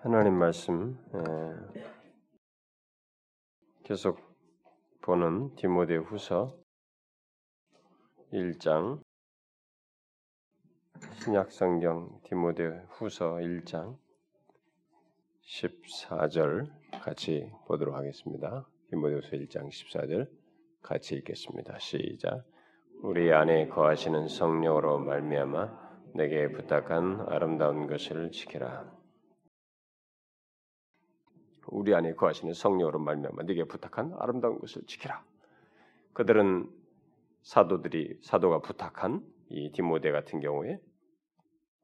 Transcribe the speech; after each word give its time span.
하나님 0.00 0.34
말씀 0.34 0.96
에, 1.12 1.80
계속 3.82 4.20
보는 5.02 5.56
디모데 5.56 5.96
후서 5.96 6.56
1장 8.32 9.02
신약성경 11.24 12.20
디모데 12.22 12.84
후서 12.90 13.38
1장 13.38 13.98
14절 15.44 16.70
같이 17.02 17.50
보도록 17.66 17.96
하겠습니다. 17.96 18.68
디모데후서 18.90 19.30
1장 19.30 19.68
14절 19.68 20.30
같이 20.80 21.16
읽겠습니다. 21.16 21.76
시작. 21.80 22.44
우리 23.02 23.32
안에 23.32 23.66
거하시는 23.66 24.28
성령으로 24.28 25.00
말미암아 25.00 25.88
내게 26.14 26.52
부탁한 26.52 27.26
아름다운 27.28 27.88
것을 27.88 28.30
지켜라. 28.30 28.97
우리 31.70 31.94
안에 31.94 32.14
거하시는 32.14 32.52
성령으로 32.54 32.98
말미암아 32.98 33.42
네게 33.44 33.64
부탁한 33.64 34.14
아름다운 34.18 34.58
것을 34.58 34.82
지키라. 34.86 35.24
그들은 36.12 36.68
사도들이 37.42 38.18
사도가 38.22 38.60
부탁한 38.60 39.24
이 39.50 39.70
디모데 39.72 40.10
같은 40.10 40.40
경우에 40.40 40.78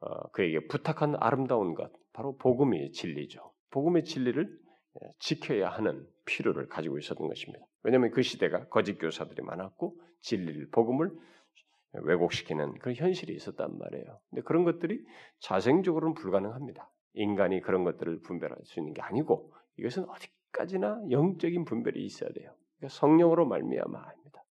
어, 0.01 0.29
그에게 0.33 0.67
부탁한 0.67 1.17
아름다운 1.19 1.75
것 1.75 1.91
바로 2.13 2.37
복음의 2.37 2.93
진리죠. 2.93 3.53
복음의 3.71 4.05
진리를 4.05 4.59
예, 5.03 5.09
지켜야 5.19 5.71
하는 5.71 6.07
필요를 6.27 6.69
가지고 6.69 6.99
있었던 6.99 7.27
것입니다. 7.27 7.65
왜냐하면 7.83 8.11
그 8.11 8.23
시대가 8.23 8.69
거짓 8.69 8.99
교사들이 8.99 9.43
많았고 9.43 9.97
진리를 10.21 10.69
복음을 10.71 11.11
왜곡시키는 11.93 12.79
그런 12.79 12.95
현실이 12.95 13.35
있었단 13.35 13.79
말이에요. 13.79 14.21
근데 14.31 14.43
그런 14.43 14.65
것들이 14.65 15.05
자생적으로는 15.41 16.15
불가능합니다. 16.15 16.91
인간이 17.15 17.61
그런 17.61 17.85
것들을 17.85 18.21
분별할 18.23 18.59
수 18.65 18.81
있는 18.81 18.93
게 18.93 19.03
아니고 19.03 19.53
이것은 19.79 20.07
어디까지나 20.09 21.05
영적인 21.11 21.65
분별이 21.65 22.05
있어야 22.05 22.31
돼요. 22.31 22.55
그러니까 22.77 22.99
성령으로 22.99 23.47
말미암아입니다. 23.47 24.45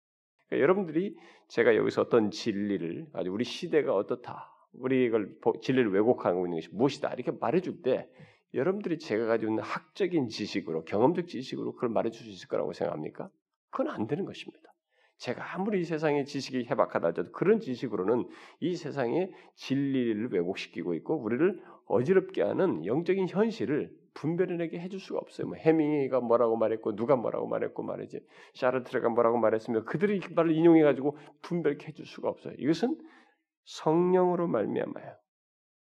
그러니까 0.49 0.63
여러분들이 0.63 1.17
제가 1.49 1.77
여기서 1.77 2.03
어떤 2.03 2.31
진리를 2.31 3.09
아주 3.13 3.31
우리 3.31 3.45
시대가 3.45 3.95
어떻다, 3.95 4.51
우리 4.73 5.05
이걸 5.05 5.35
진리를 5.63 5.93
왜곡하고 5.93 6.47
있는 6.47 6.59
것이 6.59 6.69
무엇이다 6.73 7.13
이렇게 7.15 7.33
말해줄 7.33 7.83
때 7.83 8.09
여러분들이 8.55 8.99
제가 8.99 9.27
가지고 9.27 9.53
있는 9.53 9.63
학적인 9.63 10.29
지식으로 10.29 10.85
경험적 10.85 11.29
지식으로 11.29 11.75
그걸 11.75 11.91
말해줄 11.91 12.25
수 12.25 12.31
있을 12.31 12.49
거라고 12.49 12.73
생각합니까? 12.73 13.31
그건 13.71 13.89
안 13.89 14.07
되는 14.07 14.25
것입니다. 14.25 14.71
제가 15.19 15.55
아무리 15.55 15.81
이 15.81 15.85
세상의 15.85 16.25
지식이 16.25 16.65
해박하다 16.65 17.09
할지라도 17.09 17.33
그런 17.33 17.61
지식으로는 17.61 18.27
이 18.61 18.75
세상의 18.75 19.31
진리를 19.55 20.33
왜곡시키고 20.33 20.95
있고 20.95 21.21
우리를 21.21 21.63
어지럽게 21.87 22.43
하는 22.43 22.87
영적인 22.87 23.29
현실을 23.29 23.95
분별해내게 24.15 24.79
해줄 24.81 25.01
수가 25.01 25.19
없어요. 25.19 25.49
뭐 25.49 25.57
해밍이가 25.57 26.21
뭐라고 26.21 26.57
말했고 26.57 26.97
누가 26.97 27.17
뭐라고 27.17 27.47
말했고 27.47 27.83
말이지 27.83 28.21
샤르트르가 28.55 29.09
뭐라고 29.09 29.39
말했으며 29.39 29.85
그들이 29.85 30.21
그 30.21 30.33
말을 30.33 30.53
인용해 30.53 30.83
가지고 30.83 31.17
분별케 31.43 31.89
해줄 31.89 32.07
수가 32.07 32.29
없어요. 32.29 32.55
이것은 32.59 32.97
성령으로 33.65 34.49
말미암아요. 34.49 35.17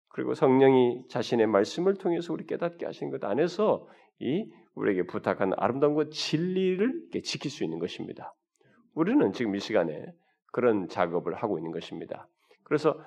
그리고 0.09 0.33
성령이 0.33 1.07
자신의 1.09 1.47
말씀을 1.47 1.95
통해서 1.95 2.33
우리 2.33 2.45
깨닫게 2.45 2.85
하신 2.85 3.11
것 3.11 3.23
안에서 3.23 3.87
이 4.19 4.49
우리에게 4.73 5.03
부탁한 5.05 5.53
아름다운 5.57 5.93
것 5.93 6.11
진리를 6.11 7.09
지킬 7.23 7.51
수 7.51 7.63
있는 7.63 7.79
것입니다. 7.79 8.33
우리는 8.93 9.31
지금 9.33 9.55
이 9.55 9.59
시간에 9.59 10.05
그런 10.51 10.87
작업을 10.87 11.35
하고 11.35 11.59
있는 11.59 11.71
것입니다. 11.71 12.27
그래서 12.63 12.99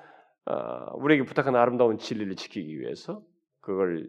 어, 0.46 0.96
우리에게 0.96 1.24
부탁한 1.24 1.56
아름다운 1.56 1.98
진리를 1.98 2.36
지키기 2.36 2.78
위해서 2.78 3.22
그걸 3.60 4.08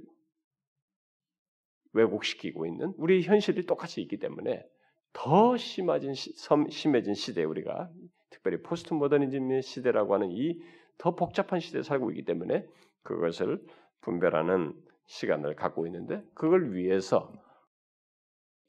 왜곡시키고 1.93 2.65
있는 2.65 2.93
우리 2.97 3.21
현실이 3.23 3.65
똑같이 3.65 4.01
있기 4.01 4.17
때문에 4.19 4.63
더 5.13 5.57
심해진 5.57 6.13
심해진 6.69 7.13
시대에 7.13 7.43
우리가 7.43 7.89
특별히 8.29 8.61
포스트 8.61 8.93
모더니즘의 8.93 9.61
시대라고 9.61 10.13
하는 10.13 10.31
이 10.31 10.59
더 11.01 11.15
복잡한 11.15 11.59
시대에 11.59 11.81
살고 11.81 12.11
있기 12.11 12.25
때문에 12.25 12.63
그것을 13.01 13.59
분별하는 14.01 14.79
시간을 15.07 15.55
갖고 15.55 15.87
있는데 15.87 16.23
그걸 16.35 16.75
위해서 16.75 17.33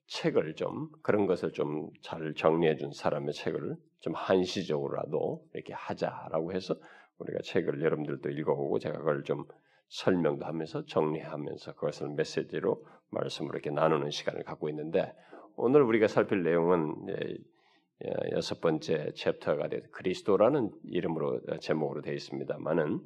책을 0.06 0.54
좀 0.54 0.88
그런 1.02 1.26
것을 1.26 1.52
좀 1.52 1.90
잘 2.00 2.32
정리해 2.34 2.76
준 2.76 2.90
사람의 2.90 3.34
책을 3.34 3.76
좀 4.00 4.14
한시적으로라도 4.14 5.44
이렇게 5.52 5.74
하자라고 5.74 6.54
해서 6.54 6.74
우리가 7.18 7.40
책을 7.44 7.82
여러분들도 7.82 8.30
읽어보고 8.30 8.78
제가 8.78 8.98
그걸 8.98 9.24
좀 9.24 9.44
설명도 9.88 10.46
하면서 10.46 10.86
정리하면서 10.86 11.74
그것을 11.74 12.08
메시지로 12.14 12.82
말씀으로 13.12 13.54
이렇게 13.54 13.70
나누는 13.70 14.10
시간을 14.10 14.42
갖고 14.42 14.68
있는데 14.68 15.14
오늘 15.56 15.82
우리가 15.82 16.08
살필 16.08 16.42
내용은 16.42 16.94
여섯 18.32 18.60
번째 18.60 19.12
챕터가 19.14 19.68
돼 19.68 19.82
그리스도라는 19.92 20.70
이름으로 20.84 21.40
제목으로 21.60 22.02
되어 22.02 22.14
있습니다만은 22.14 23.00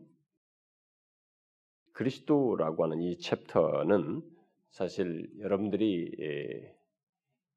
그리스도라고 1.93 2.85
하는 2.85 3.01
이 3.01 3.19
챕터는 3.19 4.23
사실 4.71 5.31
여러분들이 5.41 6.75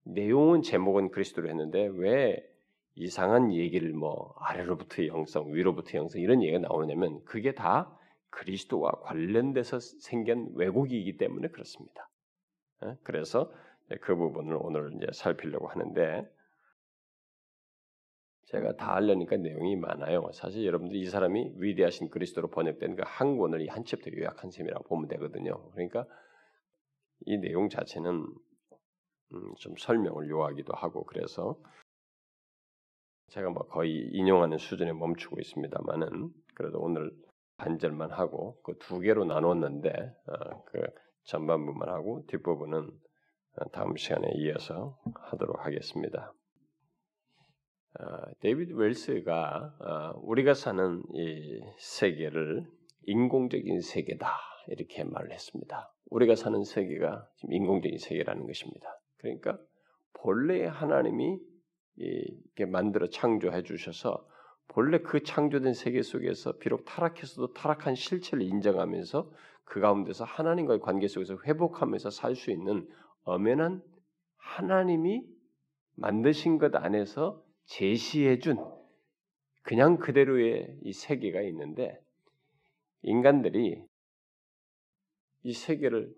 내용은 0.03 0.61
제목은 0.61 1.11
그리스도로 1.11 1.49
했는데 1.49 1.89
왜 1.93 2.45
이상한 2.95 3.53
얘기를 3.53 3.93
뭐 3.93 4.33
아래로부터 4.39 5.03
형성, 5.03 5.53
위로부터 5.53 5.97
형성 5.97 6.21
이런 6.21 6.41
얘기가 6.41 6.59
나오냐면 6.59 7.23
그게 7.23 7.53
다 7.53 7.95
그리스도와 8.29 8.91
관련돼서 9.01 9.79
생긴 9.79 10.49
왜곡이기 10.55 11.17
때문에 11.17 11.49
그렇습니다. 11.49 12.09
예? 12.85 12.97
그래서 13.03 13.51
그 14.01 14.16
부분을 14.16 14.57
오늘 14.62 14.94
이제 14.95 15.07
살피려고 15.13 15.67
하는데 15.67 16.29
제가 18.47 18.75
다 18.75 18.95
하려니까 18.95 19.38
내용이 19.38 19.75
많아요. 19.78 20.29
사실 20.34 20.66
여러분들이 20.66 21.01
이 21.01 21.06
사람이 21.06 21.53
위대하신 21.57 22.09
그리스도로 22.09 22.50
번역된 22.50 22.95
그 22.95 23.03
한 23.06 23.38
권을 23.38 23.62
이한 23.62 23.85
챕터 23.85 24.12
요약한 24.17 24.51
셈이라고 24.51 24.85
보면 24.88 25.07
되거든요. 25.09 25.69
그러니까 25.72 26.06
이 27.25 27.38
내용 27.38 27.69
자체는 27.69 28.25
음, 29.34 29.56
좀 29.59 29.75
설명을 29.78 30.29
요하기도 30.29 30.73
하고 30.75 31.06
그래서 31.06 31.59
제가 33.29 33.50
뭐 33.51 33.67
거의 33.67 34.09
인용하는 34.13 34.57
수준에 34.57 34.94
멈추고 34.94 35.40
있습니다만은 35.40 36.31
그래도 36.56 36.79
오늘 36.79 37.11
반절만 37.57 38.11
하고 38.11 38.59
그 38.63 38.73
두 38.79 39.00
개로 39.00 39.25
나눴는데 39.25 39.90
어, 40.28 40.63
그 40.66 40.81
전반부만 41.29 41.90
하고 41.90 42.23
뒷부분은 42.28 42.90
어, 43.57 43.69
다음 43.72 43.95
시간에 43.95 44.31
이어서 44.35 44.97
하도록 45.13 45.63
하겠습니다. 45.63 46.34
어, 48.00 48.03
데이비드 48.40 48.73
웰스가 48.73 49.75
어, 49.79 50.19
우리가 50.23 50.53
사는 50.53 51.03
이 51.13 51.62
세계를 51.78 52.66
인공적인 53.03 53.81
세계다 53.81 54.38
이렇게 54.67 55.03
말을 55.03 55.31
했습니다. 55.31 55.94
우리가 56.09 56.35
사는 56.35 56.63
세계가 56.63 57.28
지금 57.38 57.53
인공적인 57.53 58.00
세계라는 58.00 58.47
것입니다. 58.47 59.00
그러니까 59.17 59.59
본래 60.13 60.66
하나님이 60.66 61.40
이렇게 61.97 62.66
만들어 62.66 63.07
창조해 63.07 63.63
주셔서 63.63 64.25
본래 64.67 65.00
그 65.00 65.22
창조된 65.23 65.73
세계 65.73 66.01
속에서 66.01 66.57
비록 66.57 66.85
타락했어도 66.85 67.53
타락한 67.53 67.96
실체를 67.96 68.44
인정하면서 68.44 69.31
그 69.69 69.80
가운데서 69.80 70.24
하나님과의 70.25 70.80
관계 70.80 71.07
속에서 71.07 71.38
회복하면서 71.46 72.09
살 72.09 72.35
수 72.35 72.52
있는 72.52 72.90
엄연한 73.24 73.84
하나님이 74.38 75.24
만드신 75.96 76.57
것 76.57 76.75
안에서 76.75 77.44
제시해 77.66 78.40
준 78.40 78.58
그냥 79.62 79.97
그대로의 79.97 80.75
이 80.81 80.91
세계가 80.91 81.41
있는데 81.44 82.02
인간들이 83.03 83.85
이 85.44 85.53
세계를 85.53 86.13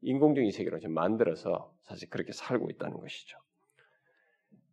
인공적인 0.00 0.50
세계로 0.50 0.78
만들어서 0.88 1.74
사실 1.82 2.08
그렇게 2.08 2.32
살고 2.32 2.70
있다는 2.70 2.98
것이죠. 2.98 3.38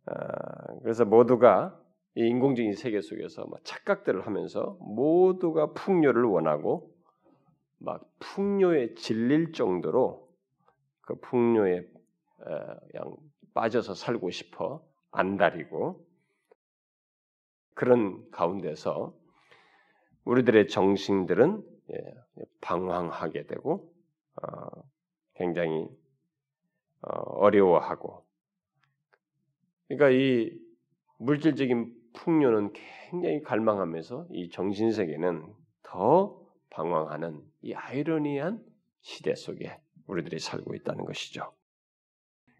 아, 0.06 0.78
그래서 0.82 1.04
모두가 1.04 1.78
이 2.16 2.20
인공적인 2.26 2.72
세계 2.74 3.02
속에서 3.02 3.46
착각들을 3.64 4.26
하면서 4.26 4.78
모두가 4.80 5.72
풍요를 5.72 6.24
원하고 6.24 6.93
막 7.78 8.08
풍요에 8.18 8.94
질릴 8.94 9.52
정도로 9.52 10.28
그 11.02 11.16
풍요에 11.20 11.86
그냥 12.90 13.16
빠져서 13.54 13.94
살고 13.94 14.30
싶어 14.30 14.84
안달이고 15.10 16.06
그런 17.74 18.30
가운데서 18.30 19.14
우리들의 20.24 20.68
정신들은 20.68 21.62
예, 21.92 22.14
방황하게 22.60 23.46
되고 23.46 23.92
어, 24.42 24.82
굉장히 25.34 25.86
어, 27.02 27.10
어려워하고. 27.10 28.24
그러니까 29.88 30.10
이 30.10 30.58
물질적인 31.18 31.94
풍요는 32.14 32.72
굉장히 32.72 33.42
갈망하면서 33.42 34.28
이 34.30 34.48
정신 34.48 34.92
세계는 34.92 35.52
더 35.82 36.43
방황하는 36.74 37.40
이 37.62 37.72
아이러니한 37.72 38.60
시대 39.00 39.34
속에 39.34 39.78
우리들이 40.06 40.38
살고 40.38 40.74
있다는 40.74 41.04
것이죠. 41.04 41.52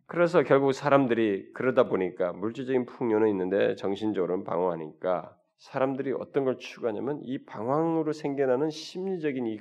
그래서 0.06 0.42
결국 0.42 0.72
사람들이 0.72 1.52
그러다 1.52 1.88
보니까 1.88 2.32
물질적인 2.32 2.86
풍요는 2.86 3.28
있는데 3.30 3.74
정신적으로는 3.74 4.44
방황하니까 4.44 5.36
사람들이 5.58 6.12
어떤 6.12 6.44
걸 6.44 6.58
추구하냐면 6.58 7.20
이 7.22 7.44
방황으로 7.44 8.12
생겨나는 8.12 8.70
심리적인 8.70 9.46
이, 9.46 9.58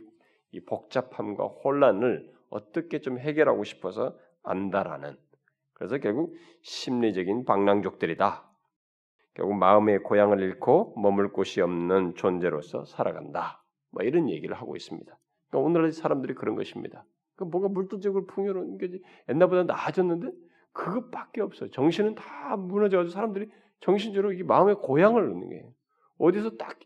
이 0.51 0.59
복잡함과 0.59 1.45
혼란을 1.45 2.31
어떻게 2.49 2.99
좀 2.99 3.17
해결하고 3.17 3.63
싶어서 3.63 4.17
안다라는 4.43 5.17
그래서 5.73 5.97
결국 5.97 6.35
심리적인 6.61 7.45
방랑족들이다. 7.45 8.49
결국 9.33 9.55
마음의 9.55 10.03
고향을 10.03 10.41
잃고 10.41 10.93
머물 10.97 11.31
곳이 11.31 11.61
없는 11.61 12.15
존재로서 12.15 12.85
살아간다. 12.85 13.62
뭐 13.93 14.03
이런 14.03 14.29
얘기를 14.29 14.55
하고 14.55 14.75
있습니다. 14.75 15.17
그러니까 15.49 15.67
오늘날 15.67 15.91
사람들이 15.91 16.33
그런 16.33 16.55
것입니다. 16.55 17.05
그 17.35 17.43
뭔가 17.45 17.69
물질적으로 17.69 18.25
풍요로운 18.25 18.77
게 18.77 18.99
옛날보다 19.29 19.63
나아졌는데 19.63 20.31
그것밖에 20.73 21.41
없어요. 21.41 21.69
정신은 21.69 22.15
다 22.15 22.57
무너져가지고 22.57 23.13
사람들이 23.13 23.49
정신적으로 23.79 24.33
이 24.33 24.43
마음의 24.43 24.75
고향을 24.75 25.21
얻는 25.23 25.49
거예요. 25.49 25.73
어디서 26.17 26.57
딱 26.57 26.79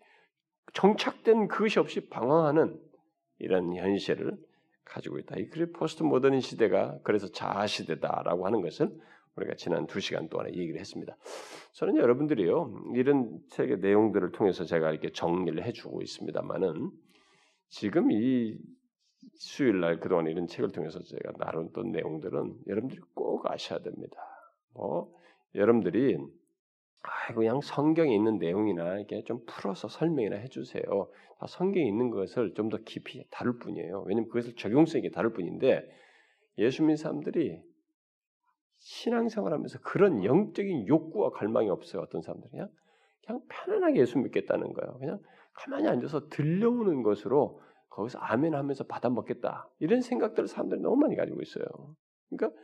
정착된 0.74 1.48
그것이 1.48 1.80
없이 1.80 2.09
방황하는 2.09 2.80
이런 3.39 3.74
현실을 3.75 4.38
가지고 4.83 5.19
있다. 5.19 5.38
이 5.38 5.48
그래 5.50 5.71
포스트 5.71 6.03
모더닌 6.03 6.42
시대가 6.42 6.98
그래서 7.03 7.27
자아 7.27 7.68
시대다라고 7.68 8.45
하는 8.45 8.62
것을 8.62 8.89
우리가 9.38 9.56
지난 9.56 9.88
두 9.88 10.00
시간 10.00 10.28
동안에 10.30 10.51
얘기를 10.54 10.80
했습니다. 10.80 11.16
저는 11.74 11.98
여러분들이요 11.98 12.94
이런 12.95 13.39
책의 13.51 13.80
내용들을 13.80 14.31
통해서 14.31 14.66
제가 14.66 14.92
이렇게 14.92 15.12
정리를 15.12 15.63
해주고 15.63 16.01
있습니다만은 16.01 16.92
지금 17.69 18.12
이 18.12 18.57
수요일 19.36 19.80
날 19.80 20.00
그동안 20.00 20.28
이런 20.28 20.48
책을 20.48 20.72
통해서 20.72 21.00
제가 21.04 21.34
나눴던 21.38 21.92
내용들은 21.92 22.56
여러분들이 22.68 23.01
꼭 23.13 23.50
아셔야 23.50 23.80
됩니다. 23.80 24.18
뭐 24.74 25.13
여러분들이 25.56 26.18
아, 27.04 27.34
그냥 27.34 27.62
성경에 27.62 28.13
있는 28.13 28.38
내용이나 28.38 28.98
이렇게 28.98 29.24
좀 29.24 29.39
풀어서 29.45 29.88
설명이나 29.88 30.36
해주세요. 30.38 30.84
다 31.39 31.48
성경에 31.48 31.86
있는 31.88 32.10
것을 32.10 32.54
좀 32.54 32.69
더 32.69 32.78
깊이 32.84 33.24
다룰 33.30 33.60
뿐이에요. 33.60 34.04
왜냐면 34.07 34.28
그것을 34.30 34.56
적용성 34.56 35.00
있게 35.00 35.12
다룰 35.12 35.31
뿐인데 35.34 35.88
예수 36.57 36.81
믿는 36.81 36.95
사람들이 36.98 37.62
신앙생활하면서 38.88 39.80
그런 39.80 40.24
영적인 40.24 40.88
욕구와 40.88 41.31
갈망이 41.31 41.69
없어요. 41.69 42.01
어떤 42.01 42.22
사람들이 42.22 42.51
그냥 42.51 42.69
그냥 43.25 43.42
편안하게 43.50 44.00
예수 44.00 44.18
믿겠다는 44.18 44.72
거예요. 44.72 44.98
그냥 44.98 45.19
가만히 45.54 45.89
앉아서 45.89 46.30
들려오는 46.30 47.04
것으로 47.04 47.60
거기서 47.89 48.19
아멘 48.19 48.56
하면서 48.56 48.86
받아 48.86 49.10
먹겠다. 49.10 49.69
이런 49.80 50.01
생각들을 50.01 50.48
사람들이 50.48 50.80
너무 50.81 50.95
많이 50.95 51.18
가지고 51.18 51.42
있어요. 51.42 51.66
그러니까 52.30 52.57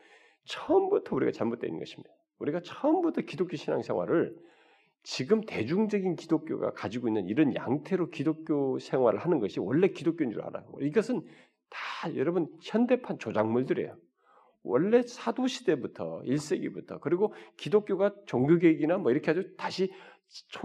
처음부터 0.46 1.16
우리가 1.16 1.32
있는 1.66 1.80
것입니다. 1.80 2.10
우리가 2.40 2.62
처음부터 2.62 3.22
기독교 3.24 3.58
신앙생활을 3.58 4.38
지금 5.04 5.42
대중적인 5.42 6.16
기독교가 6.16 6.72
가지고 6.72 7.10
있는 7.10 7.28
이런 7.28 7.54
양태로 7.54 8.12
기독교 8.12 8.80
생활을 8.80 9.20
하는 9.20 9.40
것이 9.40 9.60
원래 9.60 9.90
기독교인 9.90 10.32
줄 10.32 10.42
알아요. 10.42 10.66
이것은 10.80 11.22
다 11.70 12.16
여러분 12.16 12.48
현대판 12.62 13.20
조작물들이에요. 13.20 13.98
원래 14.64 15.02
사도 15.04 15.48
시대부터 15.48 16.22
1세기부터 16.26 17.00
그리고 17.02 17.34
기독교가 17.58 18.14
종교 18.26 18.58
개혁이나 18.58 18.98
뭐 18.98 19.12
이렇게 19.12 19.32
아주 19.32 19.56
다시 19.58 19.92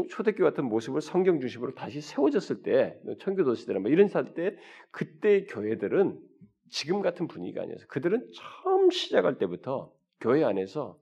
초대교 0.08 0.44
같은 0.44 0.64
모습을 0.64 1.00
성경 1.00 1.40
중심으로 1.40 1.74
다시 1.74 2.00
세워졌을 2.00 2.62
때 2.62 2.98
청교도 3.20 3.54
시대나 3.54 3.80
뭐 3.80 3.90
이런 3.90 4.08
살때 4.08 4.56
그때 4.90 5.44
교회들은 5.44 6.18
지금 6.70 7.02
같은 7.02 7.28
분위기가 7.28 7.62
아니어서 7.62 7.86
그들은 7.88 8.30
처음 8.34 8.90
시작할 8.90 9.38
때부터 9.38 9.92
교회 10.20 10.44
안에서 10.44 10.98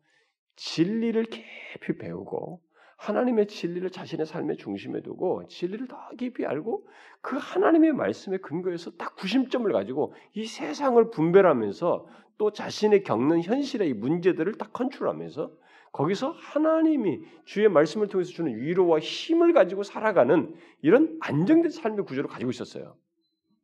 진리를 0.56 1.22
깊이 1.24 1.98
배우고 1.98 2.62
하나님의 2.96 3.46
진리를 3.46 3.90
자신의 3.90 4.26
삶의 4.26 4.56
중심에 4.56 5.02
두고 5.02 5.46
진리를 5.48 5.86
더 5.86 5.96
깊이 6.18 6.46
알고 6.46 6.88
그 7.20 7.36
하나님의 7.36 7.92
말씀에 7.92 8.38
근거해서 8.38 8.90
딱 8.92 9.16
구심점을 9.16 9.70
가지고 9.70 10.14
이 10.32 10.46
세상을 10.46 11.10
분별하면서 11.10 12.06
또 12.38 12.52
자신의 12.52 13.02
겪는 13.02 13.42
현실의 13.42 13.94
문제들을 13.94 14.54
딱 14.54 14.72
컨트롤하면서 14.72 15.50
거기서 15.92 16.30
하나님이 16.32 17.20
주의 17.44 17.68
말씀을 17.68 18.08
통해서 18.08 18.30
주는 18.30 18.54
위로와 18.54 18.98
힘을 18.98 19.54
가지고 19.54 19.82
살아가는 19.82 20.54
이런 20.82 21.16
안정된 21.20 21.70
삶의 21.70 22.04
구조를 22.04 22.28
가지고 22.28 22.50
있었어요. 22.50 22.96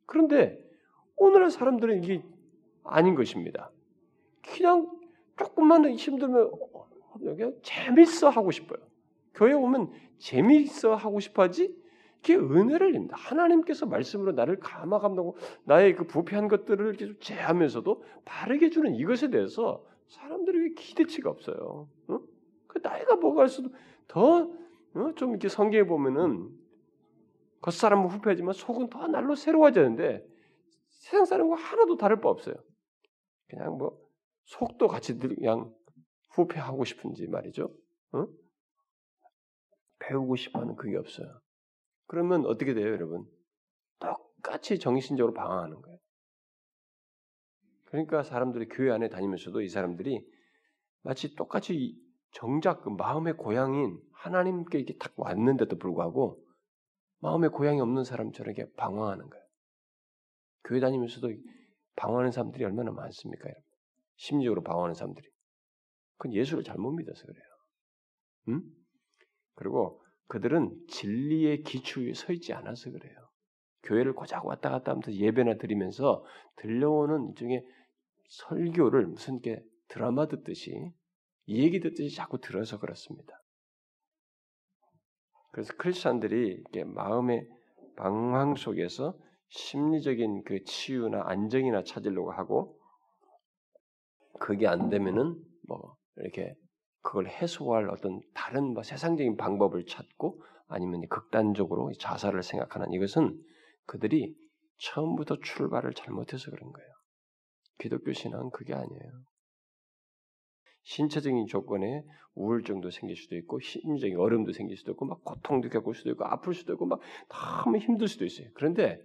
그런데 0.05 0.59
오늘의 1.15 1.51
사람들은 1.51 2.03
이게 2.03 2.23
아닌 2.83 3.13
것입니다. 3.15 3.71
그냥 4.41 4.89
조금만 5.37 5.85
힘들면 5.91 6.51
그냥 7.19 7.53
재밌어 7.61 8.29
하고 8.29 8.51
싶어요. 8.51 8.79
교회 9.35 9.53
오면 9.53 9.91
재미있어 10.17 10.95
하고 10.95 11.19
싶어하지 11.19 11.75
그게 12.23 12.37
은혜를 12.37 12.95
입니다. 12.95 13.17
하나님께서 13.17 13.85
말씀으로 13.85 14.31
나를 14.31 14.57
감화감하고 14.59 15.35
나의 15.65 15.93
그 15.95 16.07
부패한 16.07 16.47
것들을 16.47 16.93
계속 16.93 17.19
제하면서도 17.19 18.03
바르게 18.23 18.69
주는 18.69 18.95
이것에 18.95 19.29
대해서 19.29 19.85
사람들에게 20.07 20.73
기대치가 20.75 21.29
없어요. 21.29 21.89
어? 22.07 22.19
그 22.67 22.79
나이가 22.81 23.17
먹을수록 23.17 23.73
더좀 24.07 24.57
어? 24.95 25.13
이렇게 25.17 25.49
성경에 25.49 25.83
보면은 25.83 26.49
겉사람은 27.61 28.07
후패하지만 28.07 28.53
속은 28.53 28.89
더 28.89 29.07
날로 29.07 29.35
새로워지는데 29.35 30.25
세상 30.87 31.25
사람과 31.25 31.55
하나도 31.55 31.97
다를 31.97 32.21
바 32.21 32.29
없어요. 32.29 32.55
그냥 33.49 33.77
뭐 33.77 33.99
속도 34.45 34.87
같이 34.87 35.17
그냥 35.17 35.73
후패하고 36.31 36.85
싶은지 36.85 37.27
말이죠. 37.27 37.69
어? 38.13 38.27
배우고 39.99 40.37
싶어하는 40.37 40.75
그게 40.77 40.95
없어요. 40.95 41.42
그러면 42.07 42.45
어떻게 42.45 42.73
돼요, 42.73 42.87
여러분? 42.87 43.25
똑같이 43.99 44.79
정신적으로 44.79 45.33
방황하는 45.33 45.81
거예요. 45.81 45.97
그러니까 47.85 48.23
사람들이 48.23 48.67
교회 48.69 48.91
안에 48.91 49.09
다니면서도 49.09 49.61
이 49.61 49.69
사람들이 49.69 50.25
마치 51.03 51.35
똑같이 51.35 51.95
정작 52.31 52.81
그 52.81 52.89
마음의 52.89 53.37
고향인 53.37 54.01
하나님께 54.13 54.79
이렇게 54.79 54.97
딱 54.97 55.13
왔는데도 55.15 55.77
불구하고 55.77 56.43
마음의 57.19 57.51
고향이 57.51 57.79
없는 57.79 58.03
사람처럼 58.03 58.53
이렇게 58.53 58.71
방황하는 58.73 59.29
거예요. 59.29 59.45
교회 60.65 60.79
다니면서도 60.79 61.29
방황하는 61.95 62.31
사람들이 62.31 62.63
얼마나 62.65 62.91
많습니까, 62.91 63.47
여러분? 63.47 63.63
심리적으로 64.15 64.63
방황하는 64.63 64.93
사람들이. 64.95 65.29
그건 66.17 66.33
예수를 66.33 66.63
잘못 66.63 66.91
믿어서 66.91 67.25
그래요. 67.25 67.45
응? 68.49 68.61
그리고 69.55 70.02
그들은 70.33 70.75
진리의 70.87 71.61
기초 71.61 72.01
위에 72.01 72.15
서 72.15 72.33
있지 72.33 72.53
않아서 72.53 72.89
그래요. 72.89 73.15
교회를 73.83 74.13
고작 74.13 74.47
왔다 74.47 74.71
갔다 74.71 74.93
하면서 74.93 75.13
예배나 75.13 75.57
드리면서 75.57 76.25
들려오는 76.55 77.27
일종의 77.29 77.63
설교를 78.29 79.05
무슨 79.05 79.41
게 79.41 79.61
드라마 79.89 80.27
듣듯이 80.27 80.91
이 81.45 81.63
얘기 81.63 81.79
듣듯이 81.79 82.15
자꾸 82.15 82.39
들어서 82.39 82.79
그렇습니다. 82.79 83.31
그래서 85.51 85.71
크리스천들이 85.77 86.63
마음의 86.83 87.47
방황 87.95 88.55
속에서 88.55 89.15
심리적인 89.49 90.45
그 90.45 90.63
치유나 90.63 91.25
안정이나 91.27 91.83
찾으려고 91.83 92.31
하고 92.31 92.79
그게 94.39 94.65
안 94.65 94.89
되면은 94.89 95.35
뭐 95.67 95.95
이렇게 96.15 96.55
그걸 97.03 97.27
해소할 97.27 97.89
어떤 97.89 98.21
다른 98.33 98.73
뭐 98.73 98.81
세상적인 98.81 99.37
방법을 99.37 99.85
찾고 99.85 100.41
아니면 100.67 101.07
극단적으로 101.09 101.91
자살을 101.99 102.41
생각하는 102.41 102.91
이것은 102.93 103.39
그들이 103.85 104.35
처음부터 104.77 105.37
출발을 105.43 105.93
잘못해서 105.93 106.49
그런 106.49 106.71
거예요. 106.71 106.89
기독교 107.77 108.13
신앙은 108.13 108.49
그게 108.51 108.73
아니에요. 108.73 109.11
신체적인 110.83 111.47
조건에 111.47 112.03
우울증도 112.35 112.89
생길 112.89 113.15
수도 113.15 113.35
있고 113.35 113.59
심리적인 113.59 114.17
어려움도 114.17 114.53
생길 114.53 114.77
수도 114.77 114.91
있고 114.93 115.05
막 115.05 115.23
고통도 115.23 115.69
겪을 115.69 115.93
수도 115.93 116.09
있고 116.11 116.25
아플 116.25 116.53
수도 116.53 116.73
있고 116.73 116.85
막 116.85 116.99
너무 117.29 117.77
힘들 117.77 118.07
수도 118.07 118.25
있어요. 118.25 118.47
그런데 118.53 118.99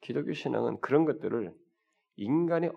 기독교 0.00 0.32
신앙은 0.32 0.80
그런 0.80 1.04
것들을 1.04 1.54
인간의 2.16 2.72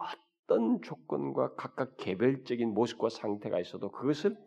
어떤 0.47 0.81
조건과 0.81 1.55
각각 1.55 1.97
개별적인 1.97 2.73
모습과 2.73 3.09
상태가 3.09 3.59
있어도 3.59 3.91
그것을 3.91 4.37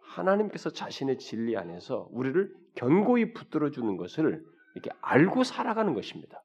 하나님께서 0.00 0.70
자신의 0.70 1.18
진리 1.18 1.56
안에서 1.56 2.08
우리를 2.10 2.52
견고히 2.74 3.32
붙들어 3.32 3.70
주는 3.70 3.96
것을 3.96 4.44
이렇게 4.74 4.90
알고 5.00 5.44
살아가는 5.44 5.94
것입니다. 5.94 6.42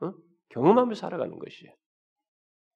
어? 0.00 0.12
경험하며 0.50 0.94
살아가는 0.94 1.38
것이에요. 1.38 1.74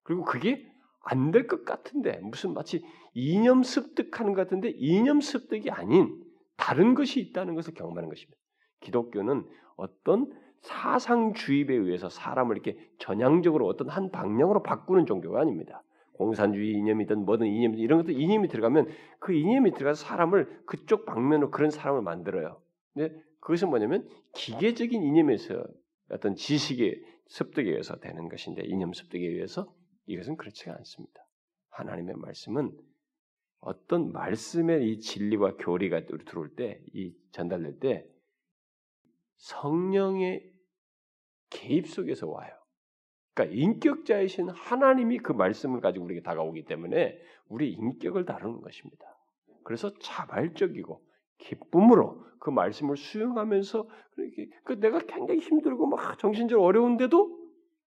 그리고 0.02 0.24
그게 0.24 0.70
안 1.06 1.32
될 1.32 1.46
것 1.46 1.64
같은데 1.64 2.18
무슨 2.20 2.54
마치 2.54 2.82
이념 3.12 3.62
습득하는 3.62 4.32
것 4.32 4.42
같은데 4.42 4.70
이념 4.70 5.20
습득이 5.20 5.70
아닌 5.70 6.22
다른 6.56 6.94
것이 6.94 7.20
있다는 7.20 7.54
것을 7.54 7.74
경험하는 7.74 8.08
것입니다. 8.08 8.38
기독교는 8.80 9.46
어떤 9.76 10.32
사상주의에 10.64 11.66
의해서 11.68 12.08
사람을 12.08 12.56
이렇게 12.56 12.78
전향적으로 12.98 13.66
어떤 13.66 13.88
한 13.88 14.10
방향으로 14.10 14.62
바꾸는 14.62 15.06
종교가 15.06 15.40
아닙니다. 15.40 15.82
공산주의 16.14 16.72
이념이든 16.72 17.24
뭐든 17.24 17.46
이념 17.46 17.74
이런 17.74 18.00
것도 18.00 18.12
이념이 18.12 18.48
들어가면 18.48 18.88
그 19.18 19.32
이념이 19.32 19.72
들어가서 19.72 20.04
사람을 20.04 20.62
그쪽 20.66 21.06
방면으로 21.06 21.50
그런 21.50 21.70
사람을 21.70 22.02
만들어요. 22.02 22.60
근데 22.92 23.14
그것은 23.40 23.68
뭐냐면 23.68 24.08
기계적인 24.34 25.02
이념에서 25.02 25.64
어떤 26.10 26.34
지식의 26.34 27.02
습득에 27.26 27.68
의해서 27.68 27.96
되는 27.98 28.28
것인데 28.28 28.62
이념 28.64 28.92
습득에 28.92 29.26
의해서 29.26 29.72
이것은 30.06 30.36
그렇지가 30.36 30.72
않습니다. 30.76 31.26
하나님의 31.70 32.14
말씀은 32.16 32.72
어떤 33.60 34.12
말씀의 34.12 34.90
이 34.90 35.00
진리와 35.00 35.56
교리가 35.56 36.04
들어올 36.04 36.54
때, 36.54 36.80
이 36.92 37.14
전달될 37.32 37.80
때 37.80 38.06
성령의 39.36 40.53
개입 41.54 41.88
속에서 41.88 42.28
와요. 42.28 42.50
그러니까 43.32 43.56
인격자이신 43.56 44.50
하나님이 44.50 45.18
그 45.18 45.32
말씀을 45.32 45.80
가지고 45.80 46.04
우리에게 46.06 46.22
다가오기 46.22 46.64
때문에 46.64 47.18
우리 47.48 47.72
인격을 47.72 48.26
다루는 48.26 48.60
것입니다. 48.60 49.06
그래서 49.64 49.92
자발적이고 49.98 51.02
기쁨으로 51.38 52.24
그 52.38 52.50
말씀을 52.50 52.96
수용하면서 52.96 53.88
그 54.64 54.78
내가 54.78 54.98
굉장히 55.00 55.40
힘들고 55.40 55.86
막 55.86 56.18
정신적으로 56.18 56.66
어려운데도 56.66 57.44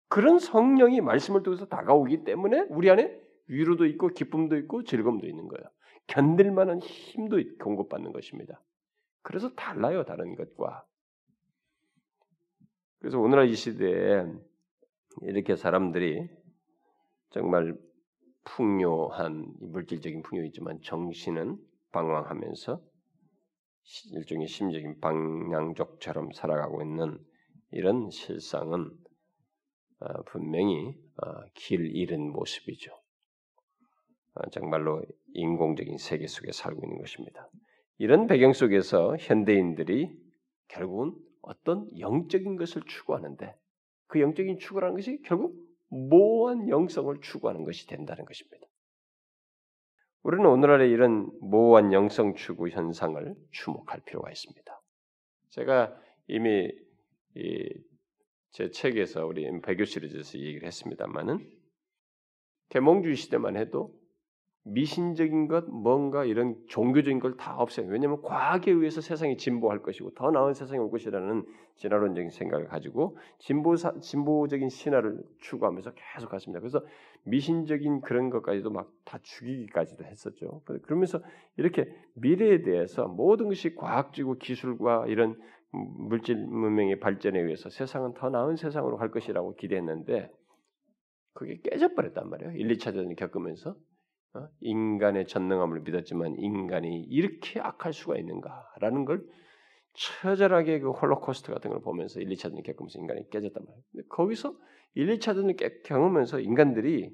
그런 0.09 0.39
성령이 0.39 1.01
말씀을 1.01 1.43
통해서 1.43 1.67
다가오기 1.67 2.25
때문에 2.25 2.67
우리 2.69 2.91
안에 2.91 3.21
위로도 3.49 3.87
있고 3.87 4.09
기쁨도 4.09 4.57
있고 4.59 4.85
즐거움도 4.85 5.27
있는 5.27 5.49
거예요. 5.49 5.65
견딜 6.07 6.53
만한 6.53 6.81
힘도 6.81 7.41
공급받는 7.61 8.13
것입니다. 8.13 8.63
그래서 9.23 9.53
달라요 9.55 10.05
다른 10.05 10.35
것과. 10.37 10.85
그래서 12.99 13.19
오늘날 13.19 13.49
이 13.49 13.55
시대에 13.55 14.25
이렇게 15.23 15.57
사람들이 15.57 16.29
정말 17.31 17.77
풍요한 18.45 19.53
물질적인 19.61 20.23
풍요이지만 20.23 20.81
정신은 20.83 21.59
방황하면서 21.93 22.81
일종의 24.13 24.49
심적인 24.49 24.99
방향족처럼 25.01 26.33
살아가고 26.33 26.83
있는 26.83 27.19
이런 27.71 28.11
실상은 28.11 28.91
어, 29.99 30.23
분명히 30.25 30.95
어, 31.17 31.45
길 31.55 31.95
잃은 31.95 32.31
모습이죠. 32.33 32.93
어, 34.35 34.51
정말로 34.51 35.03
인공적인 35.35 35.97
세계 35.99 36.27
속에 36.27 36.53
살고 36.53 36.85
있는 36.85 36.99
것입니다. 36.99 37.49
이런 37.99 38.27
배경 38.27 38.53
속에서 38.53 39.17
현대인들이 39.19 40.11
결국은 40.69 41.15
어떤 41.47 41.89
영적인 41.99 42.57
것을 42.57 42.83
추구하는데 42.83 43.55
그 44.09 44.21
영적인 44.21 44.59
추구라는 44.59 44.97
것이 44.97 45.21
결국 45.25 45.57
모호한 45.89 46.69
영성을 46.69 47.19
추구하는 47.21 47.65
것이 47.65 47.87
된다는 47.87 48.25
것입니다. 48.25 48.67
우리는 50.23 50.45
오늘날의 50.45 50.91
이런 50.91 51.31
모호한 51.41 51.93
영성 51.93 52.35
추구 52.35 52.69
현상을 52.69 53.35
주목할 53.53 54.01
필요가 54.05 54.31
있습니다. 54.31 54.83
제가 55.51 55.97
이미 56.27 56.69
제 58.51 58.71
책에서 58.71 59.25
우리 59.25 59.49
배교 59.61 59.85
시리즈에서 59.85 60.39
얘기를 60.39 60.67
했습니다만은 60.67 61.49
계몽주의 62.71 63.15
시대만 63.15 63.57
해도 63.57 63.95
미신적인 64.67 65.49
것, 65.49 65.65
뭔가 65.69 66.25
이런 66.25 66.57
종교적인 66.69 67.21
걸 67.21 67.37
다 67.37 67.57
없애요. 67.59 67.87
왜냐하면 67.89 68.23
과학에 68.23 68.71
의해서 68.73 69.01
세상이 69.01 69.37
진보할 69.37 69.83
것이고 69.83 70.15
더 70.15 70.31
나은 70.31 70.55
세상이 70.55 70.81
올 70.81 70.91
것이라는 70.91 71.45
진화론적인 71.77 72.31
생각을 72.31 72.67
가지고 72.67 73.17
진보사, 73.39 74.01
진보적인 74.01 74.69
신화를 74.69 75.23
추구하면서 75.41 75.93
계속 75.95 76.31
갔습니다. 76.31 76.61
그래서 76.61 76.83
미신적인 77.25 78.01
그런 78.01 78.31
것까지도 78.31 78.71
막 78.71 78.91
다 79.07 79.19
죽이기까지도 79.23 80.05
했었죠. 80.05 80.63
그러면서 80.83 81.21
이렇게 81.57 81.89
미래에 82.15 82.63
대해서 82.63 83.07
모든 83.07 83.47
것이 83.49 83.75
과학적이고 83.77 84.39
기술과 84.39 85.07
이런 85.07 85.41
물질 85.71 86.37
문명의 86.45 86.99
발전에 86.99 87.39
의해서 87.41 87.71
세상은 87.71 88.15
더 88.15 88.31
나은 88.31 88.57
세상으로 88.57 88.97
갈 88.97 89.13
것이라고 89.13 89.55
기대했는데 89.55 90.31
그게 91.35 91.61
깨져버렸단 91.63 92.29
말이에요. 92.29 92.53
1, 92.53 92.69
2차 92.77 92.87
대전을 92.87 93.15
겪으면서 93.15 93.71
어? 93.71 93.96
인간의 94.61 95.27
전능함을 95.27 95.81
믿었지만 95.81 96.37
인간이 96.37 97.03
이렇게 97.03 97.61
악할 97.61 97.93
수가 97.93 98.17
있는가라는 98.19 99.05
걸 99.05 99.27
처절하게 99.95 100.81
그 100.81 100.91
홀로코스트 100.91 101.53
같은 101.53 101.71
걸 101.71 101.81
보면서 101.81 102.21
1, 102.21 102.29
2차전을 102.29 102.63
겪으면서 102.65 102.99
인간이 102.99 103.31
깨졌단 103.31 103.65
말이에요. 103.65 104.09
거기서 104.11 104.55
1, 104.95 105.19
2차전을 105.19 105.83
겪으면서 105.85 106.41
인간들이 106.41 107.11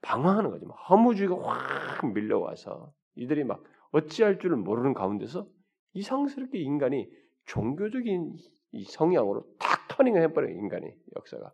방황하는 0.00 0.50
거죠. 0.50 0.66
허무주의가 0.68 1.36
확 1.42 2.12
밀려와서 2.12 2.92
이들이 3.16 3.44
막 3.44 3.64
어찌할 3.90 4.38
줄을 4.38 4.56
모르는 4.56 4.92
가운데서 4.92 5.48
이상스럽게 5.94 6.58
인간이 6.58 7.08
종교적인 7.46 8.36
이 8.72 8.84
성향으로 8.84 9.44
탁 9.58 9.88
터닝을 9.88 10.20
해버려요. 10.22 10.54
인간의 10.54 10.94
역사가. 11.16 11.52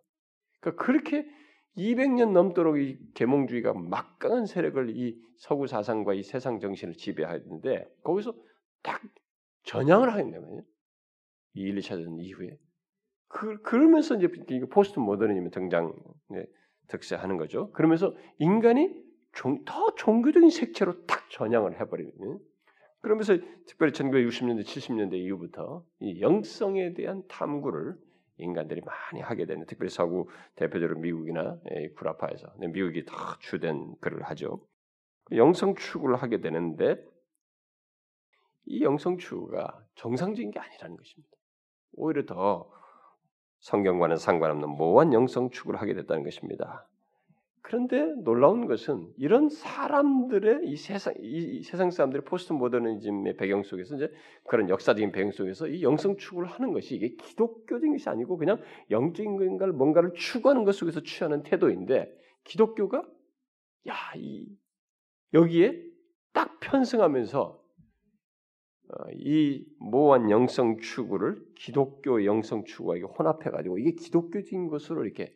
그러니까 0.59 0.83
그렇게 0.83 1.25
200년 1.77 2.31
넘도록 2.31 2.79
이 2.79 2.99
계몽주의가 3.13 3.73
막강한 3.73 4.45
세력을 4.45 4.95
이 4.97 5.19
서구 5.37 5.67
사상과 5.67 6.13
이 6.13 6.23
세상 6.23 6.59
정신을 6.59 6.95
지배하는데 6.95 7.95
거기서 8.03 8.33
딱 8.83 9.01
전향을 9.63 10.11
하겠네 10.11 10.39
말이에요. 10.39 10.61
이 11.53 11.61
1, 11.61 11.75
2차 11.77 12.03
전 12.03 12.19
이후에 12.19 12.57
그, 13.27 13.61
그러면서 13.61 14.15
이제 14.15 14.27
포스트 14.69 14.99
모더니즘이 14.99 15.51
등장 15.51 15.93
네, 16.29 16.45
득세하는 16.87 17.37
거죠. 17.37 17.71
그러면서 17.71 18.15
인간이 18.39 18.93
종, 19.33 19.63
더 19.63 19.95
종교적인 19.95 20.49
색채로 20.49 21.05
딱 21.05 21.29
전향을 21.29 21.79
해버리는. 21.79 22.39
그러면서 22.99 23.37
특별히 23.65 23.93
1960년대, 23.93 24.63
70년대 24.63 25.13
이후부터 25.13 25.85
이 26.01 26.21
영성에 26.21 26.93
대한 26.93 27.23
탐구를 27.27 27.95
인간들이 28.41 28.81
많이 28.81 29.21
하게 29.21 29.45
되는 29.45 29.65
특별히 29.65 29.89
서구 29.89 30.27
대표적으로 30.55 30.99
미국이나 30.99 31.59
구라파에서 31.97 32.53
미국이 32.57 33.05
더 33.05 33.15
주된 33.39 33.95
글을 34.01 34.23
하죠. 34.23 34.65
영성 35.33 35.75
추구를 35.75 36.17
하게 36.17 36.41
되는데 36.41 36.97
이 38.65 38.83
영성 38.83 39.17
추구가 39.17 39.83
정상적인 39.95 40.51
게 40.51 40.59
아니라는 40.59 40.97
것입니다. 40.97 41.29
오히려 41.93 42.25
더 42.25 42.69
성경과는 43.59 44.17
상관없는 44.17 44.69
모호한 44.69 45.13
영성 45.13 45.49
추구를 45.49 45.79
하게 45.79 45.93
됐다는 45.93 46.23
것입니다. 46.23 46.87
그런데 47.71 48.03
놀라운 48.25 48.67
것은 48.67 49.07
이런 49.15 49.47
사람들의 49.47 50.67
이 50.67 50.75
세상 50.75 51.13
이 51.21 51.63
세상 51.63 51.89
사람들의 51.89 52.25
포스트 52.25 52.51
모더니즘의 52.51 53.37
배경 53.37 53.63
속에서 53.63 53.95
이제 53.95 54.11
그런 54.45 54.67
역사적인 54.67 55.13
배경 55.13 55.31
속에서 55.31 55.67
이 55.67 55.81
영성 55.81 56.17
추구를 56.17 56.49
하는 56.49 56.73
것이 56.73 56.95
이게 56.95 57.15
기독교적인 57.15 57.93
것이 57.93 58.09
아니고 58.09 58.35
그냥 58.35 58.61
영적인 58.89 59.37
건가를 59.37 59.71
뭔가를 59.71 60.11
추구하는 60.15 60.65
것 60.65 60.75
속에서 60.75 61.01
취하는 61.01 61.43
태도인데 61.43 62.13
기독교가 62.43 63.07
야 63.87 64.15
이 64.17 64.49
여기에 65.33 65.81
딱 66.33 66.59
편승하면서 66.59 67.39
어, 68.89 69.11
이 69.13 69.65
모호한 69.79 70.29
영성 70.29 70.77
추구를 70.77 71.41
기독교 71.55 72.25
영성 72.25 72.65
추구와 72.65 72.97
이게 72.97 73.05
혼합해 73.05 73.49
가지고 73.49 73.77
이게 73.77 73.91
기독교적인 73.91 74.67
것으로 74.67 75.05
이렇게 75.05 75.33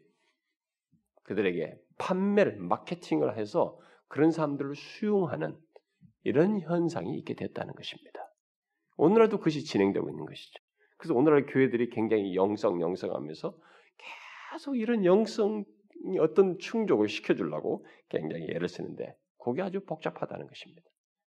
그들에게 1.25 1.77
판매를 1.97 2.57
마케팅을 2.57 3.37
해서 3.37 3.77
그런 4.07 4.31
사람들을 4.31 4.75
수용하는 4.75 5.55
이런 6.23 6.59
현상이 6.59 7.17
있게 7.19 7.35
됐다는 7.35 7.73
것입니다. 7.73 8.19
오늘날도 8.97 9.37
그것이 9.37 9.63
진행되고 9.63 10.09
있는 10.09 10.25
것이죠. 10.25 10.63
그래서 10.97 11.13
오늘날 11.13 11.45
교회들이 11.45 11.89
굉장히 11.89 12.35
영성 12.35 12.81
영성하면서 12.81 13.57
계속 14.51 14.77
이런 14.77 15.05
영성 15.05 15.65
어떤 16.19 16.57
충족을 16.59 17.09
시켜주려고 17.09 17.85
굉장히 18.09 18.47
애를 18.51 18.67
쓰는데 18.67 19.15
그게 19.43 19.61
아주 19.61 19.83
복잡하다는 19.85 20.47
것입니다. 20.47 20.83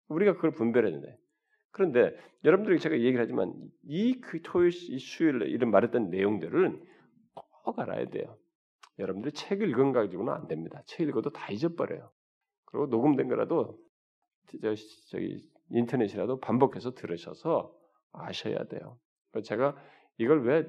우리가 0.07 0.35
그걸 0.35 0.51
분별했는데 0.51 1.17
그런데 1.71 2.15
여러분들이 2.43 2.79
제가 2.79 2.95
얘기를 2.95 3.19
하지만 3.19 3.53
이 3.83 4.19
그 4.21 4.41
토요일 4.41 4.71
수요일 4.71 5.41
이런 5.43 5.69
말했던 5.71 6.09
내용들은 6.09 6.83
꼭 7.63 7.79
알아야 7.79 8.09
돼요. 8.09 8.37
여러분들 8.99 9.31
책 9.31 9.61
읽은 9.61 9.91
가지고는 9.91 10.33
안 10.33 10.47
됩니다. 10.47 10.81
책 10.85 11.07
읽어도 11.07 11.29
다 11.31 11.51
잊어버려요. 11.51 12.09
그리고 12.65 12.87
녹음된 12.87 13.27
거라도 13.27 13.79
저, 14.61 14.73
저기 15.09 15.47
인터넷이라도 15.69 16.39
반복해서 16.39 16.93
들으셔서 16.93 17.73
아셔야 18.11 18.63
돼요. 18.65 18.97
제가 19.43 19.75
이걸 20.17 20.43
왜 20.45 20.67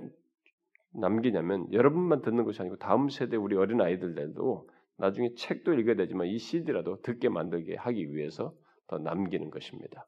남기냐면 0.92 1.73
여러분만 1.73 2.23
듣는 2.23 2.44
것이 2.44 2.61
아니고 2.61 2.76
다음 2.76 3.08
세대 3.08 3.37
우리 3.37 3.56
어린 3.56 3.80
아이들도 3.80 4.68
나중에 4.97 5.35
책도 5.35 5.75
읽어야 5.75 5.94
되지만 5.94 6.26
이 6.26 6.38
CD라도 6.38 7.00
듣게 7.02 7.28
만들게 7.28 7.76
하기 7.76 8.14
위해서 8.14 8.54
더 8.88 8.99
남기는 8.99 9.50
것입니다. 9.50 10.06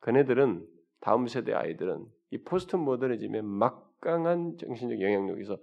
그네들은 0.00 0.66
다음 1.00 1.26
세대 1.26 1.52
아이들은 1.52 2.04
이 2.30 2.38
포스트 2.42 2.76
모더니즘에 2.76 3.40
막 3.42 3.92
막강한 4.02 4.56
정신적 4.58 5.00
영향력에서 5.00 5.56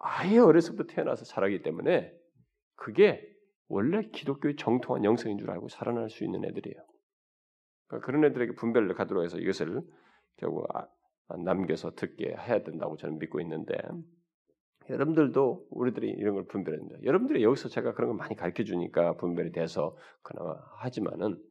아예 0.00 0.38
어려서부터 0.38 0.94
태어나서 0.94 1.24
자라기 1.24 1.62
때문에 1.62 2.12
그게 2.76 3.26
원래 3.68 4.02
기독교의 4.10 4.56
정통한 4.56 5.04
영성인 5.04 5.38
줄 5.38 5.50
알고 5.50 5.68
살아날 5.68 6.10
수 6.10 6.24
있는 6.24 6.44
애들이에요. 6.44 6.76
그러니까 7.88 8.06
그런 8.06 8.24
애들에게 8.24 8.54
분별을 8.54 8.94
가도록 8.94 9.24
해서 9.24 9.38
이것을 9.38 9.82
결국 10.36 10.66
아, 10.74 10.86
남겨서 11.44 11.94
듣게 11.94 12.28
해야 12.28 12.62
된다고 12.62 12.96
저는 12.96 13.18
믿고 13.18 13.40
있는데 13.40 13.76
여러분들도 14.88 15.66
우리들이 15.70 16.10
이런 16.10 16.34
걸 16.34 16.46
분별합니다. 16.46 17.02
여러분들이 17.02 17.42
여기서 17.42 17.68
제가 17.68 17.94
그런 17.94 18.10
걸 18.10 18.16
많이 18.16 18.36
가르쳐 18.36 18.62
주니까 18.62 19.16
분별이 19.16 19.50
돼서 19.50 19.96
그나마 20.22 20.54
하지만은 20.76 21.42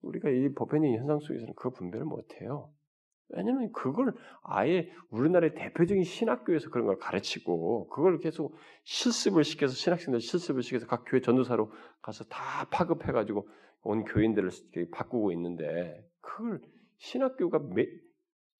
우리가 0.00 0.30
이 0.30 0.52
보편의 0.54 0.96
현상 0.96 1.20
속에서는 1.20 1.54
그 1.56 1.70
분별을 1.70 2.06
못 2.06 2.40
해요. 2.40 2.72
왜냐면 3.28 3.72
그걸 3.72 4.14
아예 4.42 4.90
우리나라의 5.10 5.54
대표적인 5.54 6.04
신학교에서 6.04 6.70
그런 6.70 6.86
걸 6.86 6.98
가르치고 6.98 7.88
그걸 7.88 8.18
계속 8.18 8.54
실습을 8.84 9.44
시켜서 9.44 9.74
신학생들 9.74 10.20
실습을 10.20 10.62
시켜서 10.62 10.86
각 10.86 11.04
교회 11.06 11.20
전도사로 11.20 11.72
가서 12.02 12.24
다 12.24 12.68
파급해가지고 12.70 13.48
온 13.82 14.04
교인들을 14.04 14.50
바꾸고 14.92 15.32
있는데 15.32 16.06
그걸 16.20 16.60
신학교가 16.98 17.58
매, 17.58 17.86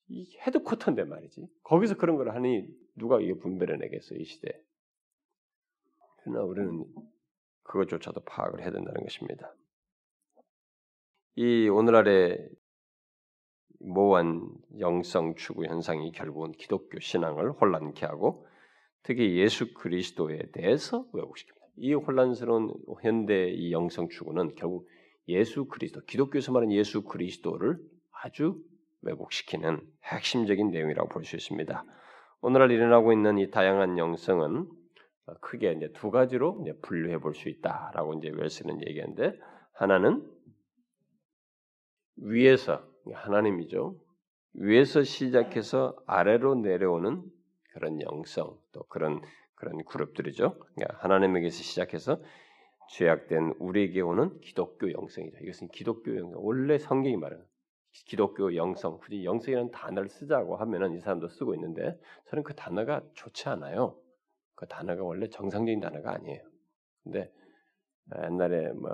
이 0.08 0.36
헤드쿼터인데 0.46 1.04
말이지. 1.04 1.46
거기서 1.62 1.96
그런 1.96 2.16
걸 2.16 2.30
하니 2.34 2.66
누가 2.96 3.20
이게 3.20 3.34
분별해 3.34 3.76
내겠어 3.76 4.14
이 4.14 4.24
시대. 4.24 4.48
그러나 6.22 6.42
우리는 6.42 6.84
그것조차도 7.62 8.20
파악을 8.24 8.60
해야 8.60 8.70
된다는 8.70 9.02
것입니다. 9.02 9.54
이 11.36 11.68
오늘날의 11.68 12.48
모호한 13.84 14.48
영성 14.78 15.34
추구 15.34 15.66
현상이 15.66 16.12
결국은 16.12 16.52
기독교 16.52 16.98
신앙을 17.00 17.52
혼란케 17.52 18.06
하고 18.06 18.46
특히 19.02 19.36
예수 19.36 19.74
그리스도에 19.74 20.50
대해서 20.52 21.06
왜곡시킵니다. 21.12 21.64
이 21.76 21.92
혼란스러운 21.92 22.72
현대 23.02 23.50
이 23.50 23.72
영성 23.72 24.08
추구는 24.08 24.54
결국 24.54 24.88
예수 25.28 25.66
그리스도, 25.66 26.00
기독교에서 26.02 26.52
말하는 26.52 26.74
예수 26.74 27.02
그리스도를 27.02 27.78
아주 28.10 28.58
왜곡시키는 29.02 29.80
핵심적인 30.04 30.70
내용이라고 30.70 31.08
볼 31.08 31.24
수 31.24 31.36
있습니다. 31.36 31.84
오늘날 32.40 32.70
일어나고 32.70 33.12
있는 33.12 33.38
이 33.38 33.50
다양한 33.50 33.98
영성은 33.98 34.68
크게 35.40 35.72
이제 35.72 35.90
두 35.92 36.10
가지로 36.10 36.58
이제 36.62 36.74
분류해 36.82 37.18
볼 37.18 37.34
수 37.34 37.48
있다라고 37.48 38.14
이제 38.14 38.30
웰스는 38.30 38.86
얘기하는데 38.86 39.38
하나는 39.72 40.30
위에서 42.16 42.93
하나님이죠. 43.12 43.96
위에서 44.54 45.02
시작해서 45.02 45.96
아래로 46.06 46.56
내려오는 46.56 47.22
그런 47.72 48.00
영성 48.00 48.56
또 48.72 48.82
그런 48.84 49.20
그런 49.54 49.84
그룹들이죠. 49.84 50.58
그러니까 50.58 50.98
하나님에게서 51.00 51.62
시작해서 51.62 52.20
죄악된 52.90 53.54
우리에게 53.58 54.00
오는 54.00 54.38
기독교 54.40 54.92
영성이죠. 54.92 55.38
이것은 55.42 55.68
기독교 55.68 56.16
영성. 56.16 56.44
원래 56.44 56.78
성경이 56.78 57.16
말하는 57.16 57.44
기독교 58.06 58.54
영성, 58.56 58.98
굳이 58.98 59.24
영성이라는 59.24 59.70
단어를 59.70 60.08
쓰자고 60.08 60.56
하면은 60.56 60.94
이 60.94 61.00
사람도 61.00 61.28
쓰고 61.28 61.54
있는데 61.54 61.98
저는 62.26 62.42
그 62.42 62.54
단어가 62.54 63.02
좋지 63.14 63.48
않아요. 63.48 63.96
그 64.54 64.66
단어가 64.66 65.02
원래 65.02 65.28
정상적인 65.28 65.80
단어가 65.80 66.12
아니에요. 66.12 66.42
근데 67.02 67.32
옛날에 68.24 68.72
뭐 68.72 68.90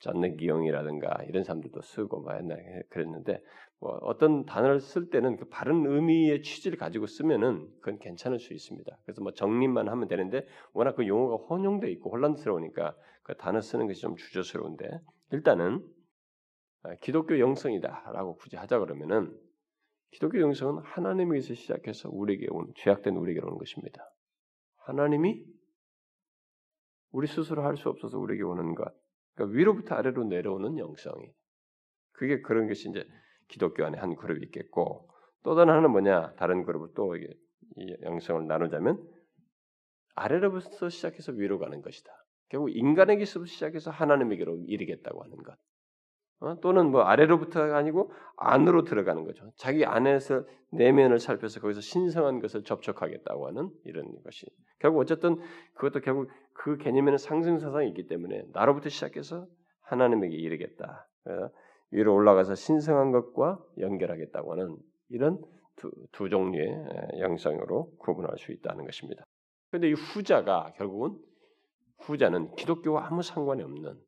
전내기용이라든가 0.00 1.24
이런 1.28 1.44
사람들도 1.44 1.80
쓰고 1.80 2.22
막 2.22 2.38
옛날에 2.38 2.82
그랬는데 2.90 3.42
뭐 3.78 3.92
어떤 4.02 4.44
단어를 4.44 4.80
쓸 4.80 5.08
때는 5.10 5.36
그 5.36 5.46
바른 5.48 5.86
의미의 5.86 6.42
취지를 6.42 6.78
가지고 6.78 7.06
쓰면은 7.06 7.68
그건 7.80 7.98
괜찮을 7.98 8.38
수 8.38 8.52
있습니다. 8.52 8.98
그래서 9.04 9.22
뭐 9.22 9.32
정립만 9.32 9.88
하면 9.88 10.08
되는데 10.08 10.46
워낙 10.72 10.96
그 10.96 11.06
용어가 11.06 11.36
혼용돼 11.46 11.90
있고 11.92 12.10
혼란스러우니까 12.10 12.96
그 13.22 13.36
단어 13.36 13.60
쓰는 13.60 13.86
것이 13.86 14.00
좀 14.00 14.16
주저스러운데 14.16 15.00
일단은 15.32 15.86
아, 16.82 16.94
기독교 16.96 17.38
영성이다라고 17.38 18.36
굳이 18.36 18.56
하자 18.56 18.78
그러면은 18.78 19.34
기독교 20.12 20.40
영성은 20.40 20.82
하나님에게서 20.82 21.54
시작해서 21.54 22.08
우리에게 22.10 22.48
온 22.50 22.72
죄악된 22.74 23.16
우리에게 23.16 23.40
오는 23.40 23.58
것입니다. 23.58 24.12
하나님이 24.76 25.44
우리 27.12 27.26
스스로 27.26 27.62
할 27.62 27.76
수 27.76 27.88
없어서 27.88 28.18
우리에게 28.18 28.42
오는 28.42 28.74
것. 28.74 28.92
그러니까 29.40 29.56
위로부터 29.56 29.94
아래로 29.94 30.24
내려오는 30.24 30.78
영성이. 30.78 31.32
그게 32.12 32.42
그런 32.42 32.68
것이 32.68 32.90
이제 32.90 33.06
기독교 33.48 33.84
안에 33.84 33.98
한 33.98 34.14
그룹이 34.14 34.44
있겠고 34.44 35.08
또 35.42 35.54
다른 35.54 35.70
하나는 35.70 35.90
뭐냐? 35.90 36.34
다른 36.34 36.64
그룹을 36.64 36.88
또 36.94 37.16
이게 37.16 37.32
이 37.76 37.96
영성을 38.02 38.46
나누자면 38.46 39.02
아래로부터 40.14 40.90
시작해서 40.90 41.32
위로 41.32 41.58
가는 41.58 41.80
것이다. 41.80 42.12
결국 42.50 42.68
인간에게서 42.76 43.46
시작해서 43.46 43.90
하나님에게로 43.90 44.58
이르겠다고 44.66 45.22
하는 45.22 45.36
것. 45.38 45.56
어? 46.40 46.58
또는 46.60 46.90
뭐 46.90 47.02
아래로부터가 47.02 47.76
아니고 47.76 48.12
안으로 48.36 48.84
들어가는 48.84 49.24
거죠. 49.24 49.50
자기 49.56 49.84
안에서 49.84 50.44
내면을 50.72 51.18
살펴서 51.18 51.60
거기서 51.60 51.80
신성한 51.80 52.40
것을 52.40 52.64
접촉하겠다고 52.64 53.48
하는 53.48 53.70
이런 53.84 54.06
것이 54.22 54.46
결국 54.78 55.00
어쨌든 55.00 55.38
그것도 55.74 56.00
결국 56.00 56.30
그 56.54 56.78
개념에는 56.78 57.18
상승 57.18 57.58
사상이 57.58 57.88
있기 57.88 58.06
때문에 58.06 58.44
나로부터 58.52 58.88
시작해서 58.88 59.46
하나님에게 59.82 60.34
이르겠다. 60.34 61.08
위로 61.90 62.14
올라가서 62.14 62.54
신성한 62.54 63.10
것과 63.12 63.58
연결하겠다고 63.78 64.52
하는 64.52 64.76
이런 65.08 65.38
두, 65.76 65.90
두 66.12 66.28
종류의 66.28 67.18
양상으로 67.20 67.90
구분할 67.98 68.38
수 68.38 68.52
있다는 68.52 68.84
것입니다. 68.84 69.24
그런데 69.70 69.88
이 69.88 69.92
후자가 69.92 70.72
결국은 70.76 71.18
후자는 72.00 72.54
기독교와 72.54 73.06
아무 73.06 73.22
상관이 73.22 73.62
없는 73.62 73.98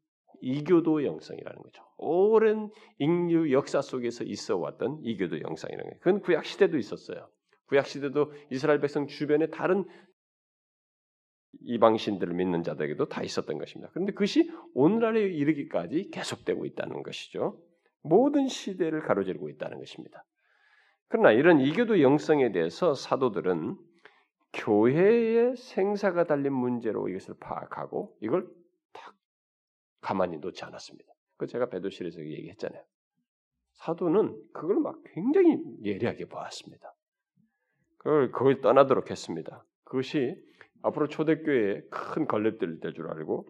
이교도 0.42 1.04
영성이라는 1.04 1.62
거죠. 1.62 1.82
오랜 1.96 2.70
인류 2.98 3.52
역사 3.52 3.80
속에서 3.80 4.24
있어 4.24 4.58
왔던 4.58 5.00
이교도 5.02 5.40
영성이라는 5.40 5.84
거예요. 5.84 5.98
그건 6.00 6.20
구약 6.20 6.44
시대도 6.44 6.76
있었어요. 6.76 7.28
구약 7.66 7.86
시대도 7.86 8.32
이스라엘 8.50 8.80
백성 8.80 9.06
주변에 9.06 9.46
다른 9.46 9.84
이방신들을 11.60 12.34
믿는 12.34 12.62
자들에게도 12.62 13.08
다 13.08 13.22
있었던 13.22 13.56
것입니다. 13.56 13.90
그런데 13.92 14.12
그것이 14.12 14.50
오늘날에 14.74 15.22
이르기까지 15.22 16.10
계속되고 16.10 16.66
있다는 16.66 17.02
것이죠. 17.02 17.58
모든 18.02 18.48
시대를 18.48 19.02
가로지르고 19.02 19.48
있다는 19.48 19.78
것입니다. 19.78 20.24
그러나 21.08 21.30
이런 21.30 21.60
이교도 21.60 22.00
영성에 22.00 22.52
대해서 22.52 22.94
사도들은 22.94 23.76
교회의 24.54 25.56
생사가 25.56 26.24
달린 26.24 26.52
문제로 26.52 27.08
이것을 27.08 27.34
파악하고 27.38 28.16
이걸 28.20 28.48
가만히 30.02 30.36
놓지 30.38 30.64
않았습니다. 30.64 31.10
그 31.38 31.46
제가 31.46 31.70
베드실에서 31.70 32.20
얘기했잖아요. 32.20 32.82
사도는 33.74 34.36
그걸 34.52 34.76
막 34.80 35.00
굉장히 35.14 35.58
예리하게 35.82 36.26
보았습니다. 36.26 36.94
그걸 37.98 38.30
그걸 38.32 38.60
떠나도록 38.60 39.10
했습니다. 39.10 39.64
그것이 39.84 40.36
앞으로 40.82 41.08
초대교회에 41.08 41.82
큰 41.90 42.26
걸림돌이 42.26 42.80
될 42.80 42.92
줄 42.92 43.08
알고 43.10 43.48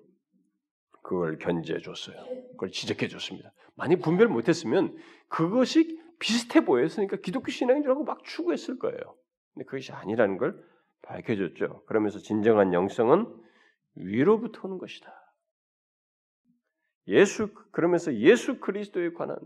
그걸 1.02 1.38
견제해 1.38 1.80
줬어요. 1.80 2.16
그걸 2.52 2.70
지적해 2.70 3.08
줬습니다. 3.08 3.52
많이 3.74 3.96
분별 3.96 4.28
못했으면 4.28 4.96
그것이 5.28 6.00
비슷해 6.20 6.64
보였으니까 6.64 7.16
기독교 7.16 7.50
신앙인 7.50 7.82
줄 7.82 7.90
알고 7.90 8.04
막 8.04 8.22
추구했을 8.24 8.78
거예요. 8.78 8.98
근데 9.54 9.64
그것이 9.64 9.92
아니라는 9.92 10.36
걸 10.38 10.62
밝혀줬죠. 11.02 11.84
그러면서 11.86 12.18
진정한 12.20 12.72
영성은 12.72 13.26
위로부터 13.96 14.68
오는 14.68 14.78
것이다. 14.78 15.12
예수 17.08 17.52
그러면서 17.70 18.14
예수 18.14 18.60
그리스도에 18.60 19.12
관한 19.12 19.36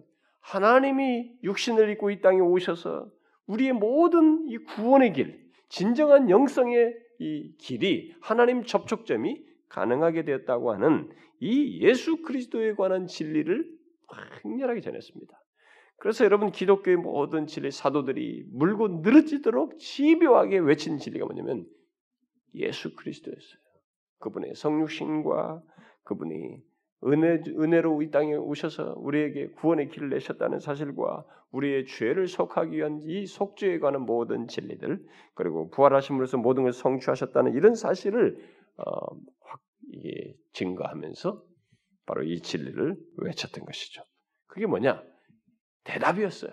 하나님이 0.41 1.39
육신을 1.43 1.91
입고 1.91 2.11
이 2.11 2.21
땅에 2.21 2.41
오셔서 2.41 3.11
우리의 3.47 3.73
모든 3.73 4.47
이 4.49 4.59
구원의 4.59 5.13
길, 5.13 5.51
진정한 5.69 6.31
영성의 6.31 6.95
이 7.19 7.57
길이 7.59 8.15
하나님 8.21 8.65
접촉점이 8.65 9.45
가능하게 9.69 10.25
되었다고 10.25 10.73
하는 10.73 11.11
이 11.41 11.81
예수 11.83 12.23
그리스도에 12.23 12.75
관한 12.75 13.07
진리를 13.07 13.77
강렬하게 14.09 14.81
전했습니다. 14.81 15.37
그래서 15.99 16.25
여러분 16.25 16.51
기독교의 16.53 16.97
모든 16.97 17.47
진리 17.47 17.71
사도들이 17.71 18.45
물고 18.53 18.89
늘어지도록 18.89 19.79
집요하게 19.79 20.59
외친 20.59 20.99
진리가 20.99 21.25
뭐냐면 21.25 21.67
예수 22.55 22.95
그리스도였어요. 22.95 23.61
그분의 24.19 24.55
성육신과 24.55 25.63
그분이 26.05 26.63
은혜, 27.05 27.43
은혜로 27.47 28.03
이 28.03 28.11
땅에 28.11 28.35
오셔서 28.35 28.95
우리에게 28.97 29.49
구원의 29.49 29.91
길을 29.91 30.11
내셨다는 30.11 30.61
사실과 30.61 31.25
우리의 31.53 31.87
죄를 31.87 32.27
속하기 32.27 32.77
위한 32.77 33.01
이 33.03 33.27
속죄에 33.27 33.79
관한 33.79 34.03
모든 34.03 34.49
진리들 34.49 35.05
그리고 35.35 35.71
부활하심으로써 35.71 36.39
모든 36.39 36.65
것을 36.65 36.81
성취하셨다는 36.81 37.55
이런 37.55 37.75
사실을 37.75 38.37
어, 38.79 39.15
확 39.41 39.61
이게 39.93 40.35
증거하면서 40.53 41.43
바로 42.07 42.23
이 42.23 42.41
진리를 42.41 42.97
외쳤던 43.19 43.65
것이죠. 43.65 44.03
그게 44.47 44.67
뭐냐? 44.67 45.03
대답이었어요. 45.85 46.53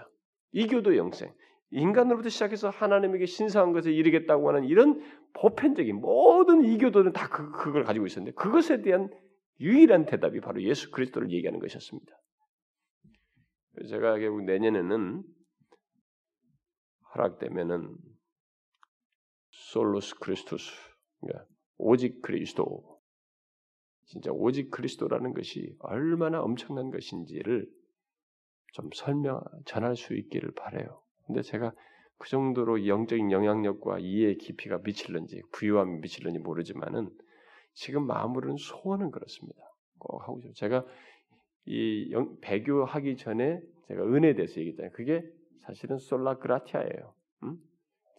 이교도 0.52 0.98
영생. 0.98 1.32
인간으로부터 1.72 2.30
시작해서 2.30 2.70
하나님에게 2.70 3.26
신성한 3.26 3.74
것을 3.74 3.94
이루겠다고 3.94 4.48
하는 4.48 4.66
이런 4.66 5.02
보편적인 5.34 5.96
모든 6.00 6.64
이교도는 6.64 7.14
다 7.14 7.28
그, 7.30 7.52
그걸 7.52 7.84
가지고 7.84 8.06
있었는데 8.06 8.36
그것에 8.36 8.82
대한 8.84 9.10
유일한 9.60 10.06
대답이 10.06 10.40
바로 10.42 10.62
예수 10.64 10.92
그리스도를 10.92 11.32
얘기하는 11.32 11.60
것이었습니다. 11.60 12.12
제가 13.90 14.20
결국 14.20 14.44
내년에는 14.44 15.24
허락되면은 17.14 17.96
솔로스 19.52 20.16
크리스토스 20.20 20.72
그러니까 21.20 21.46
오직 21.78 22.22
그리스도 22.22 23.02
진짜 24.06 24.32
오직 24.32 24.70
그리스도라는 24.70 25.34
것이 25.34 25.76
얼마나 25.80 26.42
엄청난 26.42 26.92
것인지를 26.92 27.68
좀 28.74 28.90
설명 28.94 29.42
전할 29.66 29.96
수 29.96 30.14
있기를 30.16 30.52
바래요. 30.56 31.02
근데 31.26 31.42
제가 31.42 31.74
그 32.18 32.30
정도로 32.30 32.88
영적인 32.88 33.32
영향력과 33.32 34.00
이해의 34.00 34.38
깊이가 34.38 34.80
미칠는지 34.80 35.42
부유함이 35.52 36.00
미칠는지 36.00 36.40
모르지만은 36.40 37.10
지금 37.74 38.06
마음으로는 38.08 38.58
소원은 38.58 39.12
그렇습니다. 39.12 39.62
꼭 40.00 40.22
하고 40.22 40.40
싶어요. 40.40 40.54
제가 40.54 40.86
이 41.66 42.10
영, 42.12 42.38
배교하기 42.42 43.18
전에 43.18 43.62
제가 43.88 44.04
은혜에 44.04 44.36
대해서 44.36 44.60
얘기했잖아요. 44.60 44.92
그게 44.92 45.24
사실은 45.60 45.98
솔라 45.98 46.38
그라티아예요. 46.40 47.14
음? 47.44 47.58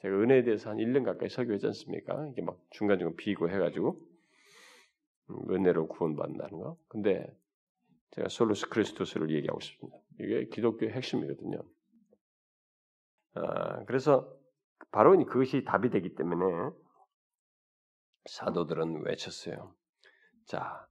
제가 0.01 0.17
은혜에 0.17 0.45
대해서 0.45 0.71
한 0.71 0.79
1년 0.79 1.05
가까이 1.05 1.29
설교했지 1.29 1.67
않습니까? 1.67 2.29
이게 2.33 2.43
막 2.43 2.59
중간중간 2.71 3.17
비고 3.17 3.51
해가지고 3.51 4.01
음, 5.31 5.51
은혜로 5.51 5.89
구원받는다는 5.89 6.59
거. 6.59 6.77
근데 6.89 7.27
제가 8.13 8.29
솔루스 8.29 8.69
크리스토스를 8.69 9.31
얘기하고 9.31 9.61
싶습니다. 9.61 9.99
이게 10.21 10.47
기독교의 10.47 10.93
핵심이거든요. 10.93 11.63
아, 13.35 13.85
그래서 13.85 14.33
바로 14.91 15.17
그것이 15.25 15.65
답이 15.65 15.91
되기 15.91 16.15
때문에 16.15 16.71
사도들은 18.27 19.05
외쳤어요. 19.05 19.75
자, 20.47 20.87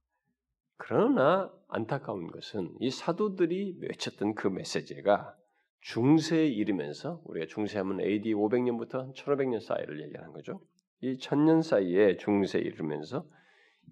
그러나 0.76 1.52
안타까운 1.68 2.30
것은 2.30 2.74
이 2.80 2.90
사도들이 2.90 3.78
외쳤던 3.80 4.34
그 4.34 4.48
메시지가 4.48 5.36
중세에 5.80 6.46
이르면서 6.46 7.20
우리가 7.24 7.46
중세하면 7.46 8.00
AD 8.00 8.34
500년부터 8.34 9.14
1500년 9.14 9.60
사이를 9.60 10.02
얘기하는 10.02 10.32
거죠. 10.32 10.60
이 11.00 11.18
천년 11.18 11.62
사이에 11.62 12.16
중세에 12.16 12.62
이르면서 12.62 13.26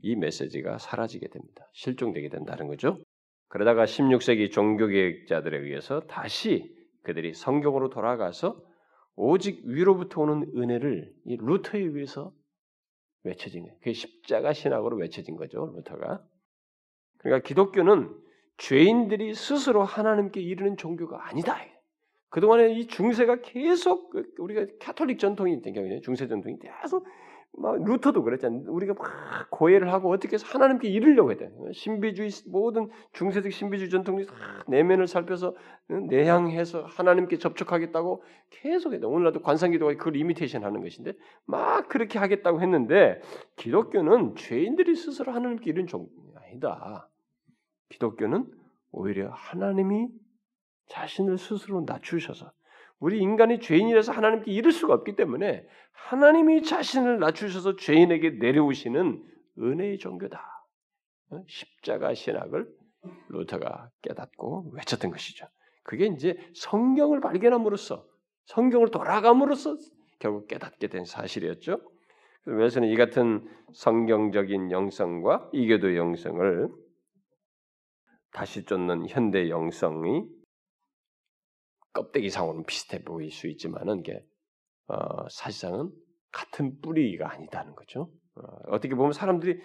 이 0.01 0.17
메시지가 0.17 0.79
사라지게 0.79 1.29
됩니다. 1.29 1.69
실종되게 1.73 2.31
된다는 2.31 2.67
거죠. 2.67 2.99
그러다가 3.49 3.85
16세기 3.85 4.51
종교개혁자들에 4.51 5.59
의해서 5.59 6.01
다시 6.07 6.75
그들이 7.03 7.35
성경으로 7.35 7.91
돌아가서 7.91 8.63
오직 9.15 9.61
위로부터 9.67 10.23
오는 10.23 10.51
은혜를 10.57 11.13
이 11.27 11.37
루터에 11.37 11.81
의해서 11.81 12.33
외쳐진 13.25 13.63
거예요. 13.63 13.77
그게 13.79 13.93
십자가 13.93 14.53
신학으로 14.53 14.97
외쳐진 14.97 15.37
거죠. 15.37 15.73
루터가. 15.77 16.25
그러니까 17.19 17.47
기독교는 17.47 18.15
죄인들이 18.59 19.35
스스로 19.35 19.85
하나님께 19.85 20.41
이르는 20.41 20.77
종교가 20.77 21.29
아니다. 21.29 21.57
그동안에 22.29 22.73
이 22.73 22.87
중세가 22.87 23.43
계속 23.43 24.11
그 24.11 24.33
우리가 24.39 24.67
카톨릭 24.81 25.19
전통이 25.19 25.55
있던 25.55 25.73
경우에 25.75 26.01
중세 26.01 26.27
전통이 26.27 26.59
계속 26.59 27.07
막 27.55 27.83
루터도 27.85 28.23
그랬잖아요. 28.23 28.63
우리가 28.67 28.95
막 28.95 29.51
고해를 29.51 29.93
하고 29.93 30.11
어떻게 30.11 30.35
해서 30.35 30.47
하나님께 30.47 30.89
이르려고 30.89 31.31
했대. 31.31 31.51
신비주의 31.73 32.31
모든 32.49 32.89
중세적 33.13 33.53
신비주의 33.53 33.91
전통이 33.91 34.25
내면을 34.69 35.07
살펴서 35.07 35.55
내향해서 35.87 36.85
하나님께 36.85 37.37
접촉하겠다고 37.39 38.23
계속 38.51 38.95
했다. 38.95 39.07
오늘날도 39.07 39.43
관상기도가 39.43 39.95
그걸 39.95 40.17
이미테이션 40.17 40.65
하는 40.65 40.83
것인데 40.83 41.13
막 41.45 41.89
그렇게 41.89 42.19
하겠다고 42.19 42.63
했는데 42.63 43.21
기독교는 43.57 44.35
죄인들이 44.37 44.97
스스로 44.97 45.33
하나님께 45.33 45.71
이른 45.71 45.87
종이 45.87 46.07
아니다. 46.37 47.09
기독교는 47.91 48.47
오히려 48.93 49.31
하나님이 49.31 50.09
자신을 50.87 51.37
스스로 51.37 51.85
낮추셔서 51.87 52.51
우리 53.03 53.19
인간이 53.19 53.59
죄인이라서 53.59 54.13
하나님께 54.13 54.53
이를 54.53 54.71
수가 54.71 54.95
없기 54.95 55.17
때문에 55.17 55.67
하나님이 55.91 56.63
자신을 56.63 57.19
낮추셔서 57.19 57.75
죄인에게 57.75 58.31
내려오시는 58.39 59.25
은혜의 59.59 59.99
종교다. 59.99 60.41
어? 61.31 61.43
십자가 61.49 62.15
신학을 62.15 62.69
루터가 63.29 63.91
깨닫고 64.03 64.71
외쳤던 64.75 65.11
것이죠. 65.11 65.49
그게 65.83 66.07
이제 66.07 66.37
성경을 66.55 67.21
발견함으로써 67.21 68.07
성경을 68.45 68.93
돌아감으로써 68.93 69.77
결국 70.21 70.47
깨닫게 70.47 70.87
된 70.87 71.05
사실이었죠. 71.05 71.81
그래서 72.45 72.79
이 72.85 72.95
같은 72.95 73.45
성경적인 73.73 74.71
영성과 74.71 75.51
이교도 75.53 75.97
영성을 75.97 76.69
다시 78.31 78.65
쫓는 78.65 79.09
현대 79.09 79.51
영성이 79.51 80.25
껍데기상으로는 81.93 82.65
비슷해 82.65 83.03
보일 83.03 83.31
수 83.31 83.49
있지만은 83.49 84.01
이게 84.01 84.25
어, 84.89 85.29
사실상은 85.29 85.91
같은 86.31 86.81
뿌리가 86.81 87.31
아니다는 87.33 87.75
거죠. 87.75 88.11
어, 88.35 88.81
떻게 88.81 88.95
보면 88.95 89.13
사람들이 89.13 89.61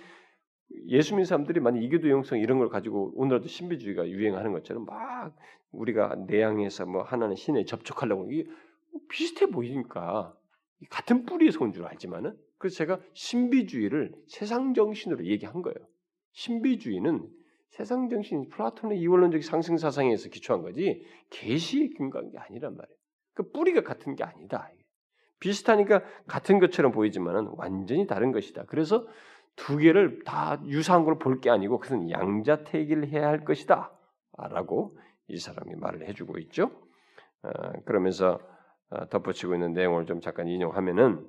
예수 0.87 1.13
믿는 1.13 1.25
사람들이 1.25 1.59
만약 1.61 1.81
이교도 1.81 2.09
영성 2.09 2.39
이런 2.39 2.59
걸 2.59 2.69
가지고 2.69 3.13
오늘도 3.15 3.47
신비주의가 3.47 4.09
유행하는 4.09 4.51
것처럼 4.51 4.85
막 4.85 5.35
우리가 5.71 6.15
내향해서 6.27 6.85
뭐 6.85 7.03
하나는 7.03 7.35
신에 7.35 7.63
접촉하려고 7.65 8.29
이게 8.31 8.49
비슷해 9.09 9.47
보이니까 9.47 10.35
같은 10.89 11.25
뿌리에서 11.25 11.63
온 11.63 11.71
줄 11.71 11.85
알지만은 11.85 12.37
그래서 12.57 12.75
제가 12.77 12.99
신비주의를 13.13 14.13
세상 14.27 14.73
정신으로 14.73 15.25
얘기한 15.25 15.61
거예요. 15.61 15.77
신비주의는 16.33 17.29
세상 17.69 18.10
정신 18.10 18.49
플라톤의 18.49 18.99
이원론적 18.99 19.43
상승 19.43 19.77
사상에서 19.77 20.30
기초한 20.30 20.62
거지 20.63 21.06
계시에 21.30 21.89
근거한 21.97 22.32
게 22.32 22.38
아니란 22.39 22.75
말이에요. 22.75 22.97
그 23.34 23.51
뿌리가 23.51 23.82
같은 23.82 24.15
게 24.15 24.23
아니다. 24.23 24.69
비슷하니까 25.39 26.01
같은 26.27 26.60
것처럼 26.60 26.91
보이지만은 26.91 27.49
완전히 27.58 28.08
다른 28.08 28.32
것이다. 28.32 28.63
그래서 28.67 29.06
두 29.56 29.77
개를 29.77 30.23
다 30.23 30.60
유사한 30.65 31.03
걸 31.03 31.19
볼 31.19 31.39
게 31.41 31.49
아니고 31.49 31.80
그것은 31.80 32.10
양자택일 32.10 33.08
해야 33.08 33.27
할 33.27 33.43
것이다. 33.45 33.91
라고 34.49 34.97
이 35.27 35.38
사람이 35.38 35.75
말을 35.75 36.08
해주고 36.08 36.38
있죠. 36.39 36.71
어, 37.43 37.49
그러면서 37.86 38.39
어, 38.89 39.08
덧붙이고 39.10 39.53
있는 39.53 39.73
내용을 39.73 40.06
좀 40.06 40.21
잠깐 40.21 40.47
인용하면은 40.47 41.27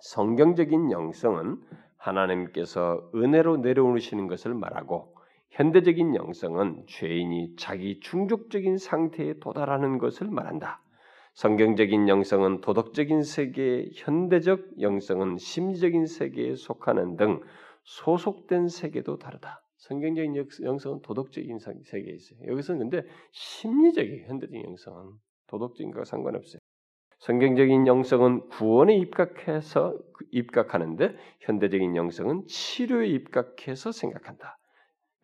성경적인 0.00 0.90
영성은 0.92 1.60
하나님께서 1.96 3.10
은혜로 3.14 3.58
내려오시는 3.58 4.26
것을 4.28 4.54
말하고 4.54 5.14
현대적인 5.50 6.14
영성은 6.14 6.84
죄인이 6.86 7.56
자기 7.56 7.98
충족적인 8.00 8.78
상태에 8.78 9.34
도달하는 9.40 9.98
것을 9.98 10.28
말한다. 10.28 10.82
성경적인 11.34 12.08
영성은 12.08 12.60
도덕적인 12.60 13.22
세계, 13.22 13.88
현대적 13.94 14.80
영성은 14.80 15.38
심리적인 15.38 16.06
세계에 16.06 16.54
속하는 16.54 17.16
등 17.16 17.40
소속된 17.84 18.68
세계도 18.68 19.18
다르다. 19.18 19.62
성경적인 19.78 20.36
영성은 20.62 21.02
도덕적인 21.02 21.58
세계에 21.58 22.14
있어요. 22.14 22.38
여기서는 22.46 22.90
근데 22.90 23.08
심리적인 23.32 24.24
현대적인 24.26 24.64
영성은 24.64 25.12
도덕적인 25.46 25.90
것과 25.90 26.04
상관없어요. 26.04 26.60
성경적인 27.18 27.86
영성은 27.86 28.48
구원에 28.48 28.96
입각해서 28.96 29.98
입각하는데 30.30 31.16
현대적인 31.40 31.96
영성은 31.96 32.46
치료에 32.46 33.08
입각해서 33.08 33.92
생각한다. 33.92 34.56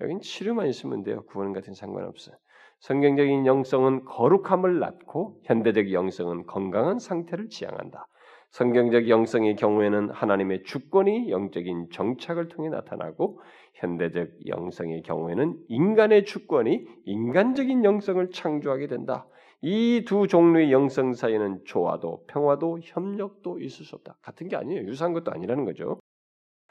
여긴 0.00 0.20
치료만 0.20 0.66
있으면 0.68 1.02
돼요. 1.02 1.24
구원 1.26 1.52
같은 1.52 1.74
상관없어요. 1.74 2.36
성경적인 2.80 3.46
영성은 3.46 4.04
거룩함을 4.04 4.78
낳고 4.78 5.40
현대적 5.44 5.92
영성은 5.92 6.46
건강한 6.46 6.98
상태를 6.98 7.48
지향한다. 7.48 8.06
성경적 8.50 9.08
영성의 9.08 9.56
경우에는 9.56 10.10
하나님의 10.10 10.62
주권이 10.64 11.30
영적인 11.30 11.88
정착을 11.92 12.48
통해 12.48 12.68
나타나고 12.68 13.40
현대적 13.74 14.46
영성의 14.46 15.02
경우에는 15.02 15.58
인간의 15.68 16.24
주권이 16.24 16.86
인간적인 17.04 17.84
영성을 17.84 18.30
창조하게 18.30 18.86
된다. 18.86 19.26
이 19.62 20.04
두 20.06 20.26
종류의 20.28 20.70
영성 20.70 21.14
사이에는 21.14 21.64
조화도 21.64 22.24
평화도 22.28 22.80
협력도 22.82 23.58
있을 23.60 23.84
수 23.84 23.96
없다. 23.96 24.16
같은 24.22 24.48
게 24.48 24.56
아니에요. 24.56 24.82
유사한 24.86 25.12
것도 25.12 25.32
아니라는 25.32 25.64
거죠. 25.64 25.98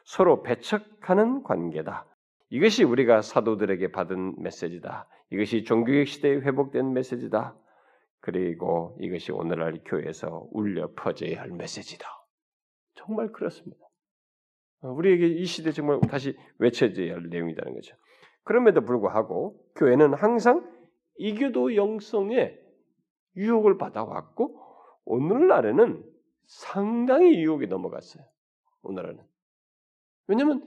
서로 0.04 0.44
배척하는 0.44 1.44
관계다. 1.44 2.06
이것이 2.56 2.86
우리가 2.86 3.22
사도들에게 3.22 3.91
받은 3.91 4.41
메시지다. 4.41 5.10
이것이 5.30 5.65
종교개혁 5.65 6.08
시대에 6.08 6.36
회복된 6.36 6.94
메시지다. 6.94 7.54
그리고 8.22 8.98
이것이 9.02 9.34
오늘날 9.34 9.82
교회에서 9.84 10.48
울려 10.52 10.89
퍼져야 10.96 11.41
할 11.41 11.50
메시지다. 11.52 12.08
정말 12.94 13.34
그렇습니다. 13.34 13.86
어, 14.80 14.89
우리에게 14.89 15.28
이 15.28 15.44
시대 15.44 15.74
정말 15.74 16.00
다시 16.10 16.38
외쳐져야 16.60 17.15
할 17.15 17.28
내용이라는 17.28 17.74
거죠. 17.74 17.94
그럼에도 18.44 18.86
불구하고 18.86 19.62
교회는 19.76 20.13
항상 20.13 20.65
이교도 21.18 21.76
영성에 21.76 22.58
유혹을 23.36 23.78
받아왔고 23.78 24.62
오늘날에는 25.04 26.10
상당히 26.46 27.38
유혹에 27.44 27.65
넘어갔어요. 27.65 28.24
오늘날은. 28.84 29.20
왜냐면 30.28 30.65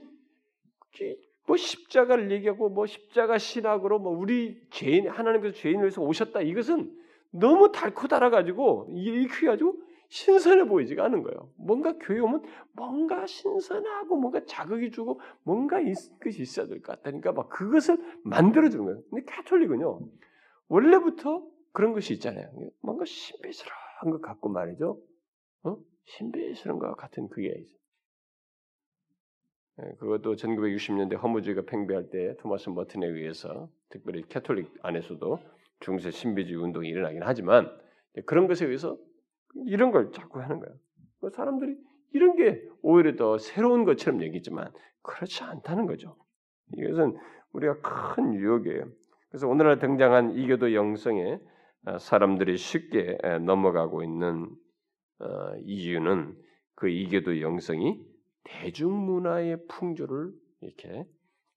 뭐 1.49 1.57
십자가를 1.57 2.29
얘기하고 2.29 2.69
뭐 2.69 2.85
십자가 2.85 3.39
신학으로 3.39 3.97
뭐 3.97 4.15
우리 4.15 4.61
죄인 4.69 5.09
하나님께서 5.09 5.55
죄인을 5.57 5.81
위해서 5.81 5.99
오셨다 5.99 6.41
이것은 6.41 6.95
너무 7.31 7.71
달고 7.71 8.07
달아가지고 8.07 8.89
이렇게 8.91 9.47
가지고 9.47 9.81
신선해 10.09 10.65
보이지가 10.65 11.05
않은 11.05 11.23
거예요. 11.23 11.49
뭔가 11.57 11.93
교회 11.99 12.19
오면 12.19 12.43
뭔가 12.73 13.25
신선하고 13.25 14.15
뭔가 14.17 14.45
자극이 14.45 14.91
주고 14.91 15.19
뭔가 15.43 15.77
것이 16.21 16.43
있어야 16.43 16.67
될 16.67 16.81
것 16.83 16.97
같다니까 16.97 17.31
막 17.31 17.49
그것을 17.49 17.97
만들어주는 18.23 18.85
거예요. 18.85 19.01
근데 19.09 19.25
카톨릭은요 19.25 20.01
원래부터 20.67 21.43
그런 21.71 21.93
것이 21.93 22.13
있잖아요. 22.13 22.47
뭔가 22.81 23.05
신비스러운 23.05 24.11
것 24.11 24.21
같고 24.21 24.49
말이죠. 24.49 25.01
어? 25.63 25.77
신비스러운 26.05 26.77
것 26.79 26.95
같은 26.95 27.27
그게 27.29 27.47
있어요. 27.57 27.79
예, 29.81 29.95
그것도 29.99 30.35
1960년대 30.35 31.21
허무주의가 31.21 31.63
팽배할 31.65 32.09
때 32.09 32.35
토마스 32.39 32.69
머튼에 32.69 33.05
의해서 33.07 33.69
특별히 33.89 34.23
캐톨릭 34.27 34.73
안에서도 34.81 35.39
중세 35.79 36.11
신비주의 36.11 36.61
운동이 36.61 36.89
일어나긴 36.89 37.21
하지만 37.23 37.71
그런 38.25 38.47
것에 38.47 38.65
의해서 38.65 38.97
이런 39.65 39.91
걸 39.91 40.11
자꾸 40.11 40.41
하는 40.41 40.59
거예요. 40.59 40.75
그 41.21 41.29
사람들이 41.29 41.77
이런 42.13 42.35
게 42.35 42.61
오히려 42.81 43.15
더 43.15 43.37
새로운 43.37 43.85
것처럼 43.85 44.21
얘기지만 44.21 44.71
그렇지 45.01 45.43
않다는 45.43 45.85
거죠. 45.85 46.15
이것은 46.75 47.17
우리가 47.53 47.79
큰 48.15 48.33
유혹이에요. 48.33 48.85
그래서 49.29 49.47
오늘날 49.47 49.79
등장한 49.79 50.31
이교도 50.31 50.73
영성에 50.73 51.39
어, 51.85 51.97
사람들이 51.97 52.57
쉽게 52.57 53.17
넘어가고 53.41 54.03
있는 54.03 54.49
어, 55.19 55.55
이유는 55.63 56.35
그 56.75 56.89
이교도 56.89 57.41
영성이 57.41 58.01
대중문화의 58.43 59.67
풍조를 59.67 60.31
이렇게 60.61 61.05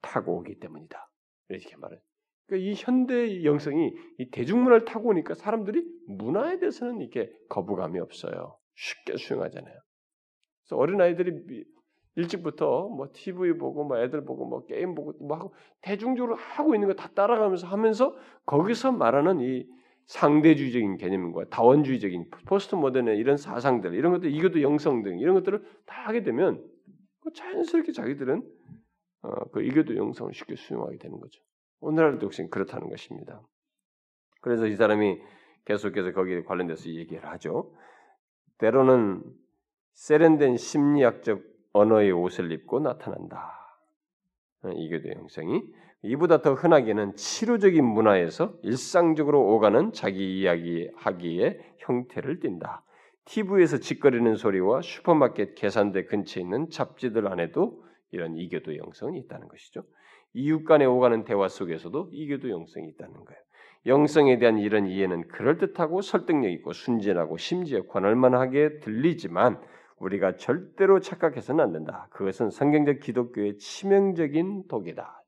타고 0.01 0.39
오기 0.39 0.59
때문이다. 0.61 1.11
이렇게 1.49 1.77
말해. 1.77 1.99
그러니까 2.47 2.71
이 2.71 2.75
현대 2.77 3.45
영성이 3.45 3.93
이 4.19 4.31
대중문화를 4.31 4.85
타고 4.85 5.11
오니까 5.11 5.35
사람들이 5.35 5.85
문화에 6.09 6.59
대해서는 6.59 7.01
이렇게 7.01 7.33
거부감이 7.49 7.99
없어요. 8.01 8.59
쉽게 8.75 9.17
수용하잖아요. 9.17 9.75
그래서 10.65 10.77
어린 10.77 11.01
아이들이 11.01 11.65
일찍부터 12.17 12.89
뭐 12.89 13.09
TV 13.13 13.55
보고 13.55 13.85
뭐 13.85 13.99
애들 13.99 14.25
보고 14.25 14.47
뭐 14.47 14.67
게임 14.67 14.95
보고 14.95 15.13
뭐 15.25 15.37
하고 15.37 15.55
대중적으로 15.81 16.37
하고 16.37 16.75
있는 16.75 16.89
거 16.89 16.95
다 16.95 17.09
따라가면서 17.15 17.67
하면서 17.67 18.15
거기서 18.45 18.93
말하는 18.93 19.41
이 19.41 19.67
상대주의적인 20.07 20.97
개념과 20.99 21.49
다원주의적인 21.49 22.29
포스트 22.47 22.75
모던의 22.75 23.17
이런 23.19 23.37
사상들 23.37 23.95
이런 23.95 24.13
것들 24.13 24.31
이것도 24.35 24.61
영성 24.61 25.03
등 25.03 25.19
이런 25.21 25.35
것들을 25.37 25.63
다 25.87 26.07
하게 26.07 26.23
되면 26.23 26.63
그 26.63 26.72
자연스럽게 27.31 27.93
자기들은 27.93 28.43
어, 29.23 29.45
그 29.51 29.63
이교도 29.63 29.97
영성을 29.97 30.33
쉽게 30.35 30.57
수용하게 30.57 30.99
되는 30.99 31.19
거죠. 31.21 31.41
오늘날도 31.81 32.27
역시 32.27 32.47
그렇다는 32.51 32.89
것입니다. 32.89 33.41
그래서 34.41 34.67
이 34.67 34.75
사람이 34.75 35.21
계속해서 35.65 36.13
거기에 36.13 36.43
관련돼서 36.43 36.89
얘기를 36.91 37.25
하죠. 37.31 37.73
때로는 38.59 39.23
세련된 39.93 40.57
심리학적 40.57 41.43
언어의 41.73 42.13
옷을 42.13 42.51
입고 42.53 42.81
나타난다. 42.81 43.59
어, 44.63 44.71
이교도 44.71 45.11
영성이 45.11 45.63
이보다 46.03 46.43
더 46.43 46.55
흔하게는 46.55 47.15
치료적인 47.15 47.85
문화에서 47.85 48.59
일상적으로 48.63 49.55
오가는 49.55 49.93
자기 49.93 50.41
이야기 50.41 50.91
하기의 50.97 51.61
형태를 51.79 52.41
띈다. 52.41 52.85
TV에서 53.25 53.79
짓거리는 53.79 54.35
소리와 54.35 54.83
슈퍼마켓 54.83 55.55
계산대 55.55 56.05
근처에 56.07 56.43
있는 56.43 56.69
잡지들 56.71 57.29
안에도 57.29 57.85
이런 58.11 58.37
이교도 58.37 58.77
영성이 58.77 59.19
있다는 59.21 59.49
것이죠. 59.49 59.85
이웃 60.35 60.65
간에 60.65 60.85
오가는 60.85 61.25
대화 61.25 61.49
속에서도 61.49 62.11
이교도 62.13 62.51
영성이 62.51 62.89
있다는 62.89 63.15
거예요. 63.15 63.41
영성에 63.87 64.39
대한 64.39 64.59
이런 64.59 64.87
이해는 64.87 65.29
그럴듯하고 65.29 66.03
설득력 66.03 66.51
있고 66.53 66.73
순진하고 66.73 67.37
심지어 67.37 67.83
권할만하게 67.83 68.79
들리지만 68.81 69.61
우리가 69.99 70.37
절대로 70.37 71.01
착각해서는 71.01 71.63
안 71.63 71.73
된다. 71.73 72.09
그것은 72.11 72.51
성경적 72.51 73.01
기독교의 73.01 73.59
치명적인 73.59 74.69
독이다. 74.69 75.23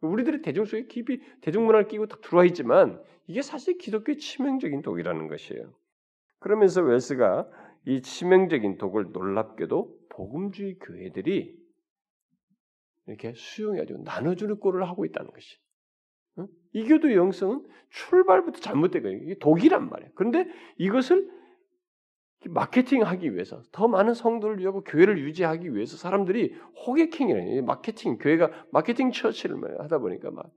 우리들이 0.00 0.42
대중 0.42 0.64
속에 0.64 0.86
깊이 0.86 1.20
대중문화를 1.40 1.88
끼고 1.88 2.06
딱 2.06 2.20
들어와 2.20 2.44
있지만 2.44 3.00
이게 3.26 3.42
사실 3.42 3.78
기독교의 3.78 4.18
치명적인 4.18 4.82
독이라는 4.82 5.28
것이에요. 5.28 5.72
그러면서 6.42 6.82
웰스가 6.82 7.48
이 7.86 8.02
치명적인 8.02 8.78
독을 8.78 9.12
놀랍게도 9.12 9.98
복음주의 10.10 10.78
교회들이 10.78 11.56
이렇게 13.06 13.32
수용해가지고 13.34 14.02
나눠주는 14.04 14.58
꼴을 14.58 14.86
하고 14.88 15.04
있다는 15.04 15.30
것이. 15.30 15.58
이교도 16.72 17.14
영성은 17.14 17.66
출발부터 17.90 18.60
잘못된 18.60 19.02
거예요. 19.02 19.18
이게 19.18 19.38
독이란 19.38 19.88
말이에요. 19.88 20.12
그런데 20.14 20.46
이것을 20.78 21.30
마케팅하기 22.48 23.34
위해서 23.34 23.62
더 23.72 23.88
많은 23.88 24.14
성도를 24.14 24.58
위하고 24.58 24.82
교회를 24.82 25.18
유지하기 25.18 25.74
위해서 25.74 25.96
사람들이 25.96 26.54
호객행위라는 26.86 27.64
마케팅 27.64 28.18
교회가 28.18 28.66
마케팅 28.72 29.12
처치를 29.12 29.80
하다 29.80 29.98
보니까 29.98 30.30
막 30.30 30.50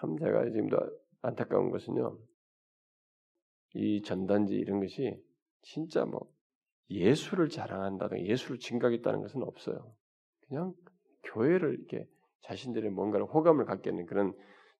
참 0.00 0.18
제가 0.18 0.44
지금도 0.50 0.76
안타까운 1.22 1.70
것은요. 1.70 2.16
이 3.76 4.02
전단지 4.02 4.54
이런 4.54 4.80
것이 4.80 5.16
진짜 5.62 6.04
뭐 6.04 6.20
예수를 6.90 7.48
자랑한다든가 7.48 8.24
예수를 8.24 8.58
증가하겠다는 8.58 9.20
것은 9.20 9.42
없어요. 9.42 9.92
그냥 10.48 10.72
교회를 11.24 11.74
이렇게 11.74 12.08
자신들의 12.42 12.90
뭔가를 12.90 13.26
호감을 13.26 13.64
갖게 13.64 13.90
하는 13.90 14.06
그런 14.06 14.32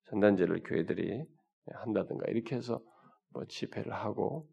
전단지를 0.05 0.63
교회들이 0.63 1.25
한다든가 1.67 2.27
이렇게 2.31 2.57
해서 2.57 2.81
뭐 3.31 3.45
집회를 3.47 3.93
하고 3.93 4.49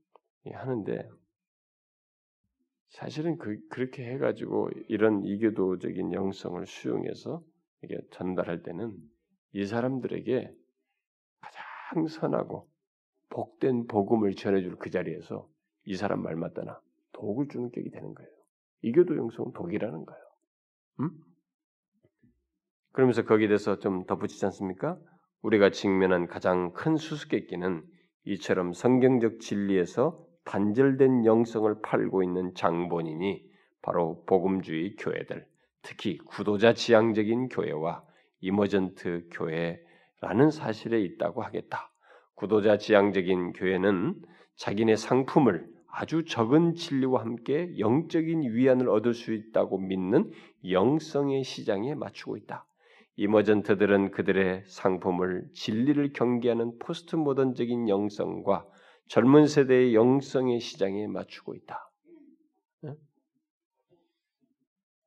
하는데 0.52 1.10
사실은 2.90 3.38
그, 3.38 3.60
그렇게 3.70 4.06
해가지고 4.06 4.70
이런 4.88 5.24
이교도적인 5.24 6.14
영성을 6.14 6.66
수용해서 6.66 7.44
이게 7.84 8.00
전달할 8.12 8.64
때는 8.64 8.96
이 9.54 9.66
사람들에게 9.66 10.54
가장 11.42 12.08
선하고 12.08 12.73
복된 13.30 13.88
복음을 13.88 14.36
전해줄 14.36 14.78
그 14.78 14.90
자리에서 14.90 15.48
이 15.86 15.96
사람 15.96 16.22
말 16.22 16.36
맞다나 16.36 16.80
독을 17.14 17.48
주는 17.50 17.70
격이 17.72 17.90
되는 17.90 18.14
거예요. 18.14 18.30
이교도 18.82 19.16
영성은 19.16 19.54
독이라는 19.54 20.06
거예요. 20.06 20.24
음? 21.02 21.12
그러면서 22.92 23.24
거기에 23.24 23.48
대해서 23.48 23.80
좀 23.80 24.06
덧붙이지 24.06 24.46
않습니까? 24.46 25.00
우리가 25.42 25.72
직면한 25.72 26.28
가장 26.28 26.74
큰 26.74 26.96
수수께끼는 26.96 27.84
이처럼 28.26 28.74
성경적 28.74 29.40
진리에서 29.40 30.26
단절된 30.46 31.26
영성을 31.26 31.82
팔고 31.82 32.24
있는 32.24 32.54
장본인이 32.54 33.44
바로 33.82 34.24
복음주의 34.26 34.96
교회들, 34.96 35.46
특히 35.82 36.18
구도자 36.18 36.74
지향적인 36.74 37.50
교회와 37.50 38.06
이머전트 38.40 39.30
교회라는 39.32 40.52
사실에 40.52 41.02
있다고 41.02 41.42
하겠다. 41.44 41.93
구도자 42.36 42.78
지향적인 42.78 43.54
교회는 43.54 44.16
자기네 44.56 44.96
상품을 44.96 45.68
아주 45.88 46.26
적은 46.26 46.74
진리와 46.74 47.22
함께 47.22 47.78
영적인 47.78 48.54
위안을 48.54 48.90
얻을 48.90 49.14
수 49.14 49.34
있다고 49.34 49.78
믿는 49.78 50.32
영성의 50.70 51.44
시장에 51.44 51.94
맞추고 51.94 52.38
있다. 52.38 52.66
이머전트들은 53.16 54.12
그들의 54.12 54.64
상품을 54.66 55.48
진리를 55.54 56.14
경계하는 56.14 56.80
포스트 56.80 57.16
모던적인 57.16 57.90
영성과 57.90 58.66
젊은 59.08 59.46
세대의 59.46 59.94
영성의 59.94 60.60
시장에 60.60 61.06
맞추고 61.08 61.54
있다. 61.56 61.92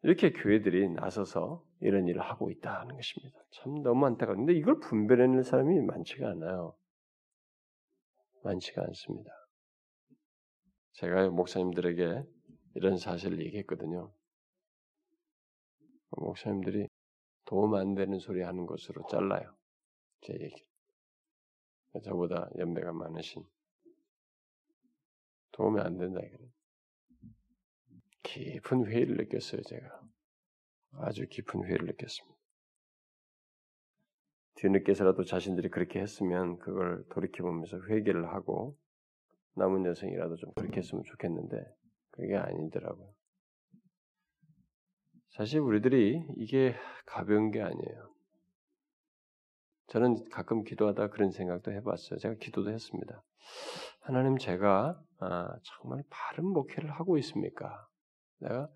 이렇게 0.03 0.31
교회들이 0.31 0.91
나서서 0.91 1.65
이런 1.81 2.07
일을 2.07 2.23
하고 2.23 2.49
있다는 2.53 2.95
것입니다. 2.95 3.41
참 3.51 3.83
너무 3.83 4.07
안타까운데 4.07 4.53
이걸 4.53 4.79
분별해낼 4.79 5.43
사람이 5.43 5.81
많지가 5.81 6.31
않아요. 6.31 6.75
많지가 8.47 8.83
않습니다. 8.83 9.31
제가 10.93 11.29
목사님들에게 11.31 12.23
이런 12.75 12.97
사실을 12.97 13.45
얘기했거든요. 13.45 14.13
목사님들이 16.11 16.89
도움 17.45 17.75
안 17.75 17.95
되는 17.95 18.19
소리 18.19 18.43
하는 18.43 18.67
것으로 18.67 19.07
잘라요. 19.11 19.57
제 20.23 20.33
얘기. 20.35 20.65
저보다 22.05 22.51
연배가 22.59 22.93
많으신 22.93 23.43
도움이 25.53 25.81
안 25.81 25.97
된다 25.97 26.21
이거는. 26.21 26.53
깊은 28.23 28.87
회의를 28.87 29.17
느꼈어요, 29.17 29.63
제가. 29.63 30.03
아주 30.99 31.27
깊은 31.29 31.65
회의를 31.65 31.87
느꼈습니다. 31.87 32.36
뒤늦게서라도 34.57 35.25
자신들이 35.25 35.71
그렇게 35.71 36.01
했으면 36.01 36.59
그걸 36.59 37.05
돌이켜보면서 37.11 37.81
회개를 37.89 38.29
하고 38.29 38.77
남은 39.55 39.87
여성이라도 39.87 40.37
좀 40.37 40.53
그렇게 40.55 40.79
했으면 40.79 41.05
좋겠는데 41.05 41.65
그게 42.11 42.37
아니더라고요. 42.37 43.13
사실 45.31 45.61
우리들이 45.61 46.23
이게 46.37 46.75
가벼운 47.05 47.51
게 47.51 47.61
아니에요. 47.61 48.17
저는 49.89 50.29
가끔 50.31 50.65
기도하다 50.65 51.09
그런 51.09 51.31
생각도 51.31 51.73
해봤어요. 51.73 52.19
제가 52.19 52.35
기도도 52.37 52.71
했습니다. 52.71 53.23
하나님, 54.01 54.37
제가 54.39 55.01
아, 55.21 55.57
정말 55.63 56.03
바른 56.11 56.47
목회를 56.47 56.91
하고 56.91 57.19
있습니까? 57.19 57.87
내가 58.41 58.69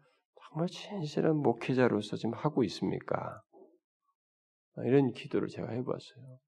정말 0.43 0.69
진실한 0.69 1.37
목회자로서 1.37 2.17
지금 2.17 2.35
하고 2.35 2.63
있습니까? 2.65 3.43
이런 4.79 5.13
기도를 5.13 5.49
제가 5.49 5.71
해봤어요. 5.71 6.39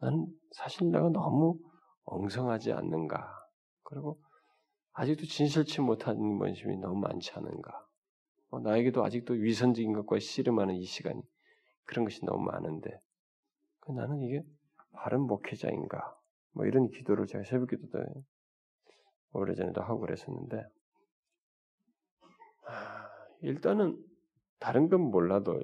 난 0.00 0.26
사실 0.52 0.90
내가 0.90 1.08
너무 1.08 1.58
엉성하지 2.04 2.72
않는가? 2.72 3.26
그리고 3.82 4.20
아직도 4.92 5.26
진실치 5.26 5.80
못한 5.80 6.38
번심이 6.38 6.76
너무 6.78 7.00
많지 7.00 7.32
않은가? 7.32 7.86
어, 8.50 8.60
나에게도 8.60 9.04
아직도 9.04 9.34
위선적인 9.34 9.92
것과 9.92 10.18
씨름하는 10.18 10.76
이 10.76 10.84
시간 10.84 11.22
그런 11.84 12.04
것이 12.04 12.24
너무 12.24 12.44
많은데 12.44 13.00
그 13.80 13.92
나는 13.92 14.20
이게 14.22 14.42
바른 14.92 15.22
목회자인가? 15.22 16.16
뭐 16.52 16.66
이런 16.66 16.88
기도를 16.88 17.26
제가 17.26 17.44
새벽 17.44 17.70
기도 17.70 17.88
때 17.90 17.98
오래전에도 19.32 19.82
하고 19.82 20.00
그랬었는데 20.00 20.64
아, 22.66 23.08
일단은 23.40 24.02
다른 24.60 24.88
건 24.88 25.00
몰라도 25.00 25.60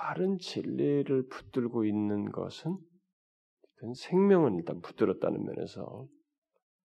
바른 0.00 0.38
진리를 0.38 1.28
붙들고 1.28 1.84
있는 1.84 2.32
것은 2.32 2.74
생명은 3.94 4.56
일단 4.56 4.80
붙들었다는 4.80 5.44
면에서 5.44 6.06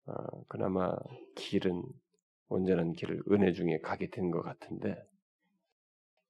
어, 0.07 0.43
그나마 0.47 0.91
길은 1.35 1.83
온전한 2.47 2.93
길을 2.93 3.21
은혜 3.31 3.53
중에 3.53 3.79
가게 3.83 4.09
된 4.09 4.31
것 4.31 4.41
같은데 4.41 4.97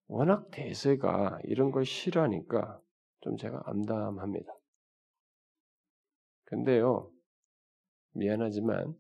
워낙 0.08 0.52
대세가 0.52 1.40
이런 1.44 1.72
걸 1.72 1.86
싫어하니까 1.86 2.82
좀 3.22 3.38
제가 3.38 3.64
암담합니다. 3.68 4.54
근데요 6.44 7.10
미안하지만 8.12 8.94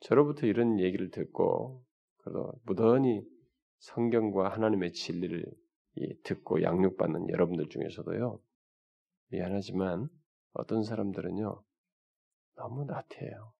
저로부터 0.00 0.46
이런 0.46 0.78
얘기를 0.78 1.10
듣고 1.10 1.82
그래도 2.18 2.52
무던히 2.66 3.22
성경과 3.78 4.50
하나님의 4.50 4.92
진리를 4.92 5.50
듣고 6.24 6.62
양육받는 6.62 7.28
여러분들 7.30 7.68
중에서도요 7.68 8.40
미안하지만 9.28 10.08
어떤 10.52 10.82
사람들은요 10.82 11.62
너무 12.56 12.84
나태해요. 12.84 13.52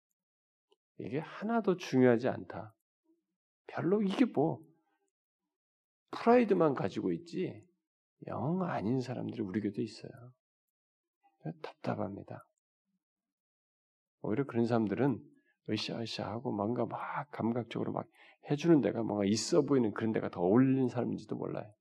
이게 0.98 1.18
하나도 1.18 1.76
중요하지 1.76 2.28
않다. 2.28 2.74
별로 3.66 4.02
이게 4.02 4.26
뭐 4.26 4.60
프라이드만 6.10 6.74
가지고 6.74 7.12
있지 7.12 7.66
영 8.26 8.62
아닌 8.62 9.00
사람들이 9.00 9.42
우리 9.42 9.60
교도 9.60 9.80
있어요. 9.80 10.12
답답합니다. 11.62 12.46
오히려 14.22 14.44
그런 14.44 14.66
사람들은 14.66 15.18
으쌰으쌰하고 15.70 16.52
뭔가 16.52 16.84
막 16.84 17.30
감각적으로 17.30 17.92
막 17.92 18.06
해주는 18.50 18.80
데가 18.82 19.02
뭔가 19.02 19.24
있어 19.24 19.62
보이는 19.62 19.92
그런 19.92 20.12
데가 20.12 20.28
더 20.28 20.40
어울리는 20.40 20.88
사람인지도 20.88 21.36
몰라요. 21.36 21.72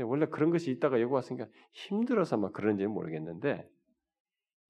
근데 0.00 0.08
원래 0.08 0.26
그런 0.26 0.50
것이 0.50 0.70
있다가 0.70 0.98
여기 1.02 1.12
왔으니까 1.12 1.46
힘들어서 1.72 2.38
막 2.38 2.54
그런지 2.54 2.86
모르겠는데 2.86 3.70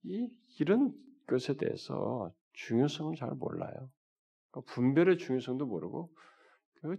이 0.03 0.29
이런 0.59 0.93
것에 1.29 1.55
대해서 1.57 2.33
중요성을 2.55 3.14
잘 3.14 3.31
몰라요. 3.31 3.90
그러니까 4.51 4.73
분별의 4.73 5.19
중요성도 5.19 5.66
모르고 5.66 6.12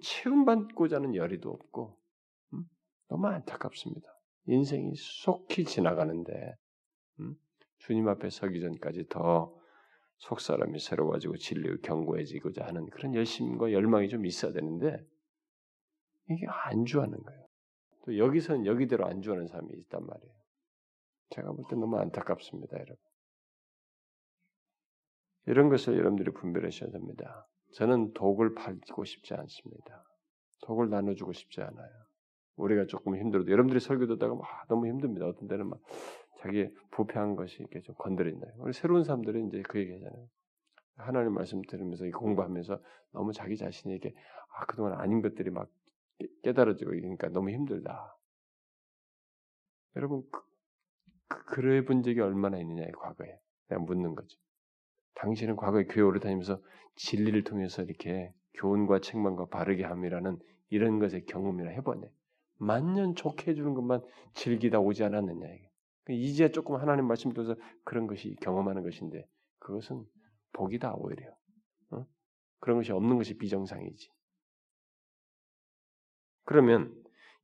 체험받고자 0.02 0.96
하는 0.96 1.13
열의도 1.13 1.50
없고 1.50 1.98
음? 2.54 2.63
너무 3.10 3.28
안타깝습니다. 3.28 4.08
인생이 4.46 4.94
속히 4.96 5.65
지나가는데 5.65 6.56
음? 7.20 7.36
주님 7.80 8.08
앞에 8.08 8.30
서기 8.30 8.62
전까지 8.62 9.10
더 9.10 9.54
속사람이 10.20 10.80
새로워지고 10.80 11.36
진리의 11.36 11.82
경고해지고자 11.82 12.65
하는 12.65 12.89
그런 12.91 13.13
열심과 13.13 13.74
열망이 13.74 14.08
좀 14.08 14.26
있어야 14.26 14.54
되는데 14.54 15.06
이게 16.30 16.46
안주하는 16.48 17.22
거예요. 17.22 17.51
또 18.06 18.18
여기서는 18.18 18.66
여기대로 18.66 19.06
안주하는 19.06 19.48
사람이 19.48 19.70
있단 19.74 20.06
말이에요. 20.06 20.34
제가 21.30 21.52
볼 21.54 21.66
때 21.70 21.76
너무 21.76 21.98
안타깝습니다, 21.98 22.76
여러분. 22.78 22.98
이런 25.48 25.70
것을 25.70 25.98
여러분들이 25.98 26.32
분별하셔야 26.32 26.92
됩니다. 26.92 27.48
저는 27.74 28.14
독을 28.14 28.54
팔고 28.54 29.06
싶지 29.06 29.34
않습니다. 29.34 30.04
독을 30.64 30.90
나눠주고 30.90 31.34
싶지 31.34 31.62
않아요. 31.62 31.90
우리가 32.58 32.86
조금 32.86 33.16
힘들어도 33.16 33.50
여러분들이 33.50 33.80
설교 33.80 34.08
듣다가 34.08 34.36
막 34.36 34.46
너무 34.68 34.88
힘듭니다. 34.88 35.26
어떤 35.26 35.48
때는 35.48 35.68
막 35.70 35.80
자기 36.40 36.70
부패한 36.92 37.36
것이 37.36 37.58
이렇게 37.60 37.80
좀 37.82 37.96
건드린다. 37.96 38.48
우리 38.58 38.74
새로운 38.74 39.04
사람들은 39.04 39.48
이제 39.48 39.62
그 39.64 39.80
얘기 39.80 39.94
하잖아요. 39.94 40.28
하나님 40.98 41.34
말씀 41.34 41.62
들으면서 41.64 42.06
공부하면서 42.12 42.80
너무 43.14 43.34
자기 43.34 43.58
자신에게 43.58 44.14
아, 44.58 44.66
그동안 44.66 44.94
아닌 45.00 45.22
것들이 45.22 45.50
막 45.50 45.70
깨달아지고 46.44 46.92
그러니까 46.92 47.30
너무 47.30 47.52
힘들다. 47.52 48.18
여러분 49.96 50.24
그, 50.32 50.42
그, 51.28 51.46
그래 51.46 51.84
본 51.84 52.04
적이 52.04 52.22
얼마나 52.22 52.60
있느냐의 52.60 52.92
과거에 52.94 53.40
내가 53.68 53.82
묻는 53.82 54.16
거죠. 54.16 54.38
당신은 55.16 55.56
과거에 55.56 55.86
교회 55.86 56.04
오래 56.04 56.20
다니면서 56.20 56.62
진리를 56.96 57.44
통해서 57.44 57.84
이렇게 57.84 58.34
교훈과 58.56 59.00
책망과 59.00 59.48
바르게 59.48 59.84
함이라는 59.84 60.40
이런 60.70 61.00
것의 61.00 61.26
경험이나 61.26 61.70
해보네. 61.72 62.10
만년 62.58 63.16
좋게 63.16 63.52
해주는 63.52 63.74
것만 63.74 64.02
즐기다 64.34 64.80
오지 64.80 65.04
않았느냐. 65.04 65.48
그러니까 66.04 66.26
이제 66.28 66.52
조금 66.52 66.76
하나님 66.76 67.08
말씀 67.08 67.32
들어서 67.34 67.56
그런 67.84 68.08
것이 68.08 68.36
경험하는 68.42 68.84
것인데 68.84 69.28
그것은 69.60 70.06
복이다 70.54 70.94
오히려. 70.96 71.34
어? 71.92 72.06
그런 72.60 72.78
것이 72.78 72.92
없는 72.92 73.18
것이 73.18 73.38
비정상이지. 73.38 74.10
그러면 76.43 76.93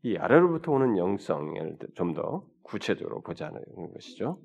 이 0.03 0.15
아래로부터 0.17 0.71
오는 0.71 0.97
영성을 0.97 1.77
좀 1.95 2.13
더 2.13 2.45
구체적으로 2.67 3.21
보자는 3.21 3.61
것이죠. 3.93 4.39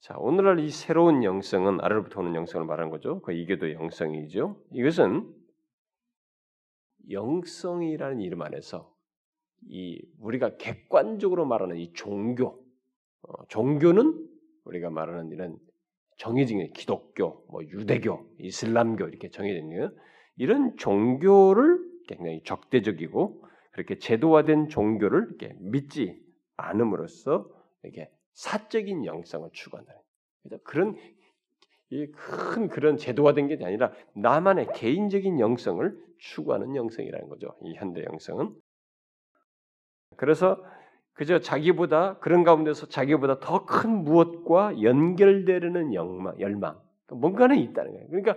자, 0.00 0.16
오늘날 0.18 0.58
이 0.58 0.70
새로운 0.70 1.22
영성은 1.22 1.80
아래로부터 1.80 2.20
오는 2.20 2.34
영성을 2.34 2.66
말하는 2.66 2.90
거죠. 2.90 3.20
그 3.22 3.32
이게도 3.32 3.72
영성이죠. 3.72 4.60
이것은 4.72 5.30
영성이라는 7.10 8.20
이름 8.20 8.42
안에서 8.42 8.94
이 9.66 10.00
우리가 10.18 10.56
객관적으로 10.56 11.46
말하는 11.46 11.76
이 11.76 11.92
종교, 11.92 12.62
어, 13.22 13.46
종교는 13.48 14.28
우리가 14.64 14.90
말하는 14.90 15.30
이런 15.30 15.58
정해진 16.16 16.58
게 16.58 16.68
기독교, 16.68 17.44
뭐 17.50 17.62
유대교, 17.64 18.36
이슬람교 18.40 19.08
이렇게 19.08 19.30
정해진 19.30 19.70
거 19.70 19.90
이런 20.36 20.76
종교를 20.76 21.78
굉장히 22.06 22.42
적대적이고 22.44 23.44
그렇게 23.72 23.98
제도화된 23.98 24.68
종교를 24.68 25.26
이렇게 25.28 25.54
믿지 25.60 26.20
않음으로써 26.56 27.48
이게 27.84 28.10
사적인 28.34 29.04
영성을 29.04 29.48
추구한다. 29.52 29.92
그런 30.64 30.96
큰 32.12 32.68
그런 32.68 32.96
제도화된 32.96 33.48
게 33.48 33.64
아니라 33.64 33.92
나만의 34.14 34.68
개인적인 34.74 35.38
영성을 35.38 35.96
추구하는 36.18 36.74
영성이라는 36.76 37.28
거죠. 37.28 37.54
이 37.62 37.74
현대 37.74 38.04
영성은. 38.04 38.54
그래서 40.16 40.64
그저 41.12 41.38
자기보다 41.38 42.18
그런 42.18 42.42
가운데서 42.42 42.88
자기보다 42.88 43.38
더 43.40 43.66
큰 43.66 44.04
무엇과 44.04 44.82
연결되려는 44.82 45.94
영망, 45.94 46.38
열망, 46.40 46.80
뭔가는 47.12 47.56
있다는 47.58 47.92
거예요. 47.92 48.06
그러니까 48.08 48.36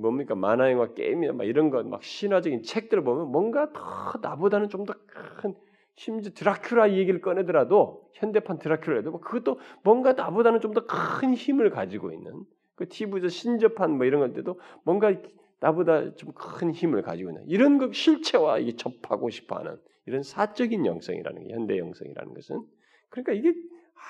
뭡니까 0.00 0.34
만화 0.34 0.70
영화 0.70 0.92
게임이나 0.92 1.32
막 1.32 1.44
이런 1.44 1.70
거막 1.70 2.02
신화적인 2.02 2.62
책들을 2.62 3.02
보면 3.04 3.28
뭔가 3.30 3.72
더 3.72 4.18
나보다는 4.20 4.68
좀 4.68 4.84
더 4.84 4.94
큰 5.40 5.54
심지어 5.96 6.32
드라큘라 6.32 6.92
얘기를 6.92 7.20
꺼내더라도 7.20 8.08
현대판 8.14 8.58
드라큘라도 8.58 9.10
뭐 9.10 9.20
그것도 9.20 9.60
뭔가 9.82 10.12
나보다는 10.14 10.60
좀 10.60 10.72
더 10.74 10.86
큰 10.86 11.34
힘을 11.34 11.70
가지고 11.70 12.12
있는 12.12 12.44
그 12.74 12.88
TV에서 12.88 13.28
신접한 13.28 13.92
뭐 13.96 14.04
이런 14.06 14.20
것들도 14.20 14.60
뭔가 14.84 15.12
나보다 15.60 16.14
좀 16.16 16.32
큰 16.34 16.72
힘을 16.72 17.02
가지고 17.02 17.30
있는 17.30 17.44
이런 17.46 17.78
것 17.78 17.94
실체와 17.94 18.58
이게 18.58 18.76
접하고 18.76 19.30
싶어하는 19.30 19.78
이런 20.06 20.22
사적인 20.22 20.84
영성이라는 20.84 21.46
게 21.48 21.54
현대 21.54 21.78
영성이라는 21.78 22.34
것은 22.34 22.62
그러니까 23.08 23.32
이게 23.32 23.54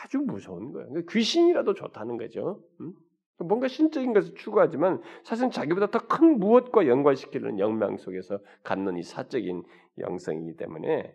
아주 0.02 0.18
무서운 0.18 0.72
거예요. 0.72 0.88
그러니까 0.88 1.12
귀신이라도 1.12 1.74
좋다는 1.74 2.16
거죠. 2.16 2.62
음? 2.80 2.94
뭔가 3.38 3.68
신적인 3.68 4.12
것을 4.12 4.34
추구하지만 4.34 5.02
사실은 5.24 5.50
자기보다 5.50 5.90
더 5.90 6.06
큰 6.06 6.38
무엇과 6.38 6.86
연관시키는 6.86 7.58
영망 7.58 7.96
속에서 7.96 8.38
갖는 8.62 8.96
이 8.96 9.02
사적인 9.02 9.64
영성이기 9.98 10.56
때문에 10.56 11.14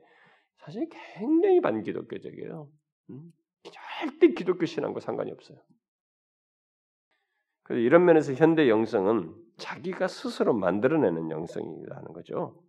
사실 0.58 0.88
굉장히 0.90 1.62
반기독교적이에요. 1.62 2.70
음? 3.12 3.32
절대 3.64 4.34
기독교 4.34 4.66
신앙과 4.66 5.00
상관이 5.00 5.32
없어요. 5.32 5.58
그래서 7.64 7.82
이런 7.82 8.04
면에서 8.06 8.34
현대 8.34 8.68
영성은 8.68 9.34
자기가 9.58 10.08
스스로 10.08 10.54
만들어내는 10.54 11.30
영성이라는 11.30 12.14
거죠. 12.14 12.62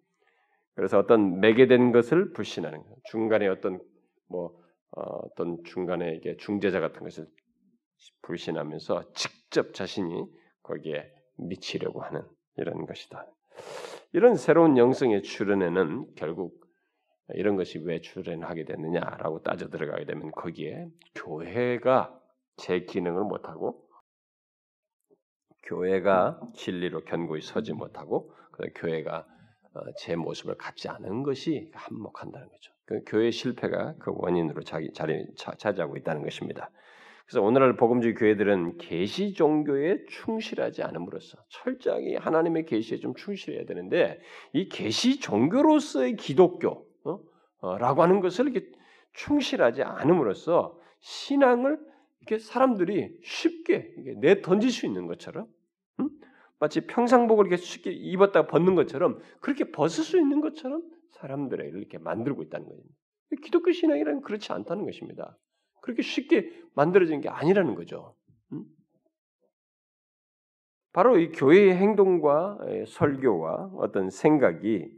그래서 0.75 0.99
어떤 0.99 1.41
매개된 1.41 1.93
것을 1.93 2.33
불신하는 2.33 2.83
거예요. 2.83 2.97
중간에 3.05 3.49
어떤 3.49 3.81
뭐 4.29 4.61
어, 4.93 5.35
떤 5.37 5.63
중간에 5.65 6.15
이게 6.15 6.37
중재자 6.37 6.81
같은 6.81 7.03
것을 7.03 7.27
불신하면서 8.23 9.13
직 9.15 9.40
접 9.51 9.75
자신이 9.75 10.27
거기에 10.63 11.11
미치려고 11.37 12.03
하는 12.03 12.23
이런 12.57 12.87
것이다. 12.87 13.27
이런 14.13 14.35
새로운 14.35 14.77
영성의 14.77 15.23
출현에는 15.23 16.15
결국 16.17 16.61
이런 17.35 17.57
것이 17.57 17.79
왜 17.79 18.01
출현하게 18.01 18.65
됐느냐라고 18.65 19.43
따져 19.43 19.69
들어가게 19.69 20.05
되면 20.05 20.33
거기에 20.33 20.89
교회가 21.15 22.19
제 22.57 22.81
기능을 22.81 23.25
못하고 23.25 23.87
교회가 25.63 26.41
진리로 26.55 27.05
견고히 27.05 27.43
서지 27.43 27.73
못하고 27.73 28.35
교회가 28.75 29.27
어, 29.73 29.81
제 29.99 30.17
모습을 30.17 30.57
갖지 30.57 30.89
않은 30.89 31.23
것이 31.23 31.71
한몫한다는 31.75 32.49
거죠. 32.49 32.73
그 32.87 33.03
교회 33.07 33.31
실패가 33.31 33.95
그 34.01 34.11
원인으로 34.13 34.63
자기 34.63 34.93
자리 34.93 35.25
차지하고 35.37 35.97
있다는 35.97 36.23
것입니다. 36.23 36.71
그래서 37.31 37.47
오늘날 37.47 37.77
복음주의 37.77 38.17
교회들은 38.17 38.79
계시 38.79 39.35
종교에 39.35 40.05
충실하지 40.09 40.83
않음으로써 40.83 41.39
철저하게 41.49 42.17
하나님의 42.17 42.67
계시에 42.67 42.99
좀 42.99 43.15
충실해야 43.15 43.67
되는데 43.67 44.21
이 44.53 44.69
계시 44.69 45.21
종교로서의 45.21 46.17
기독교라고 46.17 46.89
어? 47.05 47.21
어, 47.61 47.77
하는 47.77 48.19
것을 48.19 48.49
이렇게 48.49 48.69
충실하지 49.13 49.85
않음으로써 49.85 50.77
신앙을 50.99 51.79
이렇게 52.19 52.39
사람들이 52.43 53.17
쉽게 53.23 53.95
내 54.17 54.43
던질 54.43 54.73
수 54.73 54.85
있는 54.85 55.07
것처럼 55.07 55.47
음? 56.01 56.11
마치 56.59 56.81
평상복을 56.81 57.47
이렇게 57.47 57.63
쉽게 57.63 57.93
입었다가 57.93 58.49
벗는 58.49 58.75
것처럼 58.75 59.21
그렇게 59.39 59.71
벗을 59.71 60.03
수 60.03 60.19
있는 60.19 60.41
것처럼 60.41 60.83
사람들을 61.13 61.77
이렇게 61.77 61.99
만들고 61.99 62.43
있다는 62.43 62.67
거예요. 62.67 62.83
기독교 63.41 63.71
신앙이란 63.71 64.23
그렇지 64.23 64.53
않다는 64.53 64.85
것입니다. 64.85 65.39
그렇게 65.83 66.03
쉽게 66.03 66.51
만들어진 66.75 67.21
게 67.21 67.29
아니라는 67.29 67.75
거죠. 67.75 68.15
음? 68.53 68.65
바로 70.93 71.19
이 71.19 71.31
교회의 71.33 71.77
행동과 71.77 72.59
설교와 72.87 73.73
어떤 73.77 74.11
생각이 74.11 74.91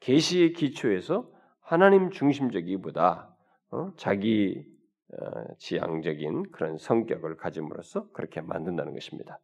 계시의 0.00 0.52
기초에서 0.54 1.30
하나님 1.60 2.10
중심적이보다 2.10 3.34
어? 3.70 3.92
자기 3.96 4.64
어, 5.12 5.54
지향적인 5.58 6.50
그런 6.52 6.78
성격을 6.78 7.36
가짐으로써 7.36 8.10
그렇게 8.10 8.40
만든다는 8.40 8.92
것입니다. 8.92 9.40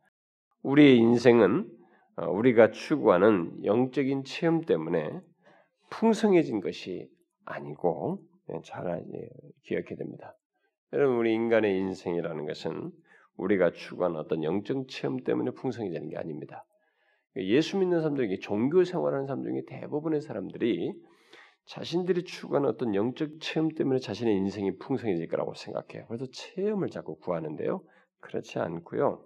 우리의 0.63 0.97
인생은 0.99 1.69
어, 2.17 2.31
우리가 2.31 2.71
추구하는 2.71 3.65
영적인 3.65 4.25
체험 4.25 4.63
때문에 4.63 5.21
풍성해진 5.91 6.61
것이 6.61 7.09
아니고 7.45 8.23
예, 8.51 8.61
잘 8.65 9.05
기억해야 9.63 9.97
됩니다. 9.97 10.35
여러분 10.93 11.17
우리 11.17 11.35
인간의 11.35 11.77
인생이라는 11.79 12.47
것은 12.47 12.93
우리가 13.37 13.73
추구하는 13.73 14.17
어떤 14.17 14.45
영적 14.45 14.89
체험 14.89 15.19
때문에 15.19 15.51
풍성해지는 15.51 16.09
게 16.09 16.17
아닙니다. 16.17 16.65
예수 17.37 17.77
믿는 17.79 18.01
사람들에게 18.01 18.39
종교 18.39 18.85
생활하는 18.85 19.27
사람 19.27 19.43
중에 19.43 19.63
대부분의 19.67 20.21
사람들이 20.21 20.95
자신들이 21.67 22.23
추구하는 22.23 22.69
어떤 22.69 22.95
영적 22.95 23.41
체험 23.41 23.69
때문에 23.69 23.99
자신의 23.99 24.37
인생이 24.37 24.79
풍성해질 24.79 25.27
거라고 25.29 25.55
생각해요. 25.55 26.07
그래서 26.07 26.27
체험을 26.31 26.89
자꾸 26.89 27.19
구하는데요. 27.19 27.83
그렇지 28.21 28.59
않고요. 28.61 29.25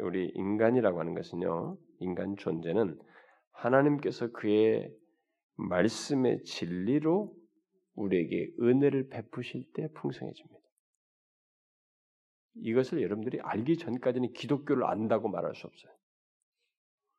우리 0.00 0.32
인간이라고 0.34 0.98
하는 0.98 1.14
것은요. 1.14 1.76
인간 2.00 2.34
존재는 2.36 2.98
하나님께서 3.52 4.32
그의 4.32 4.90
말씀의 5.56 6.44
진리로 6.44 7.34
우리에게 7.96 8.52
은혜를 8.60 9.08
베푸실 9.08 9.64
때 9.72 9.88
풍성해집니다. 9.94 10.56
이것을 12.54 13.02
여러분들이 13.02 13.40
알기 13.40 13.76
전까지는 13.76 14.32
기독교를 14.32 14.84
안다고 14.84 15.28
말할 15.28 15.54
수 15.54 15.66
없어요. 15.66 15.92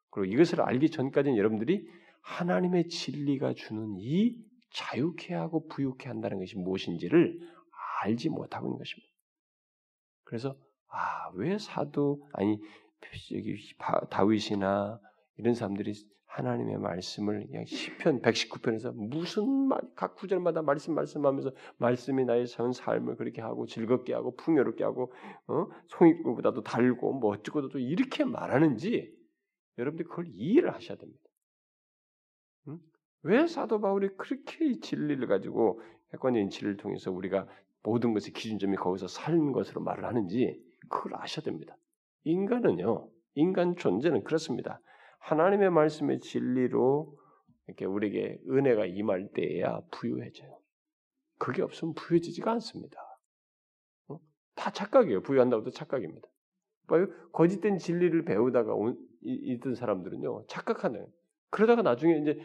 그리고 0.09 0.33
이것을 0.33 0.61
알기 0.61 0.89
전까지는 0.89 1.37
여러분들이 1.37 1.87
하나님의 2.21 2.89
진리가 2.89 3.53
주는 3.53 3.97
이 3.99 4.43
자유케 4.73 5.33
하고 5.33 5.67
부유케 5.67 6.07
한다는 6.07 6.39
것이 6.39 6.57
무엇인지를 6.57 7.39
알지 8.01 8.29
못하고 8.29 8.67
있는 8.67 8.77
것입니다. 8.77 9.07
그래서 10.23 10.57
아, 10.89 11.29
왜 11.35 11.57
사도 11.57 12.27
아니 12.33 12.59
여기 13.33 13.57
다윗이나 14.09 14.99
이런 15.37 15.53
사람들이 15.53 15.93
하나님의 16.27 16.77
말씀을 16.77 17.47
시편 17.65 18.21
119편에서 18.21 18.93
무슨 18.93 19.49
말, 19.49 19.81
각 19.95 20.15
구절마다 20.15 20.61
말씀 20.61 20.93
말씀하면서 20.93 21.51
말씀이 21.77 22.25
나의 22.25 22.47
전 22.47 22.71
삶을 22.71 23.15
그렇게 23.15 23.41
하고 23.41 23.65
즐겁게 23.65 24.13
하고 24.13 24.35
풍요롭게 24.35 24.83
하고 24.83 25.11
어? 25.47 25.67
송이구보다도 25.87 26.61
달고 26.63 27.13
뭐 27.13 27.31
어쩌고도 27.31 27.79
이렇게 27.79 28.23
말하는지 28.23 29.15
여러분들이 29.77 30.07
그걸 30.07 30.25
이해를 30.27 30.73
하셔야 30.73 30.97
됩니다. 30.97 31.23
응? 32.67 32.79
왜 33.23 33.47
사도 33.47 33.79
바울이 33.79 34.09
그렇게 34.17 34.65
이 34.65 34.79
진리를 34.79 35.25
가지고 35.27 35.81
객관적인 36.11 36.49
진리를 36.49 36.77
통해서 36.77 37.11
우리가 37.11 37.47
모든 37.83 38.13
것의 38.13 38.33
기준점이 38.33 38.75
거기서 38.75 39.07
살 39.07 39.37
것으로 39.53 39.81
말을 39.81 40.05
하는지 40.05 40.61
그걸 40.89 41.15
아셔야 41.15 41.43
됩니다. 41.43 41.77
인간은요, 42.25 43.09
인간 43.35 43.75
존재는 43.75 44.23
그렇습니다. 44.23 44.81
하나님의 45.19 45.69
말씀의 45.71 46.19
진리로 46.19 47.17
이렇게 47.67 47.85
우리에게 47.85 48.39
은혜가 48.49 48.85
임할 48.85 49.29
때에야 49.33 49.81
부유해져요. 49.91 50.57
그게 51.37 51.61
없으면 51.61 51.93
부유해지지가 51.95 52.51
않습니다. 52.53 52.97
어? 54.07 54.19
다 54.55 54.71
착각이에요. 54.71 55.21
부유한다고 55.21 55.63
도 55.63 55.71
착각입니다. 55.71 56.27
거짓된 57.33 57.77
진리를 57.77 58.23
배우다가 58.23 58.73
있던 59.21 59.75
사람들은요 59.75 60.45
착각하는. 60.47 61.05
그러다가 61.49 61.81
나중에 61.81 62.17
이제 62.19 62.39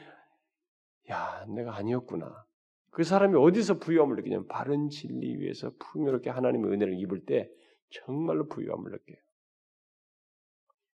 야 1.10 1.46
내가 1.46 1.76
아니었구나. 1.76 2.44
그 2.90 3.04
사람이 3.04 3.36
어디서 3.36 3.78
부유함을 3.78 4.16
느끼냐면 4.16 4.46
바른 4.48 4.88
진리 4.88 5.36
위에서 5.36 5.72
풍요롭게 5.78 6.30
하나님의 6.30 6.72
은혜를 6.72 6.98
입을 7.00 7.24
때 7.24 7.48
정말로 7.90 8.48
부유함을 8.48 8.90
느껴요. 8.90 9.18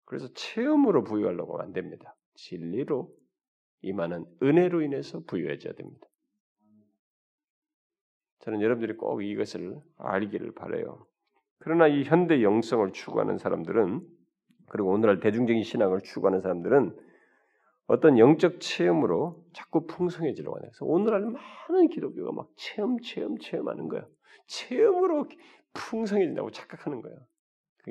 그래서 0.07 0.29
체험으로 0.33 1.03
부유하려고 1.03 1.55
하면 1.55 1.67
안 1.67 1.73
됩니다. 1.73 2.15
진리로 2.33 3.13
임하는 3.81 4.25
은혜로 4.41 4.81
인해서 4.81 5.19
부유해져야 5.27 5.73
됩니다. 5.73 6.07
저는 8.39 8.61
여러분들이 8.61 8.95
꼭 8.95 9.21
이것을 9.21 9.77
알기를 9.97 10.53
바래요. 10.53 11.05
그러나 11.59 11.87
이 11.87 12.03
현대 12.03 12.41
영성을 12.41 12.89
추구하는 12.93 13.37
사람들은 13.37 14.07
그리고 14.69 14.91
오늘날 14.91 15.19
대중적인 15.19 15.63
신앙을 15.63 15.99
추구하는 16.01 16.39
사람들은 16.39 16.97
어떤 17.87 18.17
영적 18.17 18.61
체험으로 18.61 19.43
자꾸 19.51 19.87
풍성해지려고 19.87 20.55
하는 20.55 20.69
그래서 20.69 20.85
오늘날 20.85 21.21
많은 21.21 21.89
기독교가 21.89 22.31
막 22.31 22.49
체험, 22.55 22.97
체험, 23.01 23.37
체험하는 23.39 23.89
거야. 23.89 24.05
체험으로 24.47 25.27
풍성해진다고 25.73 26.51
착각하는 26.51 27.01
거예요. 27.01 27.17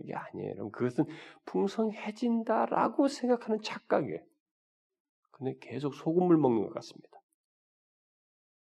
그게 0.01 0.15
아니에요. 0.15 0.51
여러분. 0.51 0.71
그것은 0.73 1.05
풍성해진다라고 1.47 3.09
생각하는 3.09 3.61
착각이에요. 3.63 4.21
근데 5.33 5.55
계속 5.61 5.95
소금물 5.95 6.37
먹는 6.39 6.63
것 6.63 6.75
같습니다. 6.75 7.21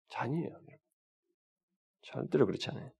잔이에요. 0.08 0.60
절대로 2.02 2.46
그렇지 2.46 2.70
않아요. 2.70 2.90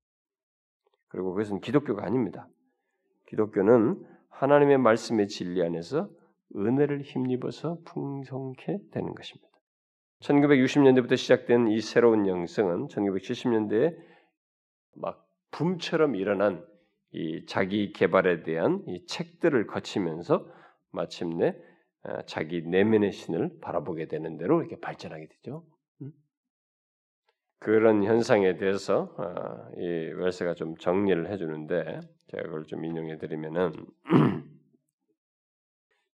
그리고 1.09 1.32
그것은 1.32 1.61
기독교가 1.61 2.05
아닙니다. 2.05 2.49
기독교는 3.26 4.05
하나님의 4.30 4.78
말씀의 4.78 5.28
진리 5.28 5.62
안에서 5.62 6.09
은혜를 6.57 7.03
힘입어서 7.03 7.78
풍성케 7.85 8.78
되는 8.91 9.14
것입니다. 9.14 9.49
1960년대부터 10.20 11.16
시작된 11.16 11.68
이 11.68 11.80
새로운 11.80 12.26
영성은 12.26 12.89
1970년대에 12.89 13.97
막 14.95 15.26
붐처럼 15.51 16.16
일어난 16.16 16.64
이 17.14 17.46
자기 17.46 17.92
개발에 17.92 18.42
대한 18.42 18.82
이 18.88 19.06
책들을 19.06 19.66
거치면서 19.68 20.46
마침내 20.90 21.56
어, 22.02 22.22
자기 22.26 22.62
내면의 22.62 23.12
신을 23.12 23.60
바라보게 23.60 24.08
되는 24.08 24.36
대로 24.36 24.60
이렇게 24.60 24.78
발전하게 24.80 25.28
되죠. 25.28 25.64
음? 26.02 26.12
그런 27.60 28.02
현상에 28.04 28.56
대해서 28.56 29.14
어, 29.16 29.70
이 29.78 30.12
웰스가 30.16 30.54
좀 30.54 30.76
정리를 30.76 31.30
해주는데 31.30 32.00
제가 32.28 32.42
그걸 32.42 32.64
좀 32.64 32.84
인용해 32.84 33.18
드리면은 33.18 33.72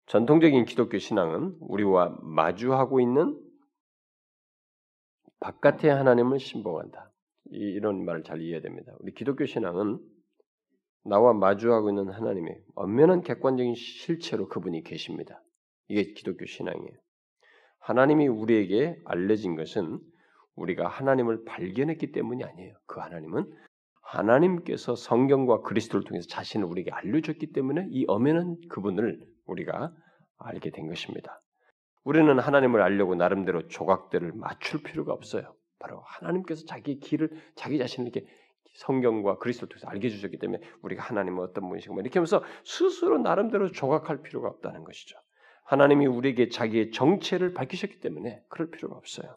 전통적인 0.07 0.65
기독교 0.65 0.97
신앙은 0.97 1.57
우리와 1.59 2.17
마주하고 2.21 2.99
있는 3.01 3.39
바깥의 5.39 5.91
하나님을 5.91 6.39
신봉한다. 6.39 7.11
이 7.51 7.79
런 7.79 8.03
말을 8.03 8.23
잘 8.23 8.41
이해해야 8.41 8.61
됩니다. 8.61 8.93
우리 8.99 9.13
기독교 9.13 9.45
신앙은 9.45 9.99
나와 11.07 11.33
마주하고 11.33 11.89
있는 11.89 12.09
하나님의 12.09 12.61
엄연한 12.75 13.21
객관적인 13.21 13.75
실체로 13.75 14.47
그분이 14.47 14.83
계십니다. 14.83 15.41
이게 15.87 16.13
기독교 16.13 16.45
신앙이에요. 16.45 16.97
하나님이 17.79 18.27
우리에게 18.27 18.99
알려진 19.05 19.55
것은 19.55 19.99
우리가 20.55 20.87
하나님을 20.87 21.45
발견했기 21.45 22.11
때문이 22.11 22.43
아니에요. 22.43 22.75
그 22.85 22.99
하나님은 22.99 23.49
하나님께서 24.01 24.95
성경과 24.95 25.61
그리스도를 25.61 26.03
통해서 26.03 26.27
자신을 26.27 26.65
우리에게 26.65 26.91
알려줬기 26.91 27.51
때문에 27.53 27.87
이 27.91 28.05
엄연한 28.07 28.57
그분을 28.69 29.21
우리가 29.45 29.93
알게 30.37 30.71
된 30.71 30.87
것입니다. 30.87 31.41
우리는 32.03 32.39
하나님을 32.39 32.81
알려고 32.81 33.15
나름대로 33.15 33.67
조각들을 33.67 34.33
맞출 34.33 34.81
필요가 34.81 35.13
없어요. 35.13 35.53
바로 35.79 36.01
하나님께서 36.05 36.65
자기 36.65 36.99
길을 36.99 37.29
자기 37.55 37.77
자신을 37.77 38.09
이렇게 38.09 38.27
성경과 38.77 39.39
그리스도를 39.39 39.69
통해서 39.69 39.87
알게 39.87 40.07
해주셨기 40.07 40.37
때문에 40.37 40.61
우리가 40.83 41.03
하나님은 41.03 41.43
어떤 41.43 41.67
분이시고 41.67 41.95
뭐 41.95 42.01
이렇게 42.01 42.19
하면서 42.19 42.43
스스로 42.63 43.17
나름대로 43.17 43.71
조각할 43.71 44.21
필요가 44.21 44.49
없다는 44.49 44.83
것이죠. 44.83 45.17
하나님이 45.63 46.05
우리에게 46.05 46.49
자기의 46.49 46.91
정체를 46.91 47.53
밝히셨기 47.55 47.99
때문에 47.99 48.41
그럴 48.49 48.69
필요가 48.69 48.95
없어요. 48.95 49.35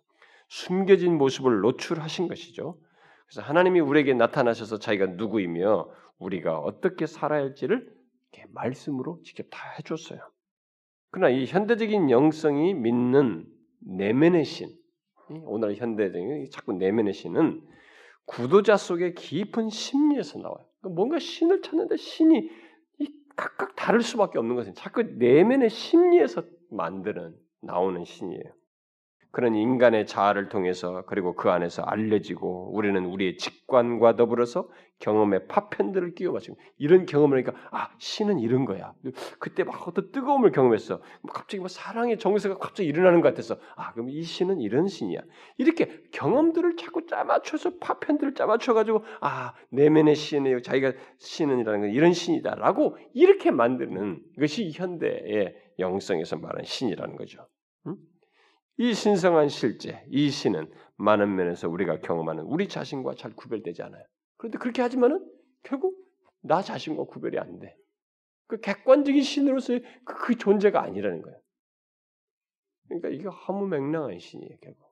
숨겨진 0.49 1.17
모습을 1.17 1.61
노출하신 1.61 2.29
것이죠. 2.29 2.79
그래서 3.27 3.41
하나님이 3.41 3.81
우리에게 3.81 4.13
나타나셔서 4.13 4.79
자기가 4.79 5.07
누구이며 5.07 5.91
우리가 6.19 6.59
어떻게 6.59 7.07
살아야 7.07 7.41
할지를 7.41 7.91
말씀으로 8.53 9.21
직접 9.25 9.47
다 9.51 9.59
해줬어요. 9.79 10.21
그러나 11.11 11.31
이 11.35 11.47
현대적인 11.47 12.11
영성이 12.11 12.75
믿는 12.75 13.47
내면의 13.81 14.45
신, 14.45 14.69
오늘 15.45 15.77
현대적인 15.77 16.51
자꾸 16.51 16.75
내면의 16.75 17.15
신은 17.15 17.63
구도자 18.31 18.77
속의 18.77 19.17
깊은 19.17 19.71
심리에서 19.71 20.39
나와요. 20.39 20.65
그러니까 20.81 20.95
뭔가 20.95 21.19
신을 21.19 21.63
찾는데 21.63 21.97
신이 21.97 22.49
각각 23.35 23.75
다를 23.75 24.03
수밖에 24.03 24.39
없는 24.39 24.55
것은 24.55 24.75
자꾸 24.75 25.03
내면의 25.03 25.69
심리에서 25.69 26.45
만드는 26.71 27.37
나오는 27.61 28.05
신이에요. 28.05 28.60
그런 29.33 29.55
인간의 29.55 30.07
자아를 30.07 30.49
통해서 30.49 31.05
그리고 31.07 31.35
그 31.35 31.51
안에서 31.51 31.83
알려지고 31.83 32.73
우리는 32.75 33.05
우리의 33.05 33.37
직관과 33.37 34.17
더불어서 34.17 34.69
경험의 34.99 35.47
파편들을 35.47 36.15
끼워 36.15 36.35
맞추고 36.35 36.59
이런 36.79 37.07
경험을 37.07 37.39
하니까 37.39 37.53
아 37.71 37.91
신은 37.99 38.39
이런 38.41 38.65
거야. 38.65 38.93
그때 39.39 39.65
막 39.65 39.87
어떤 39.89 40.11
뜨거움을 40.11 40.51
경험했어. 40.51 41.01
뭐 41.23 41.33
갑자기 41.33 41.59
뭐 41.59 41.69
사랑의 41.69 42.19
정서가 42.19 42.59
갑자기 42.59 42.89
일어나는 42.89 43.21
것 43.21 43.29
같아서 43.29 43.57
아 43.77 43.93
그럼 43.93 44.11
이 44.11 44.23
신은 44.23 44.61
이런 44.61 44.89
신이야. 44.89 45.21
이렇게 45.59 46.03
경험들을 46.13 46.77
자꾸 46.77 47.07
짜맞춰서 47.07 47.79
파편들을 47.79 48.35
짜맞춰 48.35 48.75
가지고 48.75 49.05
아 49.21 49.55
내면의 49.71 50.17
신이에요. 50.17 50.61
자기가 50.61 50.93
신은이라는 51.19 51.81
건 51.81 51.91
이런 51.91 52.13
신이다라고 52.13 52.97
이렇게 53.15 53.51
만드는 53.51 54.21
것이 54.39 54.71
현대의 54.73 55.55
영성에서 55.79 56.37
말하는 56.37 56.65
신이라는 56.65 57.17
거죠. 57.17 57.47
응? 58.81 58.85
이 58.85 58.95
신성한 58.95 59.49
실제, 59.49 60.05
이 60.09 60.31
신은 60.31 60.73
많은 60.97 61.35
면에서 61.35 61.69
우리가 61.69 62.01
경험하는 62.01 62.45
우리 62.45 62.69
자신과 62.69 63.15
잘 63.15 63.35
구별되지 63.35 63.83
않아요. 63.83 64.05
그런데 64.37 64.59
그렇게 64.59 64.83
하지만은 64.83 65.25
결국 65.63 65.97
나 66.41 66.63
자신과 66.63 67.05
구별이 67.05 67.39
안 67.39 67.59
돼. 67.59 67.77
그 68.47 68.59
객관적인 68.61 69.23
신으로서의 69.23 69.83
그, 70.05 70.15
그 70.15 70.37
존재가 70.37 70.83
아니라는 70.83 71.23
거예요. 71.23 71.39
그러니까 72.89 73.09
이게 73.11 73.29
허무맹랑한 73.29 74.19
신이에요, 74.19 74.57
결국. 74.61 74.91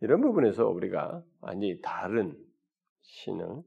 이런 0.00 0.20
부분에서 0.20 0.68
우리가 0.68 1.24
아니 1.40 1.80
다른 1.80 2.38
신을 3.00 3.62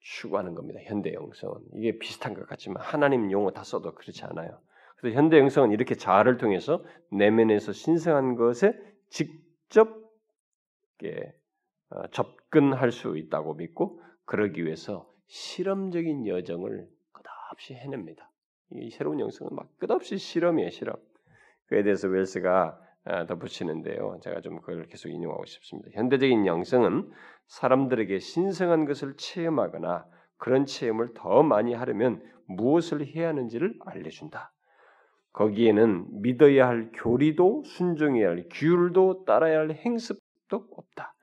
추구하는 0.00 0.54
겁니다. 0.54 0.78
현대 0.84 1.12
영성은 1.12 1.60
이게 1.74 1.98
비슷한 1.98 2.34
것 2.34 2.46
같지만 2.46 2.82
하나님 2.82 3.32
용어 3.32 3.50
다 3.50 3.64
써도 3.64 3.94
그렇지 3.94 4.24
않아요. 4.24 4.60
그래서 4.98 5.16
현대 5.16 5.38
영성은 5.38 5.72
이렇게 5.72 5.94
자아를 5.94 6.36
통해서 6.38 6.84
내면에서 7.10 7.72
신성한 7.72 8.34
것에 8.36 8.74
직접 9.08 10.08
어, 11.90 12.06
접근할 12.10 12.92
수 12.92 13.16
있다고 13.16 13.54
믿고 13.54 14.02
그러기 14.24 14.64
위해서 14.64 15.08
실험적인 15.26 16.26
여정을 16.26 16.86
끝없이 17.12 17.74
해냅니다. 17.74 18.30
이 18.72 18.90
새로운 18.90 19.20
영성은 19.20 19.54
막 19.54 19.68
끝없이 19.78 20.18
실험이에요, 20.18 20.70
실험. 20.70 20.96
그에 21.66 21.82
대해서 21.82 22.08
웰스가 22.08 22.78
어, 23.04 23.26
덧붙이는데요. 23.26 24.20
제가 24.22 24.40
좀 24.40 24.60
그걸 24.60 24.86
계속 24.86 25.08
인용하고 25.08 25.46
싶습니다. 25.46 25.90
현대적인 25.94 26.46
영성은 26.46 27.10
사람들에게 27.46 28.18
신성한 28.18 28.84
것을 28.84 29.16
체험하거나 29.16 30.06
그런 30.36 30.66
체험을 30.66 31.14
더 31.14 31.42
많이 31.42 31.72
하려면 31.72 32.22
무엇을 32.46 33.06
해야 33.06 33.28
하는지를 33.28 33.78
알려준다. 33.86 34.52
거기에는 35.32 36.22
믿어야 36.22 36.66
할 36.66 36.90
교리도 36.92 37.62
순종해야 37.64 38.28
할 38.28 38.46
규율도 38.50 39.24
따라야 39.24 39.58
할 39.60 39.70
행습도 39.70 40.68
없다. 40.72 41.14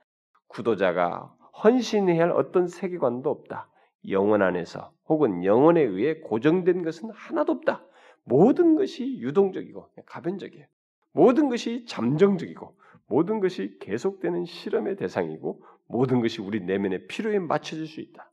구도자가 0.47 1.36
헌신해야 1.64 2.24
할 2.24 2.32
어떤 2.32 2.68
세계관도 2.68 3.30
없다. 3.30 3.70
영혼 4.10 4.41
안에서 4.41 4.91
혹은 5.10 5.43
영혼에 5.43 5.82
의해 5.82 6.20
고정된 6.20 6.84
것은 6.84 7.10
하나도 7.12 7.53
없다. 7.53 7.84
모든 8.24 8.76
것이 8.76 9.18
유동적이고 9.20 9.89
가변적이에요. 10.06 10.66
모든 11.12 11.49
것이 11.49 11.86
잠정적이고 11.86 12.76
모든 13.08 13.39
것이 13.39 13.78
계속되는 13.80 14.45
실험의 14.45 14.95
대상이고 14.97 15.64
모든 15.88 16.22
것이 16.22 16.41
우리 16.41 16.60
내면의 16.62 17.08
필요에 17.08 17.39
맞춰질 17.39 17.88
수 17.88 18.01
있다. 18.01 18.32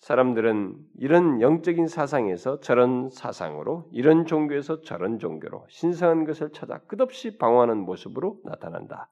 사람들은 0.00 0.76
이런 0.98 1.40
영적인 1.40 1.86
사상에서 1.86 2.60
저런 2.60 3.10
사상으로, 3.10 3.88
이런 3.92 4.24
종교에서 4.24 4.80
저런 4.80 5.18
종교로 5.18 5.66
신성한 5.68 6.24
것을 6.24 6.52
찾아 6.52 6.78
끝없이 6.78 7.36
방황하는 7.36 7.78
모습으로 7.78 8.40
나타난다. 8.44 9.10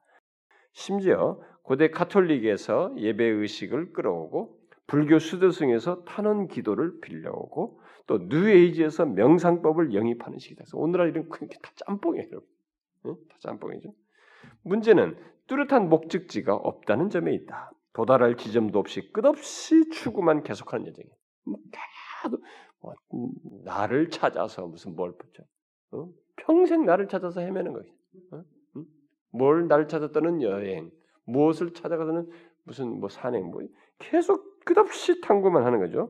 심지어 0.73 1.39
고대 1.61 1.91
카톨릭에서 1.91 2.95
예배 2.97 3.23
의식을 3.23 3.93
끌어오고 3.93 4.57
불교 4.87 5.19
수도승에서 5.19 6.03
탄원 6.05 6.47
기도를 6.47 6.99
빌려오고 7.01 7.79
또 8.07 8.17
뉴에이지에서 8.17 9.05
명상법을 9.05 9.93
영입하는 9.93 10.39
식이다. 10.39 10.63
그래서 10.63 10.77
오늘날 10.79 11.09
이런 11.09 11.29
다 11.29 11.71
짬뽕이에요. 11.85 12.41
응? 13.05 13.15
다 13.29 13.35
짬뽕이죠. 13.39 13.93
문제는 14.63 15.15
뚜렷한 15.45 15.89
목적지가 15.89 16.55
없다는 16.55 17.11
점에 17.11 17.33
있다. 17.35 17.71
도달할 17.99 18.37
지점도 18.37 18.79
없이 18.79 19.11
끝없이 19.11 19.89
추구만 19.89 20.41
계속하는 20.41 20.87
여정이에요. 20.87 21.13
뭐 21.43 21.59
계속 21.69 22.41
뭐, 22.81 22.93
나를 23.65 24.09
찾아서 24.09 24.65
무슨 24.67 24.95
뭘 24.95 25.17
붙여? 25.17 25.43
어? 25.91 26.07
평생 26.37 26.85
나를 26.85 27.09
찾아서 27.09 27.41
헤매는 27.41 27.73
거예요. 27.73 27.91
어? 28.31 28.43
응? 28.77 28.85
뭘 29.33 29.67
나를 29.67 29.89
찾아 29.89 30.13
떠는 30.13 30.41
여행, 30.43 30.89
무엇을 31.25 31.73
찾아가서는 31.73 32.29
무슨 32.63 33.01
뭐 33.01 33.09
산행, 33.09 33.51
뭐 33.51 33.61
계속 33.97 34.63
끝없이 34.63 35.19
탐구만 35.19 35.65
하는 35.65 35.79
거죠. 35.79 36.09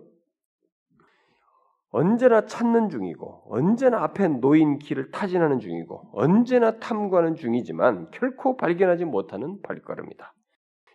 언제나 1.89 2.45
찾는 2.45 2.89
중이고 2.89 3.45
언제나 3.47 4.03
앞에 4.03 4.27
놓인 4.27 4.77
길을 4.77 5.09
타진하는 5.09 5.57
중이고 5.57 6.11
언제나 6.13 6.77
탐구하는 6.77 7.33
중이지만 7.33 8.11
결코 8.11 8.57
발견하지 8.57 9.05
못하는 9.05 9.59
발걸음이다. 9.63 10.35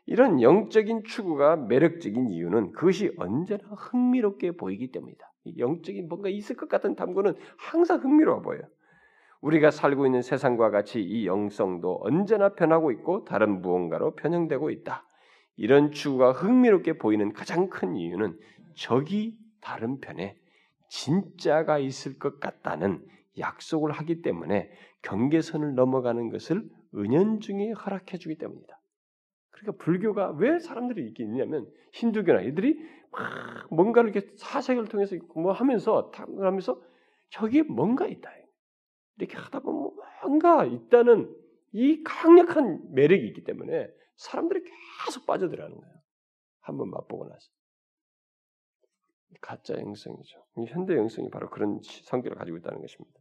이런 0.06 0.42
영적인 0.42 1.04
추구가 1.04 1.56
매력적인 1.56 2.28
이유는 2.28 2.72
그것이 2.72 3.12
언제나 3.16 3.62
흥미롭게 3.70 4.52
보이기 4.52 4.92
때문이다. 4.92 5.32
영적인 5.58 6.08
뭔가 6.08 6.28
있을 6.28 6.56
것 6.56 6.68
같은 6.68 6.94
탐구는 6.94 7.34
항상 7.56 8.02
흥미로워 8.02 8.42
보여요. 8.42 8.62
우리가 9.40 9.70
살고 9.70 10.06
있는 10.06 10.22
세상과 10.22 10.70
같이 10.70 11.02
이 11.02 11.26
영성도 11.26 12.00
언제나 12.02 12.54
변하고 12.54 12.90
있고 12.92 13.24
다른 13.24 13.60
무언가로 13.60 14.14
변형되고 14.14 14.70
있다. 14.70 15.06
이런 15.56 15.92
추구가 15.92 16.32
흥미롭게 16.32 16.98
보이는 16.98 17.32
가장 17.32 17.68
큰 17.68 17.96
이유는 17.96 18.38
적이 18.74 19.36
다른 19.60 20.00
편에 20.00 20.36
진짜가 20.88 21.78
있을 21.78 22.18
것 22.18 22.40
같다는 22.40 23.04
약속을 23.38 23.92
하기 23.92 24.22
때문에 24.22 24.70
경계선을 25.02 25.74
넘어가는 25.74 26.30
것을 26.30 26.64
은연중에 26.94 27.72
허락해 27.72 28.18
주기 28.18 28.36
때문이다. 28.36 28.78
그러니까 29.54 29.84
불교가 29.84 30.30
왜 30.32 30.58
사람들이 30.58 31.06
있게 31.08 31.24
있냐면 31.24 31.70
힌두교나 31.92 32.42
이들이 32.42 32.78
막 33.10 33.66
뭔가를 33.70 34.10
이렇게 34.10 34.32
사색을 34.36 34.86
통해서 34.86 35.16
뭐 35.34 35.52
하면서 35.52 36.10
하면서 36.12 36.80
저기에 37.30 37.62
뭔가 37.62 38.06
있다. 38.06 38.30
이렇게 39.18 39.36
하다 39.36 39.60
보면 39.60 39.92
뭔가 40.22 40.64
있다는 40.64 41.34
이 41.72 42.02
강력한 42.02 42.82
매력이 42.92 43.26
있기 43.28 43.44
때문에 43.44 43.88
사람들이 44.16 44.62
계속 45.06 45.26
빠져들어가는 45.26 45.76
거예요. 45.76 45.94
한번 46.60 46.90
맛보고 46.90 47.28
나서. 47.28 47.48
가짜 49.40 49.74
영성이죠. 49.74 50.44
현대 50.68 50.96
영성이 50.96 51.28
바로 51.30 51.50
그런 51.50 51.80
성격을 51.82 52.36
가지고 52.36 52.58
있다는 52.58 52.80
것입니다. 52.80 53.20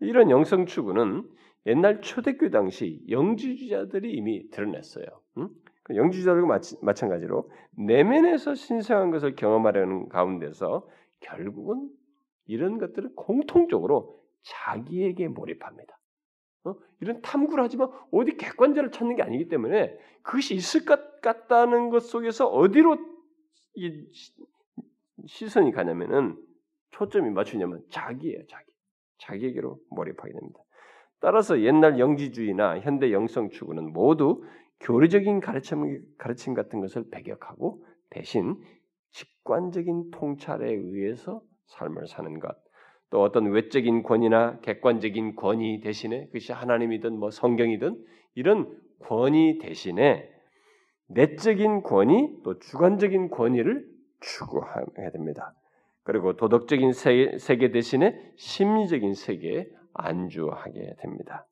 이런 0.00 0.30
영성 0.30 0.66
추구는 0.66 1.28
옛날 1.66 2.00
초대교 2.00 2.50
당시 2.50 3.00
영지주자들이 3.08 4.12
이미 4.12 4.50
드러냈어요. 4.50 5.06
응? 5.38 5.48
영지주의자들과 5.96 6.60
마찬가지로 6.82 7.50
내면에서 7.76 8.54
신성한 8.54 9.10
것을 9.10 9.34
경험하려는 9.36 10.08
가운데서 10.08 10.88
결국은 11.20 11.90
이런 12.46 12.78
것들을 12.78 13.14
공통적으로 13.14 14.20
자기에게 14.42 15.28
몰입합니다. 15.28 15.98
어? 16.64 16.74
이런 17.00 17.20
탐구를 17.22 17.64
하지만 17.64 17.90
어디 18.12 18.36
객관자를 18.36 18.90
찾는 18.90 19.16
게 19.16 19.22
아니기 19.22 19.48
때문에 19.48 19.96
그것이 20.22 20.54
있을 20.54 20.84
것 20.84 21.20
같다는 21.20 21.90
것 21.90 22.00
속에서 22.00 22.46
어디로 22.46 22.98
이 23.74 24.06
시선이 25.26 25.72
가냐면은 25.72 26.36
초점이 26.90 27.30
맞추냐면 27.30 27.82
자기예요, 27.90 28.46
자기. 28.46 28.70
자기에게로 29.18 29.78
몰입하게 29.90 30.32
됩니다. 30.32 30.60
따라서 31.20 31.60
옛날 31.60 31.98
영지주의나 31.98 32.80
현대 32.80 33.12
영성 33.12 33.50
추구는 33.50 33.92
모두 33.92 34.44
교리적인 34.82 35.40
가르침, 35.40 36.00
가르침 36.18 36.54
같은 36.54 36.80
것을 36.80 37.04
배격하고 37.10 37.84
대신 38.10 38.56
직관적인 39.12 40.10
통찰에 40.10 40.70
의해서 40.70 41.42
삶을 41.66 42.06
사는 42.06 42.38
것, 42.38 42.56
또 43.10 43.22
어떤 43.22 43.50
외적인 43.50 44.02
권위나 44.02 44.60
객관적인 44.60 45.36
권위 45.36 45.80
대신에 45.80 46.26
그것이 46.26 46.52
하나님이든 46.52 47.18
뭐 47.18 47.30
성경이든 47.30 48.04
이런 48.34 48.78
권위 49.00 49.58
대신에 49.58 50.28
내적인 51.08 51.82
권위 51.82 52.42
또 52.42 52.58
주관적인 52.58 53.30
권위를 53.30 53.86
추구해야 54.20 55.10
됩니다. 55.12 55.54
그리고 56.04 56.36
도덕적인 56.36 56.92
세계 56.92 57.70
대신에 57.70 58.32
심리적인 58.36 59.14
세계에 59.14 59.66
안주하게 59.94 60.96
됩니다. 61.00 61.46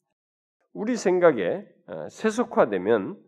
우리 0.73 0.97
생각에 0.97 1.66
어, 1.87 2.09
세속화되면 2.09 3.18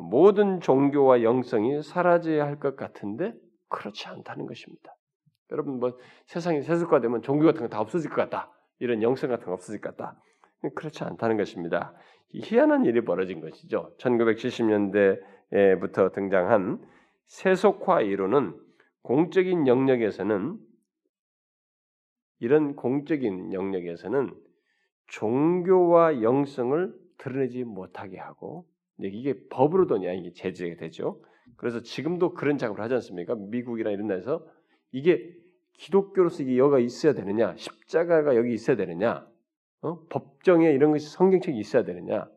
모든 0.00 0.60
종교와 0.60 1.22
영성이 1.22 1.82
사라져야 1.82 2.44
할 2.46 2.58
것 2.60 2.76
같은데 2.76 3.34
그렇지 3.68 4.06
않다는 4.08 4.46
것입니다. 4.46 4.94
여러분 5.50 5.80
뭐 5.80 5.98
세상이 6.26 6.62
세속화되면 6.62 7.22
종교 7.22 7.46
같은 7.46 7.62
거 7.62 7.68
다 7.68 7.80
없어질 7.80 8.10
것 8.10 8.16
같다. 8.16 8.52
이런 8.78 9.02
영성 9.02 9.30
같은 9.30 9.46
거 9.46 9.52
없어질 9.52 9.80
것 9.80 9.96
같다. 9.96 10.20
그렇지 10.74 11.04
않다는 11.04 11.36
것입니다. 11.36 11.94
희한한 12.32 12.84
일이 12.84 13.04
벌어진 13.04 13.40
것이죠. 13.40 13.94
1970년대부터 13.98 16.12
등장한 16.12 16.84
세속화 17.26 18.00
이론은 18.02 18.54
공적인 19.02 19.66
영역에서는 19.66 20.58
이런 22.40 22.76
공적인 22.76 23.52
영역에서는 23.52 24.32
종교와 25.08 26.22
영성을 26.22 26.94
드러내지 27.18 27.64
못하게 27.64 28.18
하고 28.18 28.66
이게 28.98 29.34
법으로도 29.50 29.98
이게 29.98 30.32
제재가 30.32 30.76
되죠. 30.76 31.22
그래서 31.56 31.82
지금도 31.82 32.34
그런 32.34 32.58
작업을 32.58 32.82
하지 32.82 32.94
않습니까? 32.94 33.34
미국이나 33.34 33.90
이런 33.90 34.06
데서 34.06 34.46
이게 34.92 35.34
기독교로서 35.74 36.42
이게 36.42 36.58
여가 36.58 36.78
있어야 36.78 37.14
되느냐, 37.14 37.54
십자가가 37.56 38.36
여기 38.36 38.52
있어야 38.52 38.76
되느냐, 38.76 39.26
어? 39.80 40.04
법정에 40.08 40.70
이런 40.72 40.90
것이 40.90 41.08
성경책이 41.08 41.58
있어야 41.58 41.84
되느냐. 41.84 42.28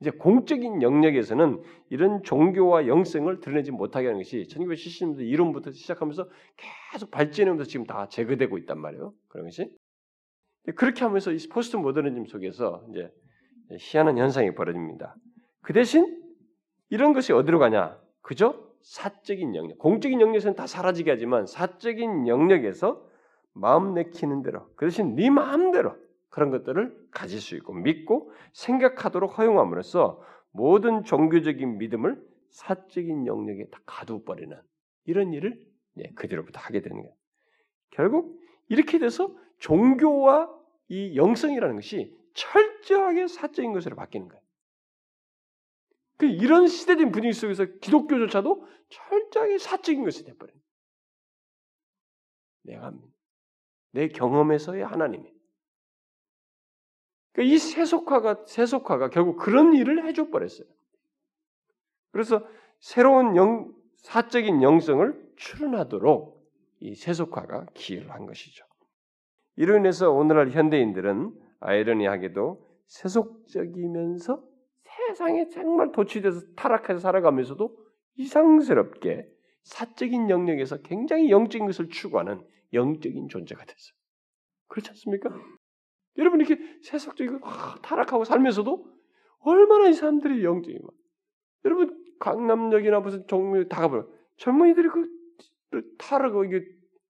이제 0.00 0.10
공적인 0.10 0.82
영역에서는 0.82 1.62
이런 1.88 2.22
종교와 2.22 2.86
영성을 2.86 3.40
드러내지 3.40 3.70
못하게 3.70 4.08
하는 4.08 4.20
것이 4.20 4.46
1970년대 4.48 5.20
이론부터 5.20 5.72
시작하면서 5.72 6.28
계속 6.92 7.10
발전하면서 7.10 7.64
지금 7.64 7.86
다 7.86 8.06
제거되고 8.08 8.58
있단 8.58 8.78
말이에요. 8.78 9.14
그런 9.28 9.46
것이. 9.46 9.70
그렇게 10.74 11.04
하면서 11.04 11.32
이 11.32 11.38
포스트 11.48 11.76
모더니즘 11.76 12.26
속에서 12.26 12.84
이제 12.90 13.12
희한한 13.78 14.18
현상이 14.18 14.54
벌어집니다. 14.54 15.14
그 15.62 15.72
대신 15.72 16.22
이런 16.88 17.12
것이 17.12 17.32
어디로 17.32 17.58
가냐? 17.58 18.00
그죠? 18.22 18.72
사적인 18.82 19.54
영역, 19.56 19.78
공적인 19.78 20.20
영역에서는 20.20 20.54
다 20.54 20.66
사라지게 20.66 21.10
하지만 21.10 21.46
사적인 21.46 22.28
영역에서 22.28 23.04
마음 23.52 23.94
내키는 23.94 24.42
대로, 24.42 24.68
그 24.76 24.86
대신 24.86 25.16
네 25.16 25.30
마음대로 25.30 25.96
그런 26.28 26.50
것들을 26.50 27.08
가질 27.10 27.40
수 27.40 27.56
있고 27.56 27.72
믿고 27.72 28.30
생각하도록 28.52 29.38
허용함으로써 29.38 30.22
모든 30.52 31.04
종교적인 31.04 31.78
믿음을 31.78 32.22
사적인 32.50 33.26
영역에 33.26 33.66
다 33.70 33.80
가두어버리는 33.86 34.56
이런 35.04 35.32
일을 35.32 35.58
그대로부터 36.14 36.60
하게 36.60 36.80
되는 36.80 36.98
거예요. 36.98 37.14
결국 37.90 38.38
이렇게 38.68 38.98
돼서 38.98 39.34
종교와 39.58 40.54
이 40.88 41.16
영성이라는 41.16 41.76
것이 41.76 42.16
철저하게 42.34 43.28
사적인 43.28 43.72
것으로 43.72 43.96
바뀌는 43.96 44.28
거예요. 44.28 44.42
그 46.18 46.26
이런 46.26 46.66
시대적인 46.66 47.12
분위기 47.12 47.32
속에서 47.32 47.64
기독교조차도 47.64 48.66
철저하게 48.88 49.58
사적인 49.58 50.04
것이 50.04 50.24
돼버린. 50.24 50.54
내가 52.62 52.92
내 53.92 54.08
경험에서의 54.08 54.84
하나님이. 54.84 55.32
그러니까 57.32 57.54
이 57.54 57.58
세속화가 57.58 58.46
세속화가 58.46 59.10
결국 59.10 59.36
그런 59.36 59.74
일을 59.74 60.06
해줘 60.06 60.30
버렸어요. 60.30 60.66
그래서 62.10 62.46
새로운 62.78 63.36
영, 63.36 63.74
사적인 63.96 64.62
영성을 64.62 65.32
출현하도록 65.36 66.35
이 66.80 66.94
세속화가 66.94 67.66
기여를 67.74 68.10
한 68.10 68.26
것이죠. 68.26 68.64
이로 69.56 69.76
인해서 69.76 70.10
오늘날 70.10 70.50
현대인들은 70.50 71.32
아이러니하게도 71.60 72.66
세속적이면서 72.86 74.42
세상에 74.84 75.48
정말 75.48 75.92
도취돼서 75.92 76.40
타락해서 76.54 77.00
살아가면서도 77.00 77.76
이상스럽게 78.16 79.28
사적인 79.62 80.30
영역에서 80.30 80.82
굉장히 80.82 81.30
영적인 81.30 81.66
것을 81.66 81.88
추구하는 81.88 82.40
영적인 82.72 83.28
존재가 83.28 83.64
됐어요. 83.64 83.96
그렇지 84.68 84.90
않습니까? 84.90 85.30
여러분 86.18 86.40
이렇게 86.40 86.60
세속적이고 86.82 87.40
타락하고 87.82 88.24
살면서도 88.24 88.86
얼마나 89.40 89.88
이 89.88 89.92
사람들이 89.92 90.44
영적이 90.44 90.78
막 90.82 90.92
여러분 91.64 92.04
강남역이나 92.18 93.00
무슨 93.00 93.26
종묘 93.26 93.68
다 93.68 93.80
가보면 93.82 94.08
젊은이들이 94.38 94.88
그 94.88 95.15
타락하고 95.98 96.44
이게 96.44 96.64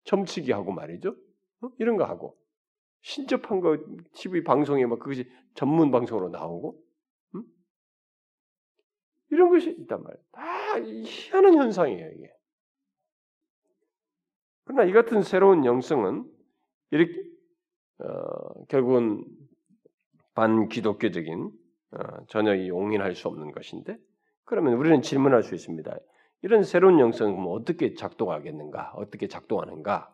점치기 0.04 0.52
하고 0.52 0.72
말이죠. 0.72 1.16
어? 1.62 1.70
이런 1.80 1.98
거 1.98 2.04
하고 2.04 2.38
신접한 3.02 3.62
거 3.62 3.78
TV 4.14 4.44
방송에 4.44 4.86
막 4.86 5.00
그것이 5.00 5.30
전문 5.56 5.92
방송으로 5.92 6.30
나오고 6.30 6.82
음? 7.36 7.44
이런 9.30 9.50
것이 9.50 9.72
있단 9.72 10.02
말이에요. 10.02 10.24
다 10.32 10.80
희한한 10.82 11.56
현상이에요 11.56 12.12
이게. 12.12 12.32
그러나 14.66 14.84
이 14.84 14.94
같은 14.94 15.22
새로운 15.22 15.66
영성은 15.66 16.26
이렇게 16.92 17.14
어, 18.00 18.66
결국은 18.66 19.26
반기독교적인 20.34 21.52
어, 21.92 22.26
전혀 22.28 22.68
용인할 22.68 23.16
수 23.16 23.28
없는 23.28 23.52
것인데 23.52 23.98
그러면 24.46 24.74
우리는 24.74 25.02
질문할 25.02 25.44
수 25.44 25.56
있습니다. 25.56 25.98
이런 26.42 26.64
새로운 26.64 27.00
영성은 27.00 27.46
어떻게 27.48 27.94
작동하겠는가? 27.94 28.94
어떻게 28.96 29.28
작동하는가? 29.28 30.14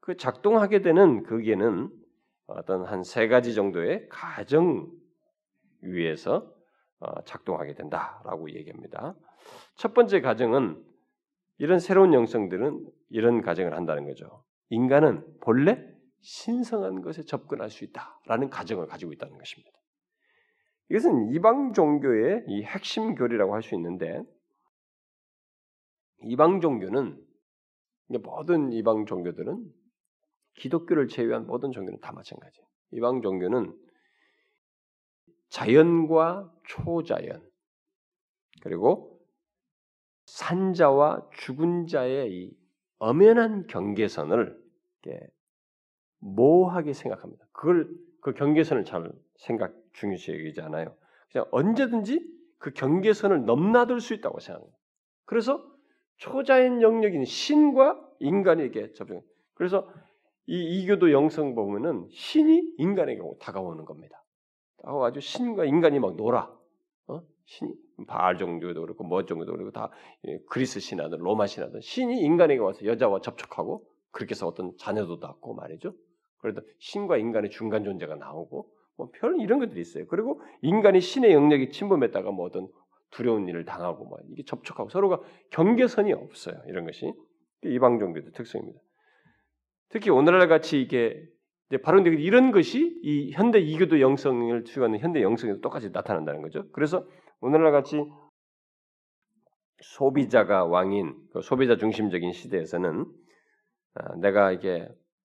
그 0.00 0.16
작동하게 0.16 0.82
되는 0.82 1.22
거기에는 1.22 1.90
어떤 2.46 2.84
한 2.84 3.04
세 3.04 3.28
가지 3.28 3.54
정도의 3.54 4.08
가정 4.08 4.90
위에서 5.82 6.52
어, 6.98 7.22
작동하게 7.24 7.74
된다라고 7.74 8.50
얘기합니다. 8.50 9.14
첫 9.76 9.94
번째 9.94 10.20
가정은 10.20 10.82
이런 11.58 11.78
새로운 11.78 12.12
영성들은 12.12 12.86
이런 13.10 13.40
가정을 13.40 13.74
한다는 13.74 14.06
거죠. 14.06 14.44
인간은 14.68 15.24
본래 15.40 15.82
신성한 16.20 17.00
것에 17.02 17.22
접근할 17.22 17.70
수 17.70 17.84
있다라는 17.84 18.50
가정을 18.50 18.86
가지고 18.86 19.12
있다는 19.12 19.38
것입니다. 19.38 19.70
이것은 20.90 21.32
이방 21.32 21.72
종교의 21.72 22.44
이 22.48 22.62
핵심 22.62 23.14
교리라고 23.14 23.54
할 23.54 23.62
수 23.62 23.74
있는데 23.74 24.22
이방 26.24 26.60
종교는 26.60 27.18
모든 28.22 28.72
이방 28.72 29.06
종교들은 29.06 29.72
기독교를 30.54 31.08
제외한 31.08 31.46
모든 31.46 31.72
종교는 31.72 32.00
다 32.00 32.12
마찬가지예요. 32.12 32.66
이방 32.92 33.22
종교는 33.22 33.76
자연과 35.48 36.52
초자연 36.66 37.48
그리고 38.62 39.20
산자와 40.26 41.28
죽은 41.32 41.86
자의 41.86 42.32
이 42.32 42.56
엄연한 42.98 43.66
경계선을 43.66 44.60
모호하게 46.18 46.92
생각합니다. 46.92 47.46
그걸 47.52 47.90
그 48.20 48.34
경계선을 48.34 48.84
잘 48.84 49.10
생각 49.36 49.74
중요시 49.94 50.32
여기지 50.32 50.60
않아요. 50.60 50.94
그냥 51.32 51.46
언제든지 51.50 52.20
그 52.58 52.72
경계선을 52.72 53.46
넘나들 53.46 54.00
수 54.00 54.14
있다고 54.14 54.38
생각합니다. 54.40 54.78
그래서 55.24 55.69
초자연 56.20 56.82
영역인 56.82 57.24
신과 57.24 57.98
인간에게 58.20 58.92
접근. 58.92 59.22
그래서 59.54 59.88
이 60.46 60.82
이교도 60.82 61.12
영성 61.12 61.54
보면은 61.54 62.08
신이 62.10 62.74
인간에게 62.78 63.20
다가오는 63.40 63.84
겁니다. 63.84 64.22
아주 64.84 65.20
신과 65.20 65.64
인간이 65.64 65.98
막 65.98 66.16
놀아. 66.16 66.50
어? 67.08 67.22
신이 67.46 67.74
바알 68.06 68.36
종교도 68.38 68.80
그렇고 68.80 69.04
뭐 69.04 69.24
종교도 69.24 69.52
그렇고 69.52 69.70
다 69.70 69.90
예, 70.26 70.38
그리스 70.48 70.80
신하든 70.80 71.18
로마 71.18 71.46
신하든 71.46 71.80
신이 71.80 72.20
인간에게 72.20 72.60
와서 72.60 72.84
여자와 72.84 73.20
접촉하고 73.20 73.86
그렇게 74.10 74.32
해서 74.32 74.46
어떤 74.46 74.76
자녀도 74.78 75.18
낳고 75.20 75.54
말이죠. 75.54 75.94
그래도 76.38 76.62
신과 76.78 77.16
인간의 77.16 77.50
중간 77.50 77.84
존재가 77.84 78.16
나오고 78.16 78.70
뭐 78.96 79.10
별 79.12 79.40
이런 79.40 79.58
것들이 79.58 79.80
있어요. 79.80 80.06
그리고 80.06 80.42
인간이 80.60 81.00
신의 81.00 81.32
영역이 81.32 81.70
침범했다가 81.70 82.30
뭐 82.30 82.46
어떤 82.46 82.68
두려운 83.10 83.48
일을 83.48 83.64
당하고 83.64 84.04
뭐 84.04 84.18
이게 84.30 84.42
접촉하고 84.44 84.88
서로가 84.88 85.20
경계선이 85.50 86.12
없어요. 86.12 86.60
이런 86.68 86.84
것이 86.86 87.12
이방 87.64 87.98
종교의 87.98 88.32
특성입니다. 88.32 88.80
특히 89.88 90.10
오늘날 90.10 90.48
같이 90.48 90.80
이게 90.80 91.26
바로 91.82 92.00
이런 92.00 92.52
것이 92.52 92.98
이 93.02 93.32
현대 93.32 93.58
이교도 93.58 94.00
영성을 94.00 94.64
추구하는 94.64 94.98
현대 94.98 95.22
영성에도 95.22 95.60
똑같이 95.60 95.90
나타난다는 95.90 96.42
거죠. 96.42 96.68
그래서 96.72 97.06
오늘날 97.40 97.72
같이 97.72 98.02
소비자가 99.82 100.64
왕인 100.64 101.14
그 101.32 101.40
소비자 101.42 101.76
중심적인 101.76 102.32
시대에서는 102.32 103.06
아, 103.94 104.16
내가 104.16 104.52
이게 104.52 104.88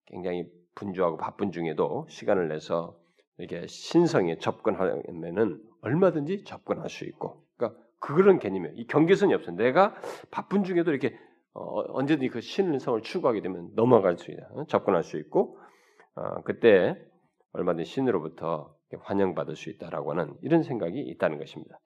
굉장히 0.07 0.45
분주하고 0.75 1.17
바쁜 1.17 1.51
중에도 1.51 2.07
시간을 2.09 2.47
내서 2.47 2.97
이게 3.38 3.65
신성에 3.67 4.38
접근하면은 4.38 5.61
얼마든지 5.82 6.43
접근할 6.43 6.89
수 6.89 7.05
있고, 7.05 7.45
그러니까 7.60 7.80
그런 7.99 8.39
개념이에요. 8.39 8.74
이 8.76 8.88
경계선이 8.88 9.34
없어요. 9.34 9.55
내가 9.57 9.93
바쁜 10.32 10.64
중에도 10.64 10.91
이렇게 10.91 11.20
어, 11.53 11.82
언제든지 11.93 12.30
그 12.30 12.41
신성을 12.41 13.01
추구하게 13.01 13.41
되면 13.41 13.70
넘어갈 13.76 14.18
수 14.18 14.32
있다, 14.32 14.47
어? 14.51 14.66
접근할 14.68 15.03
수 15.03 15.18
있고, 15.18 15.60
어, 16.16 16.41
그때 16.43 16.95
얼마든지 17.51 17.89
신으로부터 17.89 18.74
환영받을 19.01 19.55
수 19.55 19.70
있다라고 19.70 20.12
하는 20.12 20.34
이런 20.41 20.64
생각이 20.64 20.99
있다는 20.99 21.38
것입니다. 21.38 21.80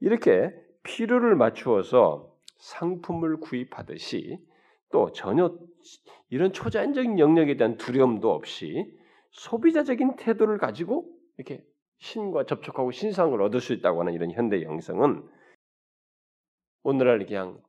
이렇게 0.00 0.52
필요를 0.82 1.36
맞추어서 1.36 2.32
상품을 2.58 3.38
구입하듯이 3.38 4.38
또 4.90 5.12
전혀 5.12 5.56
이런 6.30 6.52
초자연적인 6.52 7.18
영역에 7.18 7.56
대한 7.56 7.76
두려움도 7.76 8.30
없이 8.32 8.96
소비자적인 9.30 10.16
태도를 10.16 10.58
가지고 10.58 11.06
이렇게 11.36 11.64
신과 12.02 12.46
접촉하고 12.46 12.90
신상을 12.90 13.40
얻을 13.40 13.60
수 13.60 13.72
있다고 13.72 14.00
하는 14.00 14.12
이런 14.12 14.32
현대 14.32 14.62
영성은 14.62 15.22
오늘날 16.82 17.24
그냥 17.24 17.62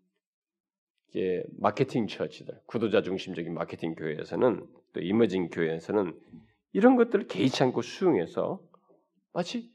이게 1.10 1.44
마케팅 1.60 2.08
처치들, 2.08 2.60
구도자 2.66 3.04
중심적인 3.04 3.54
마케팅 3.54 3.94
교회에서는 3.94 4.68
또 4.94 5.00
이머징 5.00 5.50
교회에서는 5.50 6.20
이런 6.72 6.96
것들을 6.96 7.28
개의치 7.28 7.62
않고 7.62 7.84
수용해서 7.84 8.60
마치 9.34 9.72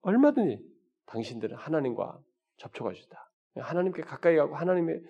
얼마든지 0.00 0.64
당신들은 1.04 1.58
하나님과 1.58 2.18
접촉할 2.56 2.94
수 2.94 3.04
있다. 3.04 3.30
하나님께 3.56 4.00
가까이 4.00 4.36
가고 4.36 4.56
하나님의 4.56 5.02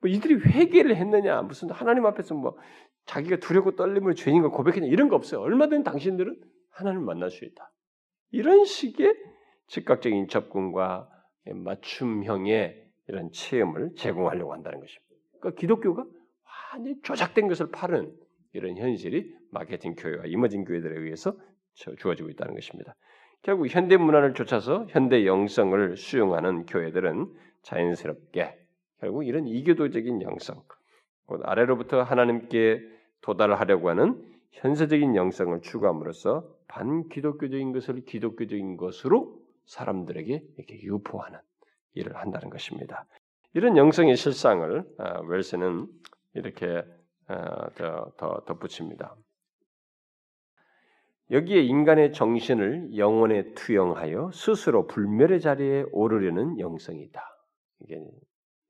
뭐 0.00 0.10
이들이 0.10 0.36
회개를 0.36 0.96
했느냐 0.96 1.42
무슨 1.42 1.68
하나님 1.70 2.06
앞에서 2.06 2.34
뭐 2.34 2.56
자기가 3.04 3.36
두렵고 3.36 3.76
떨림을 3.76 4.14
죄인 4.14 4.40
걸 4.40 4.50
고백했냐 4.50 4.86
이런 4.86 5.10
거 5.10 5.16
없어요. 5.16 5.42
얼마든 5.42 5.82
당신들은 5.82 6.51
하나님을 6.72 7.04
만날 7.04 7.30
수 7.30 7.44
있다. 7.44 7.70
이런 8.30 8.64
식의 8.64 9.14
즉각적인 9.68 10.28
접근과 10.28 11.08
맞춤형의 11.46 12.82
이런 13.08 13.30
체험을 13.32 13.94
제공하려고 13.96 14.52
한다는 14.52 14.80
것입니다. 14.80 15.14
그러니까 15.38 15.60
기독교가 15.60 16.04
완전히 16.72 17.00
조작된 17.02 17.48
것을 17.48 17.70
파는 17.70 18.14
이런 18.52 18.76
현실이 18.76 19.34
마케팅 19.50 19.94
교회와 19.94 20.24
이머징 20.26 20.64
교회들에 20.64 21.00
의해서 21.00 21.36
주어지고 21.74 22.30
있다는 22.30 22.54
것입니다. 22.54 22.94
결국 23.42 23.66
현대 23.68 23.96
문화를 23.96 24.34
쫓아서 24.34 24.86
현대 24.88 25.26
영성을 25.26 25.96
수용하는 25.96 26.64
교회들은 26.66 27.32
자연스럽게 27.62 28.58
결국 29.00 29.26
이런 29.26 29.48
이교도적인 29.48 30.22
영성, 30.22 30.62
아래로부터 31.42 32.02
하나님께 32.02 32.80
도달하려고 33.20 33.88
하는 33.88 34.22
현세적인 34.52 35.16
영성을 35.16 35.60
추구함으로써 35.60 36.48
반기독교적인 36.72 37.72
것을 37.72 38.04
기독교적인 38.04 38.76
것으로 38.78 39.38
사람들에게 39.66 40.42
이렇게 40.56 40.82
유포하는 40.82 41.38
일을 41.94 42.16
한다는 42.16 42.48
것입니다. 42.48 43.06
이런 43.52 43.76
영성의 43.76 44.16
실상을 44.16 44.84
아, 44.98 45.20
웰스는 45.20 45.86
이렇게 46.34 46.82
아, 47.26 47.68
더, 47.74 48.12
더 48.16 48.42
덧붙입니다. 48.46 49.14
여기에 51.30 51.62
인간의 51.62 52.12
정신을 52.12 52.96
영혼에 52.96 53.52
투영하여 53.54 54.30
스스로 54.32 54.86
불멸의 54.86 55.40
자리에 55.40 55.84
오르려는 55.92 56.58
영성이다. 56.58 57.22
이게 57.80 58.02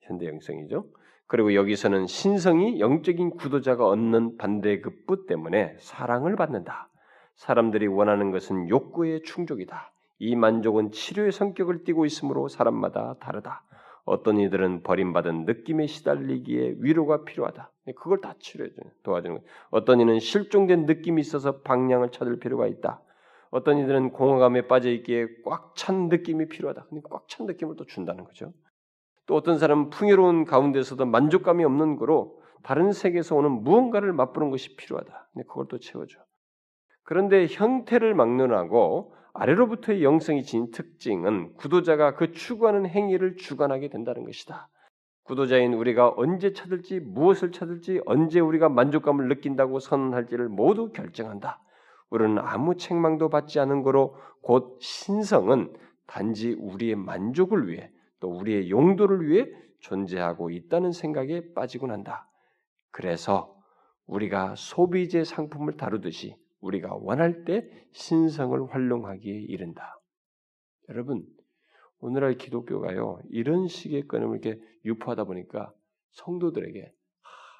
현대 0.01 0.27
영성이죠. 0.27 0.87
그리고 1.27 1.55
여기서는 1.55 2.07
신성이 2.07 2.81
영적인 2.81 3.31
구도자가 3.31 3.87
얻는 3.87 4.37
반대급부 4.37 5.27
때문에 5.27 5.77
사랑을 5.79 6.37
받는다. 6.37 6.92
사람들이 7.37 7.87
원하는 7.87 8.31
것은 8.31 8.69
욕구의 8.69 9.23
충족이다. 9.23 9.93
이 10.19 10.37
만족은 10.37 10.93
치료의 10.93 11.33
성격을 11.33 11.85
띠고 11.85 12.07
있으므로 12.07 12.49
사람마다 12.49 13.15
다르다. 13.21 13.65
어떤 14.05 14.39
이들은 14.39 14.83
버림받은 14.83 15.45
느낌에 15.45 15.87
시달리기에 15.87 16.77
위로가 16.79 17.25
필요하다. 17.25 17.71
그걸 17.97 18.21
다 18.21 18.35
치료해주는 18.39 18.91
도와주는 19.03 19.37
거예요. 19.37 19.49
어떤 19.71 20.01
이는 20.01 20.19
실종된 20.19 20.87
느낌이 20.87 21.21
있어서 21.21 21.61
방향을 21.61 22.11
찾을 22.11 22.39
필요가 22.39 22.67
있다. 22.67 23.01
어떤 23.51 23.79
이들은 23.79 24.11
공허감에 24.13 24.67
빠져 24.67 24.91
있기에 24.91 25.27
꽉 25.45 25.75
찬 25.75 26.09
느낌이 26.09 26.49
필요하다. 26.49 26.87
꽉찬 27.11 27.47
느낌을 27.47 27.77
또 27.77 27.85
준다는 27.85 28.25
거죠. 28.25 28.53
또 29.27 29.37
어떤 29.37 29.59
사람은 29.59 29.91
풍요로운 29.91 30.45
가운데서도 30.45 31.07
만족감이 31.07 31.65
없는 31.65 31.97
거로 31.97 32.41
다른 32.63 32.93
세계에서 32.93 33.37
오는 33.37 33.51
무언가를 33.51 34.13
맛보는 34.13 34.51
것이 34.51 34.77
필요하다. 34.77 35.29
그걸 35.49 35.67
또 35.69 35.79
채워줘. 35.79 36.19
그런데 37.05 37.47
형태를 37.47 38.15
막론하고 38.15 39.15
아래로부터의 39.35 40.05
영성이 40.05 40.43
지닌 40.43 40.71
특징은 40.71 41.55
구도자가 41.55 42.15
그 42.15 42.33
추구하는 42.33 42.87
행위를 42.87 43.37
주관하게 43.37 43.89
된다는 43.89 44.25
것이다. 44.25 44.69
구도자인 45.25 45.73
우리가 45.75 46.13
언제 46.17 46.53
찾을지 46.53 47.01
무엇을 47.01 47.53
찾을지 47.53 48.03
언제 48.07 48.41
우리가 48.41 48.69
만족감을 48.69 49.29
느낀다고 49.29 49.79
선언할지를 49.79 50.49
모두 50.49 50.91
결정한다. 50.93 51.61
우리는 52.11 52.39
아무 52.39 52.77
책망도 52.77 53.31
받지 53.31 53.59
않은 53.59 53.83
거로 53.83 54.17
곧 54.43 54.79
신성은 54.81 55.73
단지 56.07 56.53
우리의 56.53 56.97
만족을 56.97 57.69
위해 57.69 57.91
또 58.21 58.29
우리의 58.29 58.69
용도를 58.71 59.27
위해 59.27 59.47
존재하고 59.81 60.51
있다는 60.51 60.93
생각에 60.93 61.53
빠지곤 61.55 61.91
한다. 61.91 62.29
그래서 62.91 63.57
우리가 64.07 64.55
소비재 64.57 65.25
상품을 65.25 65.77
다루듯이 65.77 66.37
우리가 66.63 66.95
원할 66.95 67.45
때 67.45 67.69
신성을 67.93 68.73
활용하기에 68.73 69.41
이른다. 69.43 70.01
여러분, 70.89 71.27
오늘날 72.01 72.35
기독교가요, 72.35 73.21
이런 73.31 73.69
식의 73.69 74.09
끊임을 74.09 74.41
이렇게 74.43 74.61
유포하다 74.85 75.25
보니까 75.25 75.73
성도들에게 76.13 76.93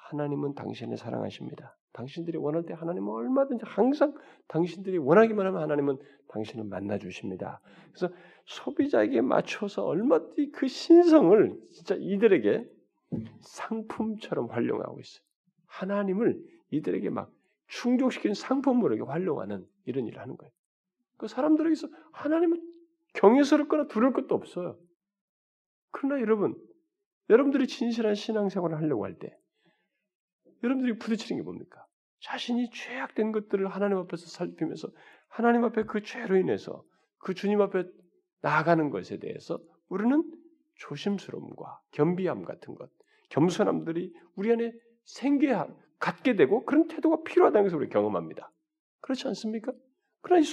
하나님은 0.09 0.55
당신을 0.55 0.97
사랑하십니다. 0.97 1.77
당신들이 1.93 2.37
원할 2.37 2.65
때 2.65 2.73
하나님은 2.73 3.07
얼마든지 3.07 3.65
항상 3.65 4.15
당신들이 4.47 4.97
원하기만 4.97 5.45
하면 5.45 5.61
하나님은 5.61 5.97
당신을 6.29 6.65
만나 6.65 6.97
주십니다. 6.97 7.61
그래서 7.91 8.13
소비자에게 8.45 9.21
맞춰서 9.21 9.85
얼마든지 9.85 10.51
그 10.51 10.67
신성을 10.67 11.55
진짜 11.71 11.95
이들에게 11.97 12.67
상품처럼 13.41 14.49
활용하고 14.49 14.99
있어요. 14.99 15.23
하나님을 15.67 16.43
이들에게 16.71 17.09
막 17.09 17.31
충족시키는 17.67 18.33
상품으로 18.33 19.05
활용하는 19.05 19.67
이런 19.85 20.07
일을 20.07 20.19
하는 20.19 20.37
거예요. 20.37 20.51
그 21.17 21.27
사람들에게서 21.27 21.87
하나님은 22.11 22.61
경외스럽거나 23.13 23.87
두려울 23.87 24.13
것도 24.13 24.35
없어요. 24.35 24.77
그러나 25.91 26.21
여러분, 26.21 26.55
여러분들이 27.29 27.67
진실한 27.67 28.15
신앙생활을 28.15 28.77
하려고 28.77 29.05
할 29.05 29.17
때, 29.17 29.37
여러분들이 30.63 30.97
부딪히는 30.97 31.41
게 31.41 31.43
뭡니까? 31.43 31.85
자신이 32.21 32.69
죄악된 32.71 33.31
것들을 33.31 33.67
하나님 33.67 33.97
앞에서 33.97 34.27
살피면서 34.27 34.89
하나님 35.27 35.63
앞에 35.65 35.83
그 35.83 36.01
죄로 36.01 36.37
인해서 36.37 36.83
그 37.17 37.33
주님 37.33 37.61
앞에 37.61 37.85
나아가는 38.41 38.89
것에 38.89 39.17
대해서 39.17 39.59
우리는 39.89 40.23
조심스러움과 40.75 41.81
겸비함 41.91 42.43
같은 42.43 42.75
것, 42.75 42.89
겸손함들이 43.29 44.13
우리 44.35 44.51
안에 44.51 44.73
생겨야 45.05 45.67
갖게 46.03 46.35
되고 46.35 46.65
그런 46.65 46.89
태도가 46.89 47.23
필요하다는 47.23 47.63
것을 47.63 47.77
우리 47.77 47.87
경험합니다. 47.87 48.51
그렇지 48.99 49.25
않습니까? 49.29 49.71
그러나 50.21 50.41
이 50.41 50.45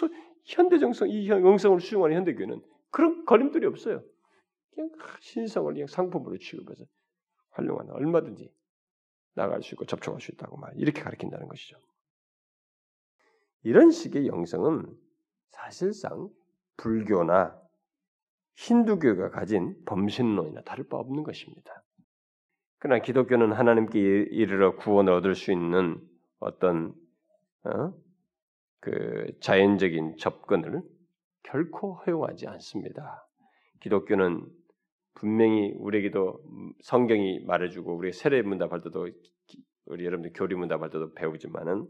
현대 0.44 0.78
정성, 0.78 1.10
이 1.10 1.28
영성을 1.28 1.80
수용하는 1.80 2.18
현대교회는 2.18 2.62
그런 2.90 3.24
걸림돌이 3.24 3.66
없어요. 3.66 4.00
그냥 4.72 4.90
신성을 5.18 5.72
그냥 5.72 5.88
상품으로 5.88 6.38
취급해서 6.38 6.84
활용하는 7.50 7.92
얼마든지 7.92 8.48
나갈 9.34 9.60
수 9.60 9.74
있고 9.74 9.86
접촉할 9.86 10.20
수 10.20 10.30
있다고 10.30 10.56
말 10.56 10.72
이렇게 10.76 11.02
가르친다는 11.02 11.48
것이죠. 11.48 11.76
이런 13.64 13.90
식의 13.90 14.28
영성은 14.28 14.86
사실상 15.48 16.30
불교나 16.76 17.60
힌두교가 18.54 19.30
가진 19.30 19.76
범신론이나 19.84 20.62
다를 20.62 20.86
바 20.86 20.96
없는 20.98 21.24
것입니다. 21.24 21.82
그러나 22.80 23.02
기독교는 23.02 23.52
하나님께 23.52 23.98
이르러 23.98 24.74
구원을 24.74 25.12
얻을 25.12 25.34
수 25.34 25.52
있는 25.52 26.00
어떤 26.38 26.94
어? 27.64 27.92
그 28.80 29.26
자연적인 29.40 30.16
접근을 30.16 30.82
결코 31.42 31.96
허용하지 31.96 32.46
않습니다. 32.48 33.28
기독교는 33.80 34.46
분명히 35.12 35.74
우리에게도 35.76 36.42
성경이 36.82 37.40
말해주고 37.40 37.94
우리 37.94 38.12
세례 38.12 38.40
문답할 38.40 38.80
때도 38.80 39.10
우리 39.84 40.04
여러분들 40.06 40.32
교리 40.34 40.54
문답할 40.54 40.88
때도 40.88 41.12
배우지만은 41.12 41.86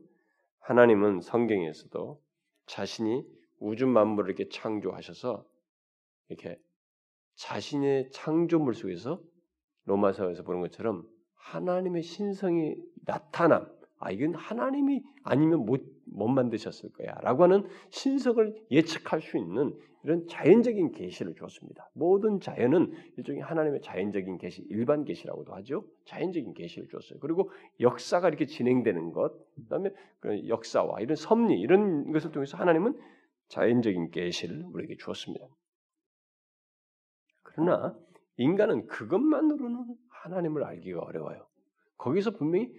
하나님은 0.58 1.20
성경에서도 1.20 2.20
자신이 2.66 3.22
우주 3.60 3.86
만물을 3.86 4.30
이렇게 4.30 4.48
창조하셔서 4.48 5.46
이렇게 6.30 6.58
자신의 7.36 8.10
창조물 8.10 8.74
속에서 8.74 9.22
로마서에서 9.84 10.42
보는 10.42 10.60
것처럼 10.60 11.04
하나님의 11.34 12.02
신성이 12.02 12.76
나타남. 13.04 13.66
아 13.98 14.10
이건 14.10 14.34
하나님이 14.34 15.02
아니면 15.24 15.66
못, 15.66 15.84
못 16.06 16.28
만드셨을 16.28 16.90
거야라고 16.92 17.42
하는 17.44 17.68
신성을 17.90 18.66
예측할 18.70 19.20
수 19.20 19.36
있는 19.36 19.76
이런 20.02 20.26
자연적인 20.26 20.92
계시를 20.92 21.34
줬습니다. 21.34 21.90
모든 21.92 22.40
자연은 22.40 22.92
일종의 23.18 23.42
하나님의 23.42 23.82
자연적인 23.82 24.38
계시, 24.38 24.64
일반 24.70 25.04
계시라고도 25.04 25.52
하죠. 25.56 25.84
자연적인 26.06 26.54
계시를 26.54 26.88
줬어요. 26.88 27.18
그리고 27.20 27.50
역사가 27.80 28.28
이렇게 28.28 28.46
진행되는 28.46 29.12
것, 29.12 29.34
그다음에 29.56 29.90
역사와 30.48 31.00
이런 31.00 31.16
섭리 31.16 31.60
이런 31.60 32.12
것을 32.12 32.32
통해서 32.32 32.56
하나님은 32.56 32.98
자연적인 33.48 34.10
계시를 34.10 34.64
우리에게 34.72 34.96
주었습니다. 34.96 35.44
그러나 37.42 37.94
인간은 38.40 38.86
그것만으로는 38.86 39.84
하나님을 40.08 40.64
알기가 40.64 41.00
어려워요. 41.00 41.46
거기서 41.98 42.30
분명히 42.30 42.72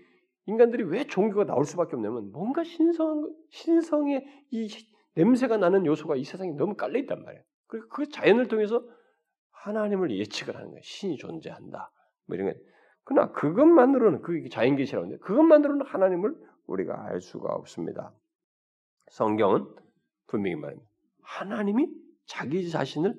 인간들이 0.47 0.83
왜 0.83 1.05
종교가 1.05 1.45
나올 1.45 1.65
수밖에 1.65 1.95
없냐면 1.95 2.31
뭔가 2.31 2.63
신성 2.63 3.31
신성의 3.51 4.25
이 4.49 4.67
냄새가 5.13 5.57
나는 5.57 5.85
요소가 5.85 6.15
이 6.15 6.23
세상에 6.23 6.51
너무 6.53 6.75
깔려 6.75 6.97
있단 6.99 7.23
말이에요. 7.23 7.43
그리고 7.67 7.87
그 7.89 8.09
자연을 8.09 8.47
통해서 8.47 8.83
하나님을 9.51 10.09
예측을 10.17 10.55
하는 10.55 10.69
거예요. 10.69 10.81
신이 10.81 11.17
존재한다. 11.17 11.91
뭐 12.25 12.35
이런 12.35 12.51
거. 12.51 12.59
그러나 13.03 13.31
그것만으로는 13.31 14.21
그 14.23 14.49
자연 14.49 14.75
계시라고 14.75 15.05
하는데 15.05 15.21
그것만으로는 15.21 15.85
하나님을 15.85 16.35
우리가 16.65 17.05
알 17.05 17.21
수가 17.21 17.53
없습니다. 17.53 18.11
성경은 19.09 19.67
분명히 20.25 20.55
말합니다. 20.55 20.89
하나님이 21.21 21.87
자기 22.25 22.67
자신을 22.67 23.13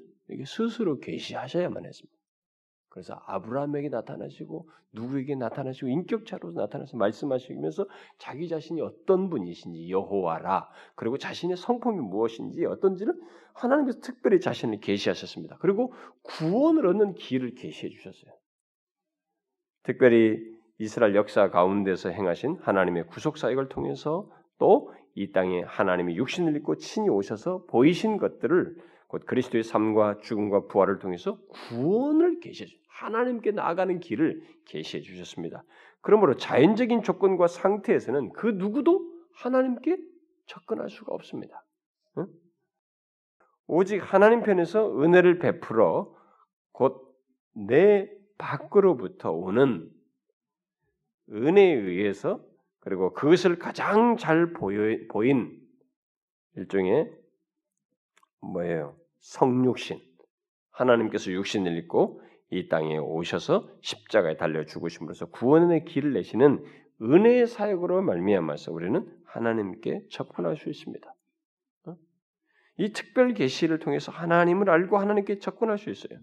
스스로 0.44 0.98
계시하셔야만 0.98 1.84
했습니다. 1.84 2.21
그래서 2.92 3.18
아브라함에게 3.26 3.88
나타나시고 3.88 4.68
누구에게 4.92 5.34
나타나시고 5.34 5.88
인격차로 5.88 6.52
나타나서 6.52 6.98
말씀하시면서 6.98 7.86
자기 8.18 8.48
자신이 8.48 8.82
어떤 8.82 9.30
분이신지 9.30 9.90
여호와라 9.90 10.68
그리고 10.94 11.16
자신의 11.16 11.56
성품이 11.56 11.98
무엇인지 12.00 12.66
어떤지를 12.66 13.14
하나님께서 13.54 14.00
특별히 14.00 14.40
자신을 14.40 14.80
계시하셨습니다. 14.80 15.56
그리고 15.60 15.94
구원을 16.22 16.86
얻는 16.86 17.14
길을 17.14 17.54
계시해 17.54 17.90
주셨어요. 17.90 18.32
특별히 19.84 20.38
이스라엘 20.78 21.14
역사 21.14 21.50
가운데서 21.50 22.10
행하신 22.10 22.58
하나님의 22.60 23.06
구속 23.06 23.38
사역을 23.38 23.68
통해서 23.68 24.30
또 24.58 24.92
이 25.14 25.30
땅에 25.32 25.62
하나님이 25.62 26.16
육신을 26.16 26.56
입고 26.56 26.76
친히 26.76 27.08
오셔서 27.08 27.64
보이신 27.66 28.16
것들을 28.16 28.76
곧 29.08 29.26
그리스도의 29.26 29.62
삶과 29.62 30.18
죽음과 30.22 30.68
부활을 30.68 30.98
통해서 30.98 31.38
구원을 31.68 32.40
계시해 32.40 32.66
주 32.66 32.81
하나님께 32.94 33.52
나아가는 33.52 34.00
길을 34.00 34.42
계시해 34.64 35.02
주셨습니다. 35.02 35.64
그러므로 36.00 36.36
자연적인 36.36 37.02
조건과 37.02 37.46
상태에서는 37.46 38.32
그 38.32 38.46
누구도 38.46 39.10
하나님께 39.34 39.98
접근할 40.46 40.90
수가 40.90 41.14
없습니다. 41.14 41.64
응? 42.18 42.26
오직 43.66 43.98
하나님 43.98 44.42
편에서 44.42 45.00
은혜를 45.00 45.38
베풀어 45.38 46.14
곧 46.72 47.12
내 47.54 48.10
밖으로부터 48.38 49.30
오는 49.30 49.90
은혜에 51.30 51.74
의해서 51.74 52.44
그리고 52.80 53.12
그것을 53.12 53.58
가장 53.58 54.16
잘 54.16 54.52
보인 54.52 55.60
일종의 56.56 57.10
뭐예요? 58.40 58.96
성육신 59.20 60.00
하나님께서 60.70 61.30
육신을 61.30 61.76
입고 61.78 62.20
이 62.52 62.68
땅에 62.68 62.98
오셔서 62.98 63.66
십자가에 63.80 64.36
달려 64.36 64.66
죽으심으로써 64.66 65.26
구원의 65.30 65.86
길을 65.86 66.12
내시는 66.12 66.62
은혜의 67.00 67.46
사역으로 67.46 68.02
말미암아서 68.02 68.72
우리는 68.72 69.10
하나님께 69.24 70.04
접근할 70.10 70.58
수 70.58 70.68
있습니다. 70.68 71.14
어? 71.86 71.96
이 72.76 72.92
특별 72.92 73.32
계시를 73.32 73.78
통해서 73.78 74.12
하나님을 74.12 74.68
알고 74.68 74.98
하나님께 74.98 75.38
접근할 75.38 75.78
수 75.78 75.88
있어요. 75.88 76.18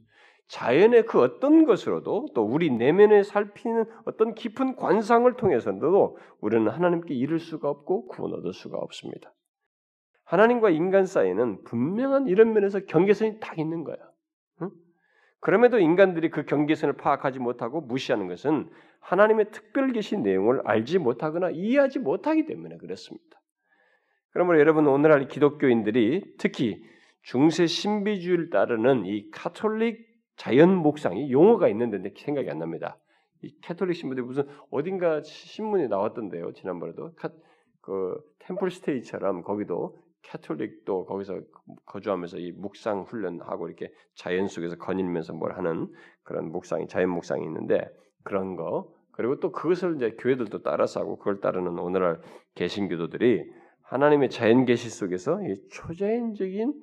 자연의 0.50 1.08
그 1.08 1.20
어떤 1.20 1.66
것으로도 1.66 2.28
또 2.36 2.44
우리 2.44 2.70
내면에 2.70 3.24
살피는 3.24 3.86
어떤 4.06 4.36
깊은 4.36 4.76
관상을 4.76 5.32
통해서도 5.36 6.18
우리는 6.42 6.68
하나님께 6.68 7.16
이를 7.16 7.40
수가 7.40 7.70
없고 7.70 8.08
구원 8.08 8.34
얻을 8.34 8.54
수가 8.54 8.78
없습니다. 8.78 9.34
하나님과 10.26 10.70
인간 10.70 11.08
사이에는 11.08 11.64
분명한 11.64 12.28
이런 12.28 12.54
면에서 12.54 12.82
경계선이 12.82 13.40
딱 13.40 13.58
있는 13.58 13.84
거예요. 13.84 14.09
그럼에도 15.40 15.80
인간들이 15.80 16.30
그 16.30 16.46
경계선을 16.46 16.98
파악하지 16.98 17.40
못하고 17.40 17.82
무시하는 17.82 18.28
것은 18.28 18.70
하나님의 19.00 19.52
특별 19.52 19.92
계시 19.92 20.24
내용을 20.24 20.62
알지 20.66 21.00
못하거나 21.00 21.52
이해하지 21.52 22.00
못하기 22.00 22.46
때문에 22.46 22.78
그렇습니다. 22.78 23.42
그러므로 24.32 24.60
여러분 24.60 24.88
오늘날 24.88 25.28
기독교인들이 25.28 26.36
특히 26.38 26.84
중세 27.22 27.66
신비주의를 27.66 28.50
따르는 28.50 29.06
이 29.06 29.30
카톨릭 29.32 30.08
자연 30.36 30.76
묵상이 30.76 31.32
용어가 31.32 31.68
있는데 31.70 32.14
생각이 32.16 32.50
안 32.50 32.60
납니다. 32.60 32.98
이 33.42 33.54
캐톨릭 33.62 33.96
신부들이 33.96 34.26
무슨 34.26 34.44
어딘가 34.70 35.22
신문에 35.24 35.88
나왔던데요. 35.88 36.54
지난번에도 36.54 37.14
그 37.82 38.18
템플 38.40 38.72
스테이처럼 38.72 39.44
거기도 39.44 39.98
캐톨릭도 40.22 41.06
거기서 41.06 41.42
거주하면서 41.86 42.38
이 42.38 42.52
묵상 42.52 43.04
훈련하고 43.04 43.68
이렇게 43.68 43.92
자연 44.16 44.48
속에서 44.48 44.76
거닐면서 44.78 45.34
뭘 45.34 45.58
하는 45.58 45.88
그런 46.24 46.52
묵상이 46.52 46.88
자연 46.88 47.10
묵상이 47.10 47.44
있는데 47.46 47.90
그런 48.24 48.56
거 48.56 48.94
그리고 49.12 49.40
또 49.40 49.52
그것을 49.52 49.96
이제 49.96 50.12
교회들도 50.12 50.62
따라서 50.62 51.02
하고 51.02 51.18
그걸 51.18 51.42
따르는 51.42 51.78
오늘날 51.80 52.22
개신교도들이 52.56 53.52
하나님의 53.82 54.30
자연 54.30 54.66
계시 54.66 54.90
속에서 54.90 55.42
이 55.44 55.56
초자연적인 55.70 56.74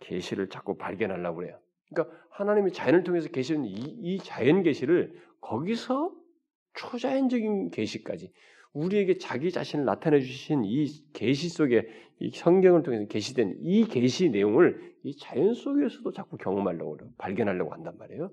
계시를 0.00 0.48
자꾸 0.48 0.76
발견하려고 0.76 1.36
그래요. 1.36 1.58
그러니까 1.88 2.14
하나님의 2.30 2.72
자연을 2.72 3.04
통해서 3.04 3.28
계시는 3.28 3.64
이, 3.64 3.72
이 3.72 4.18
자연 4.18 4.62
계시를 4.62 5.14
거기서 5.40 6.12
초자연적인 6.74 7.70
계시까지 7.70 8.32
우리에게 8.76 9.16
자기 9.16 9.50
자신을 9.50 9.86
나타내 9.86 10.20
주신 10.20 10.64
이 10.64 10.86
계시 11.14 11.48
속에 11.48 11.88
이 12.18 12.30
성경을 12.30 12.82
통해서 12.82 13.06
계시된 13.06 13.56
이 13.60 13.86
계시 13.86 14.28
내용을 14.28 14.94
이 15.02 15.16
자연 15.16 15.54
속에서도 15.54 16.12
자꾸 16.12 16.36
경험하려고 16.36 16.98
발견하려고 17.16 17.72
한단 17.72 17.96
말이에요. 17.98 18.30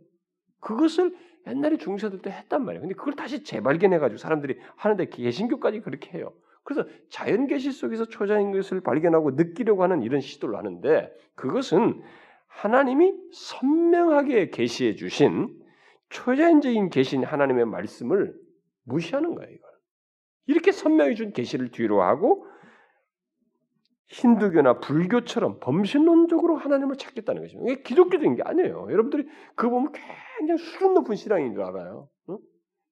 그것을 0.60 1.16
옛날에 1.48 1.78
중세들 1.78 2.22
때 2.22 2.30
했단 2.30 2.64
말이에요. 2.66 2.82
근데 2.82 2.96
그걸 2.96 3.16
다시 3.16 3.44
재발견해 3.44 4.00
가지고 4.00 4.18
사람들이 4.18 4.58
하는데 4.76 5.06
개신교까지 5.06 5.80
그렇게 5.80 6.18
해요. 6.18 6.34
그래서 6.64 6.88
자연 7.10 7.48
계시 7.48 7.72
속에서 7.72 8.06
초자인 8.06 8.52
것을 8.52 8.82
발견하고 8.82 9.32
느끼려고 9.32 9.84
하는 9.84 10.02
이런 10.02 10.20
시도를 10.22 10.58
하는데 10.58 11.10
그것은 11.36 12.02
하나님이 12.48 13.14
선명하게 13.32 14.50
계시해 14.50 14.96
주신 14.96 15.58
초자연적인 16.10 16.90
계신 16.90 17.24
하나님의 17.24 17.66
말씀을 17.66 18.34
무시하는 18.86 19.36
거예요. 19.36 19.52
이걸. 19.52 19.73
이렇게 20.46 20.72
선명해 20.72 21.16
준 21.16 21.32
계시를 21.32 21.72
뒤로 21.72 22.02
하고 22.02 22.46
힌두교나 24.08 24.80
불교처럼 24.80 25.60
범신론적으로 25.60 26.58
하나님을 26.58 26.98
찾겠다는 26.98 27.42
것입니다. 27.42 27.72
이게 27.72 27.82
기독교적인 27.82 28.36
게 28.36 28.44
아니에요. 28.44 28.88
여러분들이 28.92 29.28
그거 29.56 29.72
보면 29.72 29.92
굉장히 30.38 30.60
수준 30.60 30.94
높은 30.94 31.16
신앙인 31.16 31.54
줄 31.54 31.64
알아요. 31.64 32.10
응? 32.30 32.38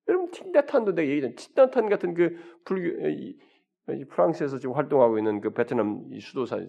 여러분 0.07 0.31
틱낫한도 0.31 0.95
내가 0.95 1.07
얘기했잖아요. 1.07 1.35
틱낫한 1.35 1.89
같은 1.89 2.13
그 2.13 2.35
불교 2.65 3.07
이, 3.09 3.37
프랑스에서 4.09 4.57
지금 4.57 4.75
활동하고 4.75 5.17
있는 5.17 5.41
그 5.41 5.51
베트남 5.53 6.07
수도사 6.19 6.59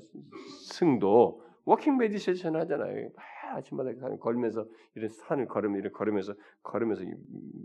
승도 0.72 1.42
walking 1.64 1.96
meditation 1.96 2.56
하잖아요. 2.56 3.10
아침마다 3.54 3.90
걸으면서 4.18 4.66
이런 4.94 5.08
산을 5.08 5.46
걸으면 5.46 5.78
이렇게 5.78 5.92
걸으면서 5.92 6.34
걸으면서 6.62 7.04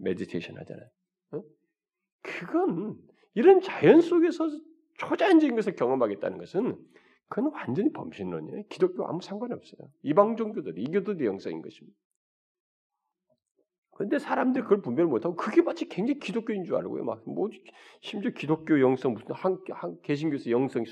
meditation 0.02 0.58
하잖아요. 0.58 0.88
응? 2.28 2.48
그건 2.48 2.98
이런 3.34 3.62
자연 3.62 4.02
속에서 4.02 4.50
초자연적인 4.98 5.56
것을 5.56 5.76
경험하겠다는 5.76 6.38
것은 6.38 6.78
그건 7.30 7.52
완전히 7.54 7.92
범신론이에요. 7.94 8.64
기독교 8.70 9.06
아무 9.06 9.22
상관이 9.22 9.54
없어요. 9.54 9.90
이방 10.04 10.38
종교들, 10.38 10.78
이교도의 10.78 11.26
영성인 11.26 11.62
것입니다. 11.62 11.98
근데 13.92 14.20
사람들이 14.20 14.64
그걸 14.64 14.82
분별 14.82 15.08
못하고 15.08 15.36
그게 15.36 15.62
마치 15.64 15.90
굉장히 15.90 16.20
기독교인 16.20 16.64
줄 16.64 16.76
알고요. 16.76 17.04
막 17.04 17.24
뭐 17.26 17.50
심지어 18.02 18.32
기독교 18.32 18.80
영성 18.80 19.14
무슨 19.14 19.32
한, 19.34 19.58
한 19.72 20.00
개신교에서 20.04 20.52
영성 20.52 20.84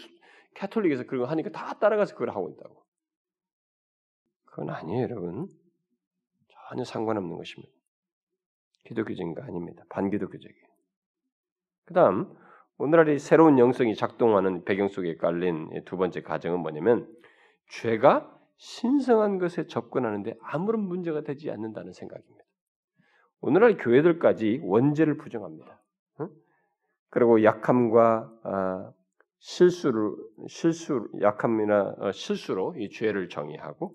캐톨릭에서 0.55 1.03
그런 1.03 1.23
거 1.23 1.29
하니까 1.29 1.51
다 1.51 1.77
따라가서 1.77 2.13
그걸 2.15 2.31
하고 2.31 2.49
있다고. 2.49 2.83
그건 4.45 4.69
아니에요, 4.69 5.03
여러분. 5.03 5.47
전혀 6.47 6.83
상관없는 6.83 7.37
것입니다. 7.37 7.71
기독교적인 8.85 9.35
거 9.35 9.43
아닙니다. 9.43 9.83
반기독교적이에요. 9.89 10.74
그다음 11.85 12.31
오늘날의 12.77 13.19
새로운 13.19 13.57
영성이 13.57 13.95
작동하는 13.95 14.63
배경 14.65 14.87
속에 14.87 15.15
깔린 15.17 15.83
두 15.85 15.97
번째 15.97 16.21
가정은 16.21 16.59
뭐냐면 16.59 17.07
죄가 17.69 18.31
신성한 18.57 19.37
것에 19.39 19.67
접근하는데 19.67 20.35
아무런 20.41 20.81
문제가 20.81 21.21
되지 21.21 21.51
않는다는 21.51 21.93
생각입니다. 21.93 22.43
오늘날 23.41 23.77
교회들까지 23.77 24.61
원죄를 24.63 25.17
부정합니다. 25.17 25.81
그리고 27.09 27.43
약함과 27.43 28.31
아, 28.43 28.91
실수를 29.39 30.11
실수 30.47 31.07
약함이나 31.21 31.95
어, 31.99 32.11
실수로 32.11 32.75
이 32.77 32.89
죄를 32.89 33.29
정의하고 33.29 33.93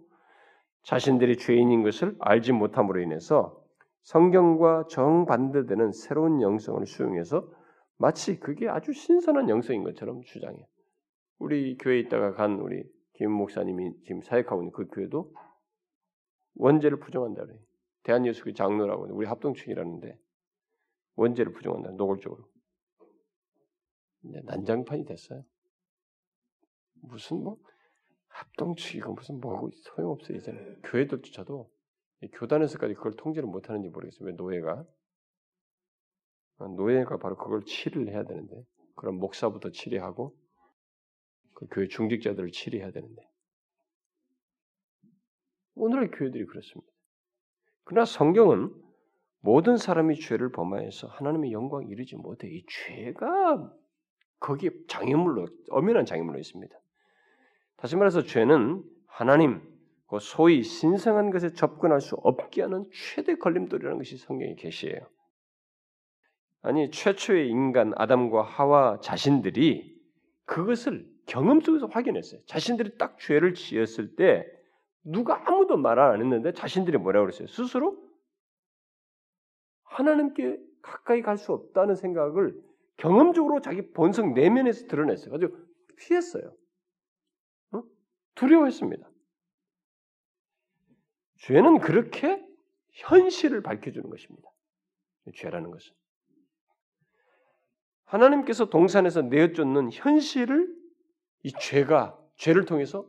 자신들이 0.85 1.37
죄인인 1.37 1.83
것을 1.83 2.17
알지 2.21 2.53
못함으로 2.53 3.01
인해서 3.01 3.61
성경과 4.03 4.87
정반대되는 4.89 5.93
새로운 5.93 6.41
영성을 6.41 6.87
수용해서 6.87 7.47
마치 8.01 8.41
그게 8.41 8.67
아주 8.67 8.95
신선한 8.95 9.51
영성인 9.51 9.85
것처럼 9.85 10.23
주장해. 10.23 10.67
우리 11.39 11.77
교회에 11.77 12.01
있다가 12.01 12.33
간 12.33 12.59
우리 12.59 12.83
김 13.13 13.31
목사님이 13.31 13.93
지금 14.05 14.23
사역하고 14.23 14.63
있는 14.63 14.73
그 14.73 14.87
교회도 14.87 15.35
원죄를 16.55 16.99
부정한다 16.99 17.45
그래. 17.45 17.61
대한예수교 18.05 18.55
장로라고 18.55 19.15
우리 19.15 19.27
합동층이라는데 19.27 20.19
원죄를 21.17 21.53
부정한다 21.53 21.91
노골적으로. 21.91 22.43
난장판이 24.45 25.05
됐어요. 25.05 25.45
무슨 27.03 27.45
뭐 27.45 27.59
합동측이고 28.29 29.13
무슨 29.13 29.41
뭐하고 29.41 29.71
소용없어요 29.73 30.39
이제는 30.39 30.81
교회들조차도 30.85 31.71
교단에서까지 32.33 32.95
그걸 32.95 33.13
통제를 33.13 33.47
못하는지 33.47 33.91
모르겠어요. 33.91 34.27
왜 34.27 34.33
노예가 34.33 34.73
어, 34.73 35.00
노예가 36.69 37.19
바로 37.19 37.37
그걸 37.37 37.63
치료를 37.65 38.09
해야 38.09 38.25
되는데 38.25 38.65
그럼 38.95 39.17
목사부터 39.17 39.71
치료하고 39.71 40.37
그 41.55 41.67
교회 41.71 41.89
중직자들을 41.89 42.51
치료해야 42.51 42.91
되는데 42.91 43.23
오늘의 45.75 46.11
교회들이 46.11 46.47
그렇습니다. 46.47 46.91
그러나 47.85 48.05
성경은 48.05 48.73
모든 49.41 49.77
사람이 49.77 50.17
죄를 50.17 50.53
범하여서 50.53 51.09
하나님의 51.09 51.53
영광 51.53 51.87
이루지 51.89 52.17
못해 52.17 52.49
이 52.49 52.65
죄가 52.67 53.73
거기에 54.39 54.71
장애물로 54.89 55.47
엄연한 55.71 56.05
장애물로 56.05 56.39
있습니다. 56.39 56.75
다시 57.77 57.97
말해서 57.97 58.23
죄는 58.23 58.83
하나님 59.07 59.63
그 60.09 60.19
소위 60.21 60.63
신성한 60.63 61.31
것에 61.31 61.53
접근할 61.53 62.01
수 62.01 62.17
없게 62.17 62.63
하는 62.63 62.85
최대 62.93 63.37
걸림돌이라는 63.37 63.97
것이 63.99 64.17
성경의 64.19 64.57
계시예요. 64.57 65.09
아니 66.63 66.91
최초의 66.91 67.49
인간 67.49 67.93
아담과 67.97 68.43
하와 68.43 69.01
자신들이 69.01 69.99
그것을 70.45 71.09
경험 71.27 71.61
속에서 71.61 71.87
확인했어요. 71.87 72.41
자신들이 72.47 72.99
딱 72.99 73.19
죄를 73.19 73.55
지었을 73.55 74.17
때 74.17 74.47
누가 75.05 75.43
아무도 75.49 75.77
말 75.77 75.99
안 75.99 76.21
했는데 76.21 76.53
자신들이 76.53 76.99
뭐라고 76.99 77.27
그랬어요? 77.27 77.47
스스로 77.49 78.03
하나님께 79.85 80.59
가까이 80.83 81.23
갈 81.23 81.37
수 81.37 81.53
없다는 81.53 81.95
생각을 81.95 82.55
경험적으로 82.97 83.61
자기 83.61 83.91
본성 83.93 84.35
내면에서 84.35 84.87
드러냈어요. 84.87 85.35
아주 85.35 85.57
피했어요. 85.97 86.55
어? 87.73 87.83
두려워했습니다. 88.35 89.09
죄는 91.39 91.79
그렇게 91.81 92.45
현실을 92.93 93.63
밝혀주는 93.63 94.09
것입니다. 94.11 94.51
죄라는 95.35 95.71
것은. 95.71 95.95
하나님께서 98.11 98.67
동산에서 98.67 99.23
내어쫓는 99.23 99.91
현실을 99.93 100.69
이 101.45 101.53
죄가 101.53 102.19
죄를 102.37 102.65
통해서 102.65 103.07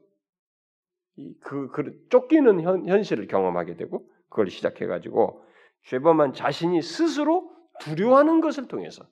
그, 1.42 1.70
그 1.70 2.08
쫓기는 2.10 2.62
현, 2.62 2.88
현실을 2.88 3.28
경험하게 3.28 3.76
되고 3.78 4.08
그걸 4.30 4.50
시작해 4.50 4.86
가지고 4.86 5.44
죄범한 5.86 6.34
자신이 6.34 6.82
스스로 6.82 7.52
두려워하는 7.80 8.42
것을 8.42 8.68
통해서 8.68 9.04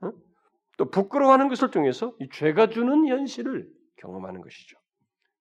어? 0.00 0.12
또 0.78 0.90
부끄러워하는 0.90 1.48
것을 1.48 1.70
통해서 1.70 2.14
이 2.20 2.28
죄가 2.32 2.68
주는 2.68 3.06
현실을 3.08 3.68
경험하는 3.96 4.40
것이죠. 4.42 4.78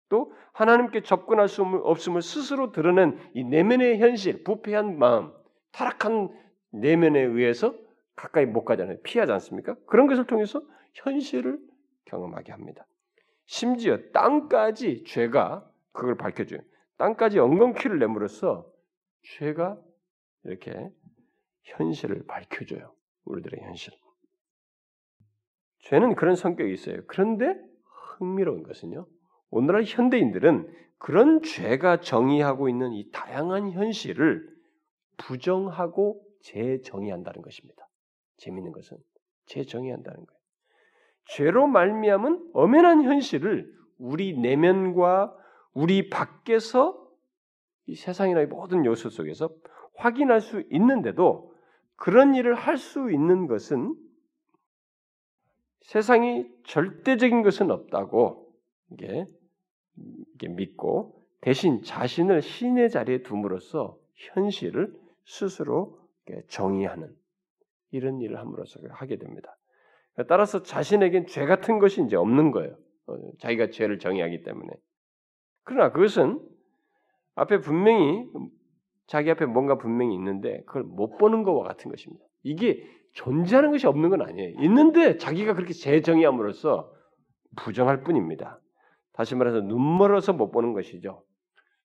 또 0.10 0.34
하나님께 0.54 1.04
접근할 1.04 1.48
수 1.48 1.62
없음을 1.64 2.22
스스로 2.22 2.72
드러낸 2.72 3.20
이 3.34 3.44
내면의 3.44 4.00
현실, 4.00 4.44
부패한 4.44 4.98
마음, 4.98 5.32
타락한 5.72 6.30
내면에 6.72 7.22
의해서 7.22 7.85
가까이 8.16 8.46
못 8.46 8.64
가잖아요. 8.64 8.98
피하지 9.04 9.32
않습니까? 9.34 9.76
그런 9.86 10.08
것을 10.08 10.26
통해서 10.26 10.62
현실을 10.94 11.60
경험하게 12.06 12.52
합니다. 12.52 12.86
심지어 13.46 13.98
땅까지 14.14 15.04
죄가 15.06 15.70
그걸 15.92 16.16
밝혀줘요. 16.18 16.60
땅까지 16.98 17.40
엉겅퀴를 17.40 18.00
내므로써 18.00 18.72
죄가 19.38 19.78
이렇게 20.44 20.90
현실을 21.64 22.26
밝혀줘요. 22.28 22.94
우리들의 23.26 23.64
현실. 23.64 23.94
죄는 25.80 26.16
그런 26.16 26.36
성격이 26.36 26.74
있어요. 26.74 27.02
그런데 27.08 27.56
흥미로운 28.18 28.64
것은요. 28.64 29.08
오늘날 29.50 29.84
현대인들은 29.84 30.74
그런 30.98 31.42
죄가 31.44 32.02
정의하고 32.02 32.70
있는 32.70 32.94
이 32.94 33.12
다양한 33.12 33.72
현실을 33.72 34.50
부정하고 35.18 36.24
재정의한다는 36.42 37.42
것입니다. 37.42 37.85
재밌는 38.38 38.72
것은 38.72 38.98
재정의한다는 39.46 40.26
거예요. 40.26 40.40
죄로 41.26 41.68
말미암은 41.68 42.52
엄연한 42.54 43.04
현실을 43.04 43.74
우리 43.98 44.38
내면과 44.38 45.36
우리 45.74 46.10
밖에서 46.10 47.02
이 47.88 47.96
세상이나 47.96 48.46
모든 48.46 48.86
요소 48.86 49.10
속에서 49.10 49.50
확인할 49.96 50.42
수 50.42 50.64
있는데도 50.72 51.54
그런 51.96 52.36
일을 52.36 52.56
할 52.56 52.78
수 52.78 53.12
있는 53.12 53.48
것은 53.48 53.96
세상이 55.82 56.48
절대적인 56.66 57.44
것은 57.44 57.70
없다고 57.72 58.52
이게, 58.92 59.26
이게 60.34 60.48
믿고 60.48 61.22
대신 61.42 61.84
자신을 61.84 62.42
신의 62.42 62.90
자리에 62.90 63.22
둠으로써 63.22 63.98
현실을 64.16 64.94
스스로 65.26 66.00
정의하는 66.48 67.16
이런 67.92 68.20
일을 68.22 68.38
함으로써 68.38 68.80
하게 68.90 69.18
됩니다. 69.18 69.58
따라서 70.28 70.64
자신에겐 70.64 71.28
죄 71.28 71.46
같은 71.46 71.80
것이 71.80 72.04
이제 72.04 72.16
없는 72.16 72.52
거예요. 72.52 72.76
어, 73.08 73.16
자기가 73.40 73.70
죄를 73.70 74.00
정의하기 74.00 74.44
때문에. 74.44 74.72
그러나 75.64 75.92
그것은 75.92 76.40
앞에 77.36 77.60
분명히 77.60 78.26
자기 79.08 79.30
앞에 79.30 79.46
뭔가 79.46 79.78
분명히 79.78 80.16
있는데 80.16 80.64
그걸 80.66 80.84
못 80.84 81.18
보는 81.18 81.44
것과 81.44 81.68
같은 81.68 81.92
것입니다. 81.92 82.24
이게 82.44 82.84
존재하는 83.14 83.72
것이 83.72 83.88
없는 83.88 84.10
건 84.10 84.22
아니에요. 84.22 84.62
있는데 84.62 85.18
자기가 85.18 85.54
그렇게 85.54 85.74
재정의함으로써 85.74 86.92
부정할 87.58 88.04
뿐입니다. 88.04 88.60
다시 89.14 89.36
말해서 89.36 89.62
눈멀어서 89.62 90.34
못 90.34 90.52
보는 90.52 90.74
것이죠. 90.74 91.24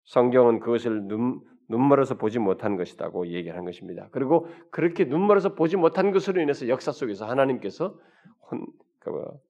성경은 0.05 0.61
그것을 0.61 1.07
눈, 1.07 1.41
눈멀어서 1.71 2.17
보지 2.17 2.41
못한 2.41 2.77
것이라고 2.77 3.29
얘기를 3.29 3.57
한 3.57 3.65
것입니다. 3.65 4.09
그리고 4.11 4.49
그렇게 4.71 5.05
눈멀어서 5.05 5.55
보지 5.55 5.77
못한 5.77 6.11
것으로 6.11 6.41
인해서 6.41 6.69
역사 6.69 6.91
속에서 6.91 7.27
하나님께서 7.27 7.97
혼, 8.51 8.67
그, 8.99 9.11
뭐, 9.11 9.41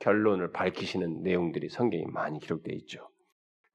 결론을 0.00 0.50
밝히시는 0.50 1.22
내용들이 1.22 1.68
성경에 1.68 2.04
많이 2.08 2.40
기록되어 2.40 2.74
있죠. 2.78 3.08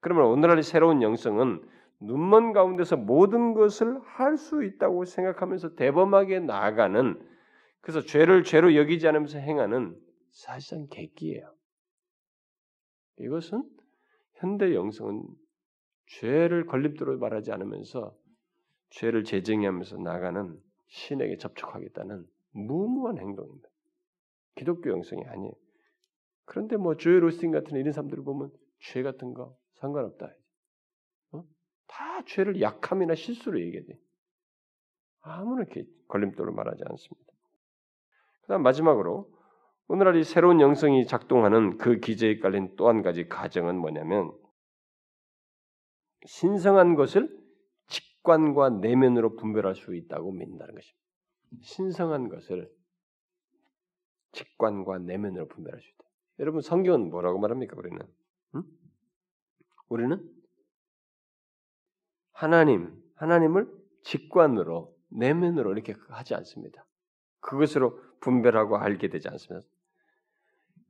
그러면 0.00 0.26
오늘날 0.26 0.62
새로운 0.62 1.02
영성은 1.02 1.62
눈먼 2.00 2.52
가운데서 2.52 2.96
모든 2.96 3.54
것을 3.54 3.98
할 4.04 4.36
수 4.36 4.62
있다고 4.62 5.04
생각하면서 5.04 5.74
대범하게 5.74 6.40
나아가는 6.40 7.18
그래서 7.80 8.02
죄를 8.02 8.44
죄로 8.44 8.74
여기지 8.76 9.08
않으면서 9.08 9.38
행하는 9.38 9.98
사실상 10.30 10.86
객기예요. 10.88 11.52
이것은 13.18 13.64
현대 14.34 14.74
영성은 14.74 15.22
죄를 16.10 16.66
걸림돌로 16.66 17.18
말하지 17.18 17.52
않으면서 17.52 18.16
죄를 18.90 19.22
재정의하면서 19.22 19.98
나가는 19.98 20.60
신에게 20.88 21.36
접촉하겠다는 21.36 22.26
무모한 22.52 23.18
행동입니다. 23.18 23.68
기독교 24.56 24.90
영성이 24.90 25.24
아니에요. 25.24 25.52
그런데 26.44 26.76
뭐 26.76 26.96
조엘 26.96 27.22
오스틴 27.24 27.52
같은 27.52 27.78
이런 27.78 27.92
사람들을 27.92 28.24
보면 28.24 28.50
죄 28.80 29.02
같은 29.04 29.34
거 29.34 29.56
상관없다. 29.74 30.34
어? 31.32 31.44
다 31.86 32.24
죄를 32.26 32.60
약함이나 32.60 33.14
실수로 33.14 33.60
얘기해 33.60 33.84
이렇게 35.56 35.84
걸림돌을 36.08 36.52
말하지 36.52 36.82
않습니다. 36.86 37.32
그다음 38.42 38.62
마지막으로 38.62 39.30
오늘날 39.86 40.16
이 40.16 40.24
새로운 40.24 40.60
영성이 40.60 41.06
작동하는 41.06 41.78
그 41.78 42.00
기제에 42.00 42.38
깔린 42.38 42.74
또 42.76 42.88
한 42.88 43.02
가지 43.02 43.28
가정은 43.28 43.78
뭐냐면 43.78 44.32
신성한 46.26 46.94
것을 46.94 47.28
직관과 47.88 48.70
내면으로 48.80 49.36
분별할 49.36 49.74
수 49.74 49.94
있다고 49.94 50.32
믿는다는 50.32 50.74
것입니다. 50.74 51.00
신성한 51.62 52.28
것을 52.28 52.70
직관과 54.32 54.98
내면으로 54.98 55.48
분별할 55.48 55.80
수 55.80 55.88
있다. 55.88 56.04
여러분 56.38 56.60
성경은 56.60 57.10
뭐라고 57.10 57.38
말합니까? 57.38 57.76
우리는 57.76 57.98
응? 58.54 58.62
우리는 59.88 60.34
하나님 62.32 63.02
하나님을 63.16 63.70
직관으로 64.04 64.96
내면으로 65.10 65.72
이렇게 65.72 65.94
하지 66.08 66.34
않습니다. 66.34 66.86
그것으로 67.40 68.00
분별하고 68.20 68.78
알게 68.78 69.08
되지 69.08 69.28
않습니다. 69.28 69.66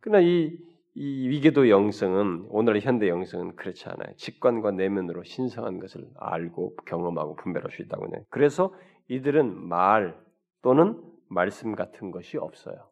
그러나 0.01 0.21
이, 0.21 0.57
이 0.95 1.29
위계도 1.29 1.71
영성은 1.71 2.47
오늘의 2.49 2.83
현대 2.83 3.09
영성은 3.09 3.57
그렇지 3.57 3.89
않아요. 3.89 4.15
직관과 4.17 4.73
내면으로 4.73 5.23
신성한 5.23 5.79
것을 5.79 6.09
알고 6.17 6.77
경험하고 6.87 7.37
분별할 7.37 7.71
수 7.71 7.83
있다고 7.83 8.07
해요. 8.07 8.25
그래서 8.31 8.75
이들은 9.09 9.69
말 9.69 10.19
또는 10.63 11.01
말씀 11.29 11.75
같은 11.75 12.11
것이 12.11 12.37
없어요. 12.39 12.91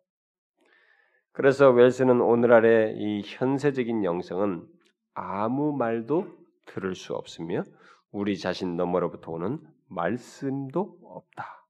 그래서 1.32 1.70
웰스는 1.70 2.20
오늘날의 2.20 2.96
이 2.96 3.22
현세적인 3.24 4.04
영성은 4.04 4.66
아무 5.14 5.72
말도 5.76 6.26
들을 6.66 6.94
수 6.94 7.14
없으며 7.14 7.64
우리 8.10 8.38
자신 8.38 8.76
너머로부터 8.76 9.32
오는 9.32 9.58
말씀도 9.88 10.98
없다. 11.02 11.66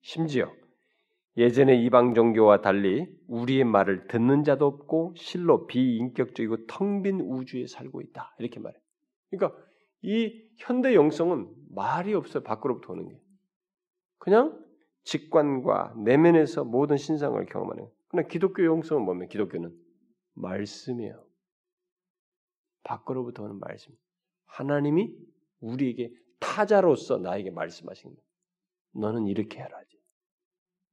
심지어 0.00 0.52
예전의 1.36 1.82
이방 1.84 2.14
종교와 2.14 2.60
달리 2.60 3.06
우리의 3.26 3.64
말을 3.64 4.06
듣는 4.06 4.44
자도 4.44 4.66
없고 4.66 5.14
실로 5.16 5.66
비인격적이고 5.66 6.66
텅 6.66 7.02
빈 7.02 7.20
우주에 7.20 7.66
살고 7.66 8.02
있다. 8.02 8.34
이렇게 8.38 8.60
말해. 8.60 8.78
그러니까 9.30 9.58
이 10.02 10.42
현대 10.58 10.94
영성은 10.94 11.50
말이 11.70 12.12
없어요. 12.12 12.42
밖으로부터 12.42 12.92
오는 12.92 13.08
게. 13.08 13.20
그냥 14.18 14.62
직관과 15.04 15.94
내면에서 16.04 16.64
모든 16.64 16.96
신상을 16.96 17.44
경험하는. 17.46 17.88
그러나 18.08 18.28
기독교 18.28 18.64
영성은 18.64 19.04
뭐면 19.04 19.28
기독교는 19.28 19.74
말씀이에요. 20.34 21.24
밖으로부터 22.84 23.44
오는 23.44 23.58
말씀. 23.58 23.94
하나님이 24.46 25.16
우리에게 25.60 26.12
타자로서 26.40 27.18
나에게 27.18 27.50
말씀하신 27.50 28.10
거예요. 28.10 28.22
너는 28.94 29.26
이렇게 29.28 29.60
해라지. 29.60 29.91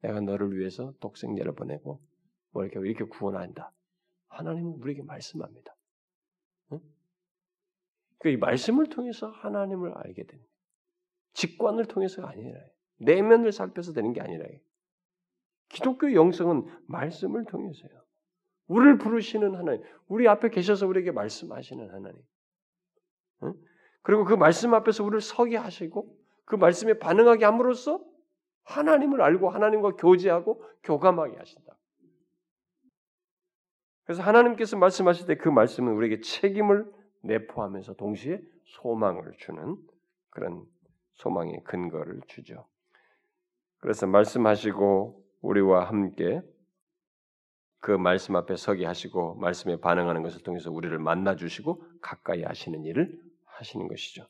내가 0.01 0.21
너를 0.21 0.57
위해서 0.57 0.93
독생자를 0.99 1.53
보내고 1.55 2.01
뭐 2.51 2.65
이렇게 2.65 2.79
이렇게 2.87 3.03
구원한다. 3.05 3.71
하나님은 4.29 4.73
우리에게 4.79 5.03
말씀합니다. 5.03 5.75
응? 6.71 6.79
그이 8.19 8.37
말씀을 8.37 8.87
통해서 8.87 9.27
하나님을 9.27 9.93
알게 9.93 10.23
되는 10.23 10.43
직관을 11.33 11.85
통해서가 11.85 12.29
아니라 12.29 12.59
내면을 12.97 13.51
살펴서 13.51 13.93
되는 13.93 14.13
게 14.13 14.21
아니라 14.21 14.45
기독교 15.69 16.13
영성은 16.13 16.65
말씀을 16.87 17.45
통해서요. 17.45 17.91
우리를 18.67 18.97
부르시는 18.99 19.55
하나님, 19.55 19.83
우리 20.07 20.27
앞에 20.27 20.49
계셔서 20.49 20.87
우리에게 20.87 21.11
말씀하시는 21.11 21.89
하나님. 21.89 22.21
응? 23.43 23.53
그리고 24.01 24.25
그 24.25 24.33
말씀 24.33 24.73
앞에서 24.73 25.03
우리를 25.03 25.21
서게 25.21 25.57
하시고 25.57 26.15
그 26.45 26.55
말씀에 26.55 26.97
반응하게 26.99 27.45
함으로써 27.45 28.03
하나님을 28.63 29.21
알고 29.21 29.49
하나님과 29.49 29.95
교제하고 29.95 30.63
교감하게 30.83 31.37
하신다. 31.37 31.77
그래서 34.03 34.23
하나님께서 34.23 34.77
말씀하실 34.77 35.27
때 35.27 35.35
그 35.35 35.49
말씀은 35.49 35.93
우리에게 35.93 36.21
책임을 36.21 36.91
내포하면서 37.21 37.93
동시에 37.93 38.41
소망을 38.65 39.33
주는 39.37 39.77
그런 40.29 40.65
소망의 41.15 41.63
근거를 41.63 42.21
주죠. 42.27 42.67
그래서 43.79 44.07
말씀하시고 44.07 45.23
우리와 45.41 45.85
함께 45.85 46.41
그 47.79 47.91
말씀 47.91 48.35
앞에 48.35 48.55
서게 48.55 48.85
하시고 48.85 49.35
말씀에 49.35 49.79
반응하는 49.79 50.21
것을 50.21 50.43
통해서 50.43 50.71
우리를 50.71 50.97
만나 50.99 51.35
주시고 51.35 51.83
가까이 52.01 52.43
하시는 52.43 52.83
일을 52.83 53.17
하시는 53.45 53.87
것이죠. 53.87 54.27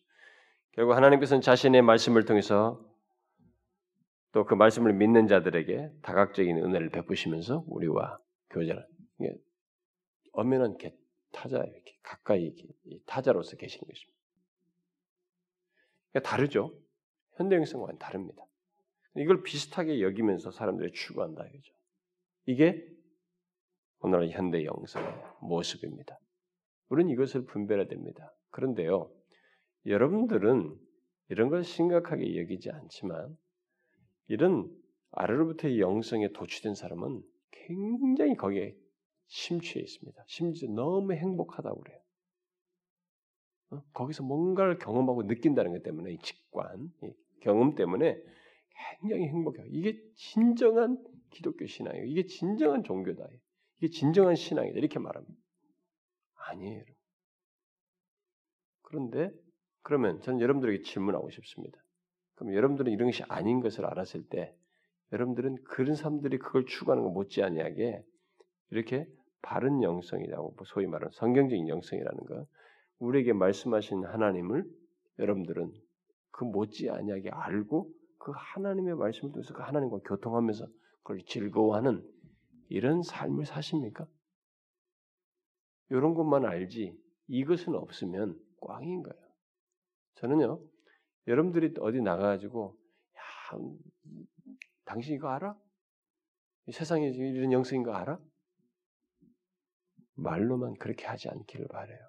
결국 0.73 0.93
하나님께서는 0.93 1.41
자신의 1.41 1.81
말씀을 1.81 2.25
통해서 2.25 2.79
또 4.31 4.45
그 4.45 4.53
말씀을 4.53 4.93
믿는 4.93 5.27
자들에게 5.27 5.91
다각적인 6.01 6.57
은혜를 6.57 6.89
베푸시면서 6.89 7.63
우리와 7.67 8.19
교제를 8.51 8.85
엄연한 10.33 10.77
타자 11.31 11.57
이렇게 11.57 11.97
가까이 12.03 12.43
이렇게 12.43 12.67
타자로서 13.05 13.57
계시는 13.57 13.87
것입니다. 13.87 14.19
그러니까 16.11 16.29
다르죠. 16.29 16.73
현대형성과는 17.37 17.99
다릅니다. 17.99 18.43
이걸 19.15 19.43
비슷하게 19.43 20.01
여기면서 20.01 20.51
사람들이 20.51 20.91
추구한다 20.93 21.45
이거죠. 21.45 21.73
이게 22.45 22.87
오늘의 23.99 24.31
현대 24.31 24.63
영성의 24.63 25.13
모습입니다. 25.41 26.19
우리는 26.89 27.11
이것을 27.11 27.45
분별해야 27.45 27.87
됩니다. 27.87 28.33
그런데요, 28.49 29.11
여러분들은 29.85 30.75
이런 31.29 31.49
걸 31.49 31.63
심각하게 31.63 32.39
여기지 32.39 32.71
않지만 32.71 33.37
이런 34.29 34.71
아래로부터의 35.11 35.79
영성에 35.79 36.31
도취된 36.31 36.75
사람은 36.75 37.21
굉장히 37.51 38.35
거기에 38.35 38.75
심취해 39.27 39.81
있습니다. 39.81 40.23
심지어 40.27 40.69
너무 40.69 41.13
행복하다고 41.13 41.81
그래요. 41.81 41.99
어? 43.71 43.83
거기서 43.93 44.23
뭔가를 44.23 44.77
경험하고 44.77 45.23
느낀다는 45.23 45.71
것 45.71 45.83
때문에 45.83 46.13
이 46.13 46.19
직관, 46.19 46.91
이 47.03 47.11
경험 47.41 47.75
때문에 47.75 48.21
굉장히 49.01 49.27
행복해요. 49.27 49.65
이게 49.69 49.99
진정한 50.15 51.03
기독교 51.31 51.65
신앙이에요. 51.65 52.05
이게 52.05 52.25
진정한 52.25 52.83
종교다. 52.83 53.27
이게 53.77 53.89
진정한 53.89 54.35
신앙이다. 54.35 54.77
이렇게 54.77 54.99
말합니다. 54.99 55.35
아니에요. 56.35 56.83
그런데 58.81 59.31
그러면 59.81 60.21
저는 60.21 60.39
여러분들에게 60.39 60.83
질문하고 60.83 61.29
싶습니다. 61.31 61.79
그럼 62.39 62.53
여러분들은 62.53 62.93
이런 62.93 63.09
것이 63.09 63.21
아닌 63.27 63.59
것을 63.59 63.85
알았을 63.85 64.23
때 64.29 64.55
여러분들은 65.11 65.57
그런 65.65 65.95
사람들이 65.95 66.39
그걸 66.39 66.65
추구하는 66.65 67.03
것 67.03 67.11
못지않게 67.11 68.05
이렇게 68.69 69.07
바른 69.41 69.83
영성이라고 69.83 70.55
소위 70.65 70.87
말하는 70.87 71.11
성경적인 71.11 71.67
영성이라는 71.67 72.17
것 72.25 72.47
우리에게 72.99 73.33
말씀하신 73.33 74.05
하나님을 74.05 74.63
여러분들은 75.19 75.73
그 76.31 76.45
못지않게 76.45 77.29
알고 77.29 77.91
그 78.19 78.31
하나님의 78.33 78.95
말씀을 78.95 79.33
통해서 79.33 79.53
그 79.53 79.61
하나님과 79.61 79.99
교통하면서 80.05 80.65
그걸 81.03 81.21
즐거워하는 81.25 82.07
이런 82.69 83.03
삶을 83.03 83.45
사십니까? 83.45 84.07
이런 85.89 86.13
것만 86.13 86.45
알지 86.45 86.97
이것은 87.27 87.75
없으면 87.75 88.39
꽝인 88.61 89.03
거예요. 89.03 89.29
저는요, 90.15 90.61
여러분들이 91.29 91.75
어디 91.79 92.01
나가가지고, 92.01 92.75
야, 93.15 93.21
당신 94.83 95.15
이거 95.15 95.29
알아? 95.29 95.55
이 96.65 96.71
세상에 96.71 97.07
이런 97.07 97.51
영성인 97.51 97.83
거 97.83 97.93
알아? 97.93 98.19
말로만 100.15 100.73
그렇게 100.79 101.05
하지 101.05 101.29
않기를 101.29 101.67
바래요. 101.67 101.99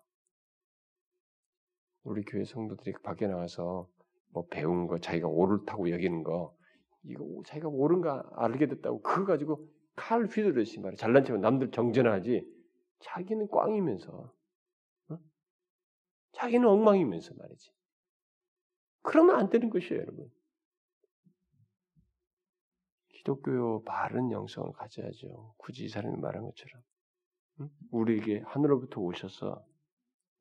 우리 2.03 2.23
교회 2.25 2.45
성도들이 2.45 2.95
밖에 3.03 3.27
나가서 3.27 3.89
뭐 4.31 4.47
배운 4.49 4.87
거, 4.87 4.99
자기가 4.99 5.29
옳다고 5.29 5.91
여기는 5.91 6.23
거, 6.23 6.57
이거 7.03 7.25
자기가 7.45 7.69
옳은 7.69 8.01
거 8.01 8.25
알게 8.37 8.69
됐다고 8.69 9.03
그거 9.03 9.27
가지고 9.27 9.69
칼 9.97 10.25
휘두르시 10.25 10.81
말이야. 10.81 10.97
잘난 10.97 11.25
척하면 11.25 11.43
남들 11.43 11.71
정전하지. 11.71 12.43
자기는 13.01 13.49
꽝이면서, 13.49 14.33
어? 15.11 15.19
자기는 16.33 16.67
엉망이면서 16.67 17.35
말이지. 17.35 17.71
그러면 19.03 19.37
안 19.37 19.51
되는 19.51 19.71
것이에요, 19.71 20.01
여러분. 20.01 20.31
기독교 23.09 23.83
바른 23.85 24.31
영성을 24.31 24.73
가져야죠. 24.73 25.55
굳이 25.59 25.85
이 25.85 25.89
사람이 25.89 26.17
말한 26.17 26.43
것처럼. 26.43 26.83
우리에게 27.91 28.41
하늘로부터 28.47 29.01
오셔서 29.01 29.63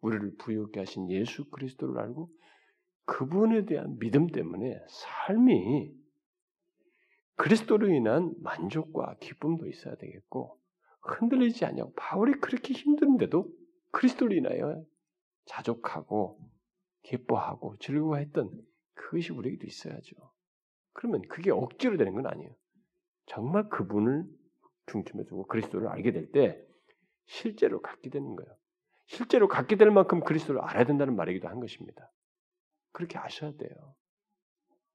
우리를 0.01 0.37
부유케 0.37 0.79
하신 0.79 1.11
예수 1.11 1.49
그리스도를 1.49 1.99
알고 1.99 2.29
그분에 3.05 3.65
대한 3.65 3.97
믿음 3.99 4.27
때문에 4.27 4.79
삶이 4.87 5.93
그리스도로 7.35 7.89
인한 7.93 8.33
만족과 8.41 9.15
기쁨도 9.19 9.67
있어야 9.67 9.95
되겠고 9.95 10.59
흔들리지 11.01 11.65
않냐고 11.65 11.93
바울이 11.95 12.33
그렇게 12.39 12.73
힘든데도 12.73 13.47
그리스도를 13.91 14.37
인하여 14.37 14.83
자족하고 15.45 16.39
기뻐하고 17.03 17.77
즐거워했던 17.79 18.51
그것이 18.93 19.31
우리에게도 19.33 19.65
있어야죠. 19.67 20.15
그러면 20.93 21.21
그게 21.29 21.51
억지로 21.51 21.97
되는 21.97 22.13
건 22.13 22.27
아니에요. 22.27 22.51
정말 23.27 23.69
그분을 23.69 24.25
중심에 24.87 25.23
두고 25.25 25.47
그리스도를 25.47 25.87
알게 25.87 26.11
될 26.11 26.31
때 26.31 26.59
실제로 27.27 27.81
갖게 27.81 28.09
되는 28.09 28.35
거예요. 28.35 28.55
실제로 29.05 29.47
갖게 29.47 29.75
될 29.75 29.91
만큼 29.91 30.19
그리스도를 30.21 30.61
알아야 30.61 30.85
된다는 30.85 31.15
말이기도 31.15 31.47
한 31.47 31.59
것입니다. 31.59 32.11
그렇게 32.91 33.17
아셔야 33.17 33.51
돼요. 33.53 33.95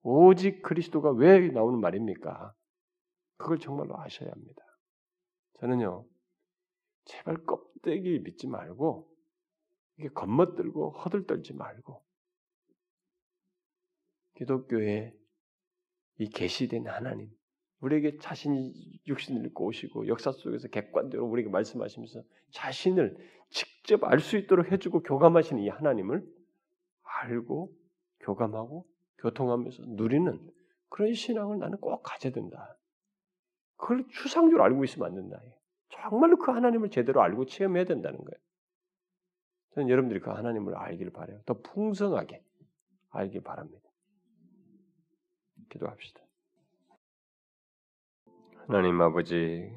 오직 0.03 0.63
그리스도가 0.63 1.13
왜 1.13 1.49
나오는 1.49 1.81
말입니까? 1.81 2.55
그걸 3.37 3.59
정말로 3.59 3.99
아셔야 3.99 4.31
합니다. 4.31 4.63
저는요, 5.61 6.05
제발 7.05 7.45
껍데기 7.45 8.19
믿지 8.21 8.47
말고, 8.49 9.09
이게 9.99 10.09
겉멋들고 10.09 10.91
허들떨지 10.91 11.55
말고, 11.55 12.03
기독교의 14.37 15.15
이 16.19 16.29
계시된 16.29 16.87
하나님, 16.87 17.31
우리에게 17.81 18.19
자신이 18.19 19.01
육신을 19.07 19.51
오시고 19.55 20.09
역사 20.09 20.33
속에서 20.33 20.69
객관적으로 20.69 21.29
우리에게 21.31 21.51
말씀하시면서 21.51 22.23
자신을 22.51 23.17
직접 23.51 24.03
알 24.05 24.21
수 24.21 24.37
있도록 24.39 24.73
해주고 24.73 25.03
교감하시는 25.03 25.63
이 25.63 25.69
하나님을 25.69 26.27
알고 27.03 27.73
교감하고 28.21 28.87
교통하면서 29.19 29.83
누리는 29.87 30.51
그런 30.89 31.13
신앙을 31.13 31.59
나는 31.59 31.79
꼭 31.79 32.03
가져야 32.03 32.33
된다. 32.33 32.77
그걸 33.77 34.07
추상적으로 34.09 34.65
알고 34.65 34.85
있으면 34.85 35.09
안 35.09 35.15
된다. 35.15 35.43
정말로 35.91 36.39
그 36.39 36.51
하나님을 36.51 36.91
제대로 36.91 37.21
알고 37.23 37.47
체험해야 37.47 37.85
된다는 37.85 38.19
거예요. 38.19 38.41
저는 39.75 39.89
여러분들이 39.89 40.21
그 40.21 40.31
하나님을 40.31 40.77
알기를 40.77 41.13
바래요. 41.13 41.41
더 41.47 41.55
풍성하게 41.55 42.43
알길 43.11 43.43
바랍니다. 43.43 43.89
기도합시다. 45.69 46.21
하나님 48.67 49.01
아버지, 49.01 49.77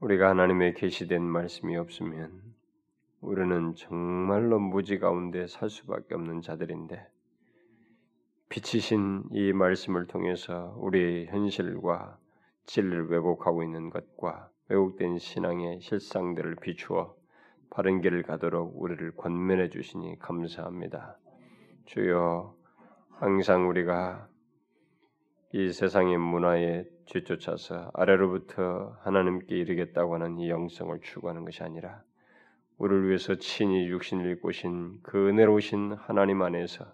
우리가 0.00 0.30
하나님의 0.30 0.74
계시된 0.74 1.22
말씀이 1.22 1.76
없으면 1.76 2.42
우리는 3.20 3.74
정말로 3.74 4.58
무지 4.58 4.98
가운데 4.98 5.46
살 5.46 5.68
수밖에 5.68 6.14
없는 6.14 6.40
자들인데 6.40 7.06
빛이신 8.48 9.24
이 9.32 9.52
말씀을 9.52 10.06
통해서 10.06 10.74
우리의 10.78 11.26
현실과 11.26 12.18
진리를 12.64 13.10
왜곡하고 13.10 13.62
있는 13.62 13.90
것과 13.90 14.50
왜곡된 14.68 15.18
신앙의 15.18 15.80
실상들을 15.80 16.56
비추어 16.56 17.17
바른 17.70 18.00
길을 18.00 18.22
가도록 18.22 18.80
우리를 18.80 19.12
권면해 19.16 19.70
주시니 19.70 20.18
감사합니다. 20.18 21.18
주여 21.86 22.54
항상 23.10 23.68
우리가 23.68 24.28
이 25.52 25.72
세상의 25.72 26.18
문화에 26.18 26.84
뒤쫓아서 27.06 27.90
아래로부터 27.94 28.96
하나님께 29.00 29.56
이르겠다고 29.56 30.14
하는 30.14 30.38
이 30.38 30.50
영성을 30.50 30.98
추구하는 31.00 31.44
것이 31.44 31.62
아니라 31.62 32.02
우리를 32.76 33.08
위해서 33.08 33.34
친히 33.36 33.88
육신을 33.88 34.40
오신 34.42 35.00
그 35.02 35.28
은혜로우신 35.28 35.94
하나님 35.94 36.42
안에서 36.42 36.86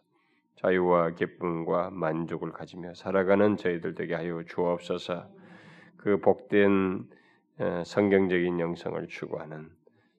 자유와 0.56 1.10
기쁨과 1.10 1.90
만족을 1.90 2.52
가지며 2.52 2.94
살아가는 2.94 3.56
저희들 3.56 3.94
되게 3.94 4.14
하여 4.14 4.42
주옵소서. 4.44 5.28
그 5.96 6.20
복된 6.20 7.04
어, 7.58 7.82
성경적인 7.84 8.60
영성을 8.60 9.06
추구하는 9.08 9.70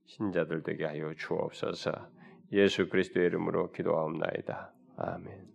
신자들 0.05 0.63
되게 0.63 0.85
하여 0.85 1.13
주옵소서. 1.15 1.91
예수 2.51 2.89
그리스도의 2.89 3.27
이름으로 3.27 3.71
기도하옵나이다. 3.71 4.71
아멘. 4.97 5.54